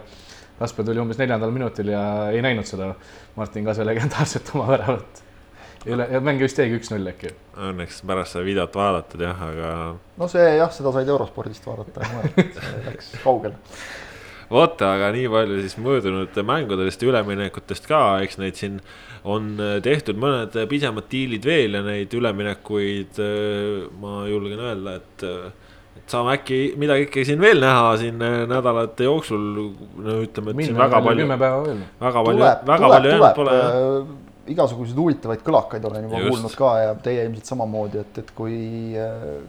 Kasper 0.60 0.88
tuli 0.88 1.02
umbes 1.02 1.20
neljandal 1.20 1.52
minutil 1.52 1.92
ja 1.92 2.04
ei 2.32 2.42
näinud 2.46 2.68
seda 2.68 2.94
Martin 3.36 3.66
Kase 3.68 3.86
legendaarset 3.88 4.54
oma 4.56 4.70
väravat. 4.72 5.22
üle, 5.86 6.08
ja 6.12 6.22
mäng 6.24 6.40
vist 6.42 6.58
jäigi 6.58 6.80
üks-null 6.80 7.12
äkki. 7.12 7.34
Õnneks 7.68 8.00
pärast 8.08 8.38
sai 8.38 8.46
videot 8.48 8.74
vaadatud 8.76 9.22
jah, 9.22 9.44
aga. 9.50 9.74
no 10.18 10.30
see 10.32 10.48
jah, 10.58 10.72
seda 10.74 10.96
said 10.96 11.12
eurospordist 11.12 11.68
vaadata, 11.68 12.08
läks 12.88 13.14
kaugele 13.24 13.60
vot, 14.50 14.82
aga 14.86 15.10
nii 15.16 15.28
palju 15.32 15.60
siis 15.64 15.78
möödunud 15.82 16.38
mängudest 16.46 17.02
ja 17.02 17.10
üleminekutest 17.10 17.88
ka, 17.90 18.02
eks 18.26 18.40
neid 18.42 18.58
siin 18.60 18.80
on 19.26 19.56
tehtud 19.84 20.20
mõned 20.22 20.58
pisemad 20.70 21.08
diilid 21.12 21.46
veel 21.46 21.80
ja 21.80 21.82
neid 21.86 22.14
üleminekuid 22.14 23.22
ma 24.02 24.26
julgen 24.30 24.62
öelda, 24.62 25.00
et 25.02 25.26
et 25.26 25.64
saame 26.10 26.36
äkki 26.38 26.60
midagi 26.80 27.08
ikkagi 27.08 27.26
siin 27.32 27.42
veel 27.42 27.62
näha 27.64 27.96
siin 28.02 28.22
nädalate 28.22 29.08
jooksul, 29.08 29.42
no 30.06 30.20
ütleme, 30.22 30.54
et 30.54 30.70
siin 30.70 30.78
väga 30.78 31.02
palju, 31.02 31.28
väga 31.32 32.24
palju, 32.28 32.46
väga 32.70 32.92
palju 32.94 33.12
jäänud 33.14 33.36
pole. 33.40 33.58
igasuguseid 34.54 35.00
huvitavaid 35.02 35.42
kõlakaid 35.42 35.86
olen 35.90 36.04
juba 36.06 36.20
Just. 36.22 36.30
kuulnud 36.30 36.58
ka 36.60 36.72
ja 36.78 36.90
teie 37.08 37.24
ilmselt 37.26 37.50
samamoodi, 37.50 38.04
et, 38.06 38.20
et 38.22 38.34
kui, 38.38 38.58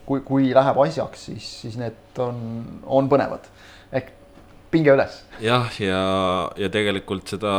kui, 0.09 0.23
kui 0.25 0.53
läheb 0.57 0.81
asjaks, 0.87 1.27
siis, 1.29 1.49
siis 1.65 1.77
need 1.81 2.21
on, 2.25 2.39
on 2.99 3.11
põnevad. 3.13 3.51
ehk 3.93 4.15
pinge 4.73 4.97
üles. 4.97 5.21
jah, 5.45 5.69
ja, 5.81 6.05
ja 6.57 6.73
tegelikult 6.73 7.37
seda 7.37 7.53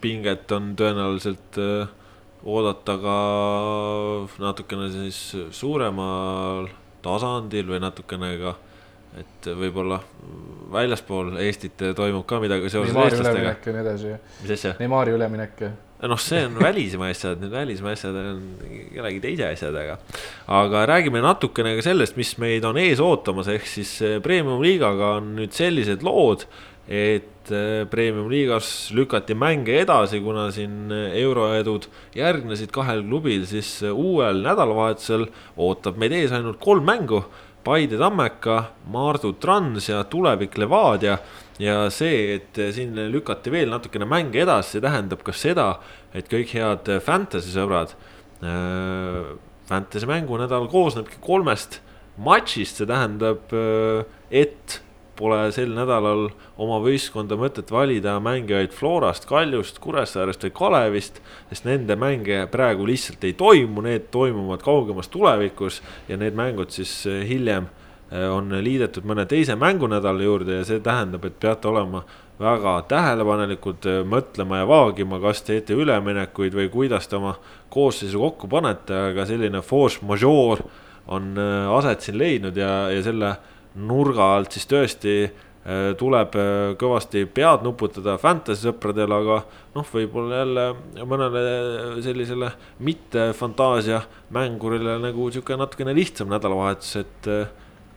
pinget 0.00 0.48
on 0.56 0.72
tõenäoliselt 0.80 1.60
oodata 2.42 2.96
ka 2.98 3.18
natukene 4.42 4.88
siis 4.90 5.20
suuremal 5.54 6.72
tasandil 7.04 7.68
või 7.72 7.80
natukene 7.82 8.32
ka, 8.40 8.56
et 9.20 9.48
võib-olla 9.58 10.00
väljaspool 10.72 11.36
Eestit 11.42 11.82
toimub 11.96 12.24
ka 12.28 12.40
midagi 12.40 12.70
seoses 12.72 12.94
eestlastega. 12.96 13.54
ja 13.54 13.74
nii 13.74 13.82
edasi. 13.84 14.12
mis 14.42 14.54
asja? 14.56 14.76
Neimari 14.80 15.12
üleminek. 15.12 15.60
noh, 16.08 16.18
see 16.18 16.40
on 16.46 16.56
välismaa 16.58 17.12
asjad, 17.12 17.42
need 17.42 17.52
välismaa 17.52 17.92
asjad 17.94 18.16
on 18.16 18.42
kellegi 18.94 19.20
teise 19.22 19.50
asjadega. 19.50 19.98
aga 20.48 20.86
räägime 20.94 21.22
natukene 21.24 21.76
ka 21.76 21.86
sellest, 21.90 22.16
mis 22.16 22.34
meid 22.42 22.64
on 22.64 22.80
ees 22.80 23.02
ootamas, 23.04 23.50
ehk 23.52 23.68
siis 23.68 23.98
premium-liigaga 24.24 25.16
on 25.20 25.34
nüüd 25.40 25.52
sellised 25.56 26.06
lood 26.06 26.46
et 26.88 27.50
premium-liigas 27.90 28.92
lükati 28.94 29.34
mänge 29.38 29.76
edasi, 29.82 30.20
kuna 30.22 30.48
siin 30.54 30.90
euroedud 30.92 31.88
järgnesid 32.14 32.70
kahel 32.74 33.02
klubil, 33.06 33.46
siis 33.46 33.70
uuel 33.90 34.42
nädalavahetusel 34.44 35.26
ootab 35.56 35.98
meid 35.98 36.14
ees 36.16 36.34
ainult 36.34 36.60
kolm 36.62 36.86
mängu. 36.86 37.22
Paide 37.62 37.94
Tammeka, 37.94 38.56
Maardu 38.90 39.36
Trans 39.38 39.86
ja 39.88 40.02
Tulevik 40.04 40.56
Levadia. 40.58 41.18
ja 41.58 41.90
see, 41.90 42.34
et 42.34 42.58
siin 42.74 42.96
lükati 43.12 43.50
veel 43.52 43.70
natukene 43.70 44.06
mänge 44.08 44.40
edasi, 44.42 44.80
tähendab 44.82 45.22
ka 45.22 45.32
seda, 45.32 45.76
et 46.14 46.26
kõik 46.26 46.50
head 46.56 46.90
fantasy 47.04 47.54
sõbrad 47.54 47.94
äh,. 48.42 49.38
Fantasy 49.68 50.08
mängunädal 50.10 50.66
koosnebki 50.68 51.20
kolmest 51.22 51.78
matšist, 52.20 52.80
see 52.80 52.88
tähendab, 52.88 53.52
äh, 53.54 54.04
et 54.30 54.80
pole 55.16 55.38
sel 55.52 55.72
nädalal 55.76 56.28
oma 56.60 56.78
võistkonda 56.82 57.36
mõtet 57.40 57.70
valida 57.72 58.14
mängijaid 58.22 58.72
Florast, 58.76 59.26
Kaljust, 59.28 59.78
Kuressaarest 59.82 60.46
või 60.46 60.54
Kalevist, 60.56 61.20
sest 61.50 61.68
nende 61.68 61.96
mänge 62.00 62.44
praegu 62.52 62.86
lihtsalt 62.88 63.24
ei 63.28 63.36
toimu, 63.38 63.84
need 63.84 64.08
toimuvad 64.14 64.64
kaugemas 64.64 65.10
tulevikus 65.12 65.80
ja 66.08 66.18
need 66.20 66.36
mängud 66.38 66.72
siis 66.74 66.94
eh, 67.10 67.22
hiljem 67.28 67.68
eh, 68.10 68.26
on 68.30 68.52
liidetud 68.64 69.06
mõne 69.08 69.26
teise 69.28 69.56
mängunädala 69.58 70.24
juurde 70.24 70.60
ja 70.60 70.66
see 70.68 70.82
tähendab, 70.84 71.26
et 71.28 71.38
peate 71.40 71.68
olema 71.68 72.04
väga 72.42 72.78
tähelepanelikud, 72.90 73.84
eh, 73.86 74.00
mõtlema 74.08 74.62
ja 74.62 74.70
vaagima, 74.70 75.20
kas 75.22 75.44
teete 75.46 75.76
üleminekuid 75.76 76.56
või 76.56 76.70
kuidas 76.72 77.08
te 77.08 77.20
oma 77.20 77.36
koosseisu 77.72 78.20
kokku 78.22 78.48
panete, 78.52 78.96
aga 79.12 79.28
selline 79.28 79.62
force 79.62 80.00
majeure 80.06 80.64
on 81.12 81.34
aset 81.74 82.04
siin 82.04 82.14
leidnud 82.14 82.56
ja, 82.56 82.68
ja 82.94 83.00
selle 83.02 83.32
nurga 83.74 84.28
alt 84.36 84.52
siis 84.52 84.66
tõesti 84.68 85.14
äh, 85.24 85.92
tuleb 85.98 86.36
äh, 86.36 86.74
kõvasti 86.80 87.24
pead 87.32 87.64
nuputada 87.64 88.18
fantasy 88.20 88.66
sõpradele, 88.68 89.18
aga 89.22 89.38
noh, 89.76 89.88
võib-olla 89.94 90.42
jälle 90.42 90.66
mõnele 91.08 91.42
sellisele 92.04 92.52
mitte 92.84 93.30
fantaasia 93.38 94.02
mängurile 94.34 94.98
nagu 95.02 95.30
sihuke 95.32 95.56
natukene 95.60 95.94
lihtsam 95.96 96.30
nädalavahetus, 96.32 96.94
et 97.00 97.30
äh, 97.32 97.52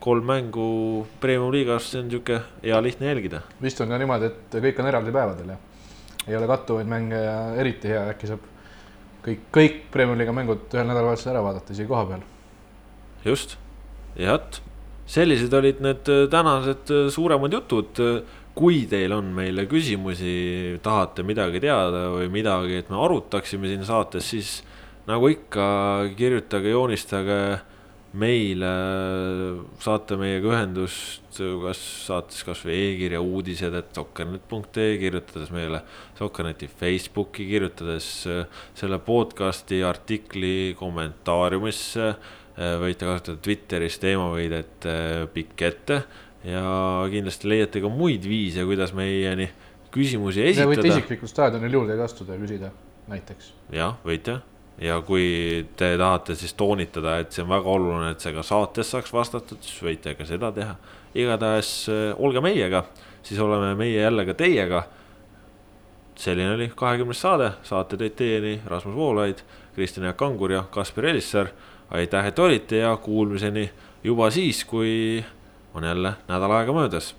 kolm 0.05 0.27
mängu 0.29 1.05
Premium 1.19 1.53
liigas, 1.53 1.89
see 1.91 2.03
on 2.03 2.11
sihuke 2.13 2.41
hea 2.63 2.81
lihtne 2.83 3.09
jälgida. 3.11 3.41
vist 3.61 3.81
on 3.81 3.89
ka 3.91 3.99
niimoodi, 3.99 4.31
et 4.31 4.59
kõik 4.67 4.83
on 4.83 4.91
eraldi 4.91 5.15
päevadel 5.15 5.55
ja 5.55 5.61
ei 6.27 6.37
ole 6.37 6.47
kattuvaid 6.49 6.87
mänge 6.89 7.17
ja 7.21 7.39
eriti 7.61 7.91
hea, 7.91 8.05
äkki 8.13 8.29
saab 8.29 8.45
kõik, 9.25 9.49
kõik 9.53 9.81
Premium 9.91 10.19
liiga 10.21 10.33
mängud 10.35 10.69
ühel 10.73 10.87
nädalavahetusel 10.87 11.33
ära 11.33 11.43
vaadata 11.45 11.75
isegi 11.75 11.89
koha 11.89 12.05
peal. 12.13 12.23
just, 13.25 13.57
ja 14.15 14.37
vot 14.37 14.61
sellised 15.05 15.53
olid 15.53 15.81
need 15.85 16.09
äh, 16.09 16.25
tänased 16.31 16.91
äh, 16.93 17.07
suuremad 17.13 17.53
jutud. 17.53 18.01
kui 18.55 18.85
teil 18.87 19.11
on 19.11 19.33
meile 19.35 19.65
küsimusi, 19.67 20.77
tahate 20.79 21.25
midagi 21.27 21.59
teada 21.59 22.05
või 22.13 22.29
midagi, 22.31 22.77
et 22.79 22.87
me 22.87 23.01
arutaksime 23.03 23.67
siin 23.67 23.81
saates, 23.83 24.29
siis 24.31 24.51
nagu 25.09 25.27
ikka, 25.27 25.65
kirjutage, 26.15 26.71
joonistage 26.71 27.39
meile, 28.15 28.69
saate 29.83 30.15
meiega 30.15 30.53
ühendust, 30.53 31.35
kas 31.35 31.81
saates 32.05 32.45
kasvõi 32.47 32.77
e-kirja 32.85 33.19
uudised, 33.19 33.75
et 33.75 33.91
sokkernet.ee, 33.99 34.95
kirjutades 35.03 35.51
meile 35.51 35.83
Sokkerneti 36.15 36.71
Facebooki, 36.71 37.49
kirjutades 37.51 38.07
äh, 38.31 38.63
selle 38.77 39.01
podcast'i 39.03 39.83
artikli 39.83 40.77
kommentaariumisse 40.79 42.07
Äh, 42.07 42.43
võite 42.55 43.07
kasutada 43.07 43.41
Twitteris 43.43 43.99
teemavõidet 43.99 44.87
äh, 44.87 45.25
pikk 45.33 45.63
ette 45.67 46.01
ja 46.47 46.65
kindlasti 47.11 47.49
leiate 47.51 47.81
ka 47.83 47.91
muid 47.91 48.27
viise, 48.29 48.63
kuidas 48.67 48.93
meieni 48.95 49.49
küsimusi 49.91 50.43
esitada. 50.45 50.71
võite 50.71 50.91
isiklikult 50.91 51.31
staadionil 51.31 51.79
juurde 51.79 51.97
astuda 52.03 52.35
ja 52.35 52.41
küsida 52.41 52.71
näiteks. 53.11 53.51
jah, 53.75 53.97
võite 54.05 54.39
ja 54.81 54.99
kui 55.07 55.65
te 55.79 55.93
tahate 55.99 56.35
siis 56.35 56.55
toonitada, 56.55 57.19
et 57.23 57.35
see 57.35 57.43
on 57.43 57.51
väga 57.51 57.71
oluline, 57.71 58.13
et 58.15 58.23
see 58.23 58.33
ka 58.35 58.43
saates 58.43 58.91
saaks 58.91 59.13
vastatud, 59.15 59.59
siis 59.63 59.83
võite 59.83 60.15
ka 60.15 60.27
seda 60.27 60.51
teha. 60.55 60.75
igatahes 61.15 61.75
äh, 61.91 62.07
olge 62.19 62.43
meiega, 62.43 62.85
siis 63.23 63.39
oleme 63.39 63.75
meie 63.75 63.99
jälle 63.99 64.25
ka 64.25 64.33
teiega. 64.33 64.85
selline 66.15 66.53
oli 66.55 66.71
kahekümnes 66.71 67.19
saade, 67.19 67.51
saate 67.63 67.97
tõid 67.99 68.15
teieni 68.15 68.61
Rasmus 68.65 68.95
Voolaid, 68.95 69.41
Kristjan 69.75 70.05
Jaak 70.05 70.17
Kangur 70.17 70.51
ja 70.51 70.63
Kaspar 70.71 71.11
Elissaar 71.11 71.49
aitäh, 71.91 72.25
et 72.25 72.39
olite 72.39 72.77
ja 72.77 72.97
kuulmiseni 72.97 73.69
juba 74.03 74.29
siis, 74.31 74.65
kui 74.65 75.23
on 75.73 75.83
jälle 75.83 76.13
nädal 76.27 76.51
aega 76.51 76.73
möödas 76.73 77.15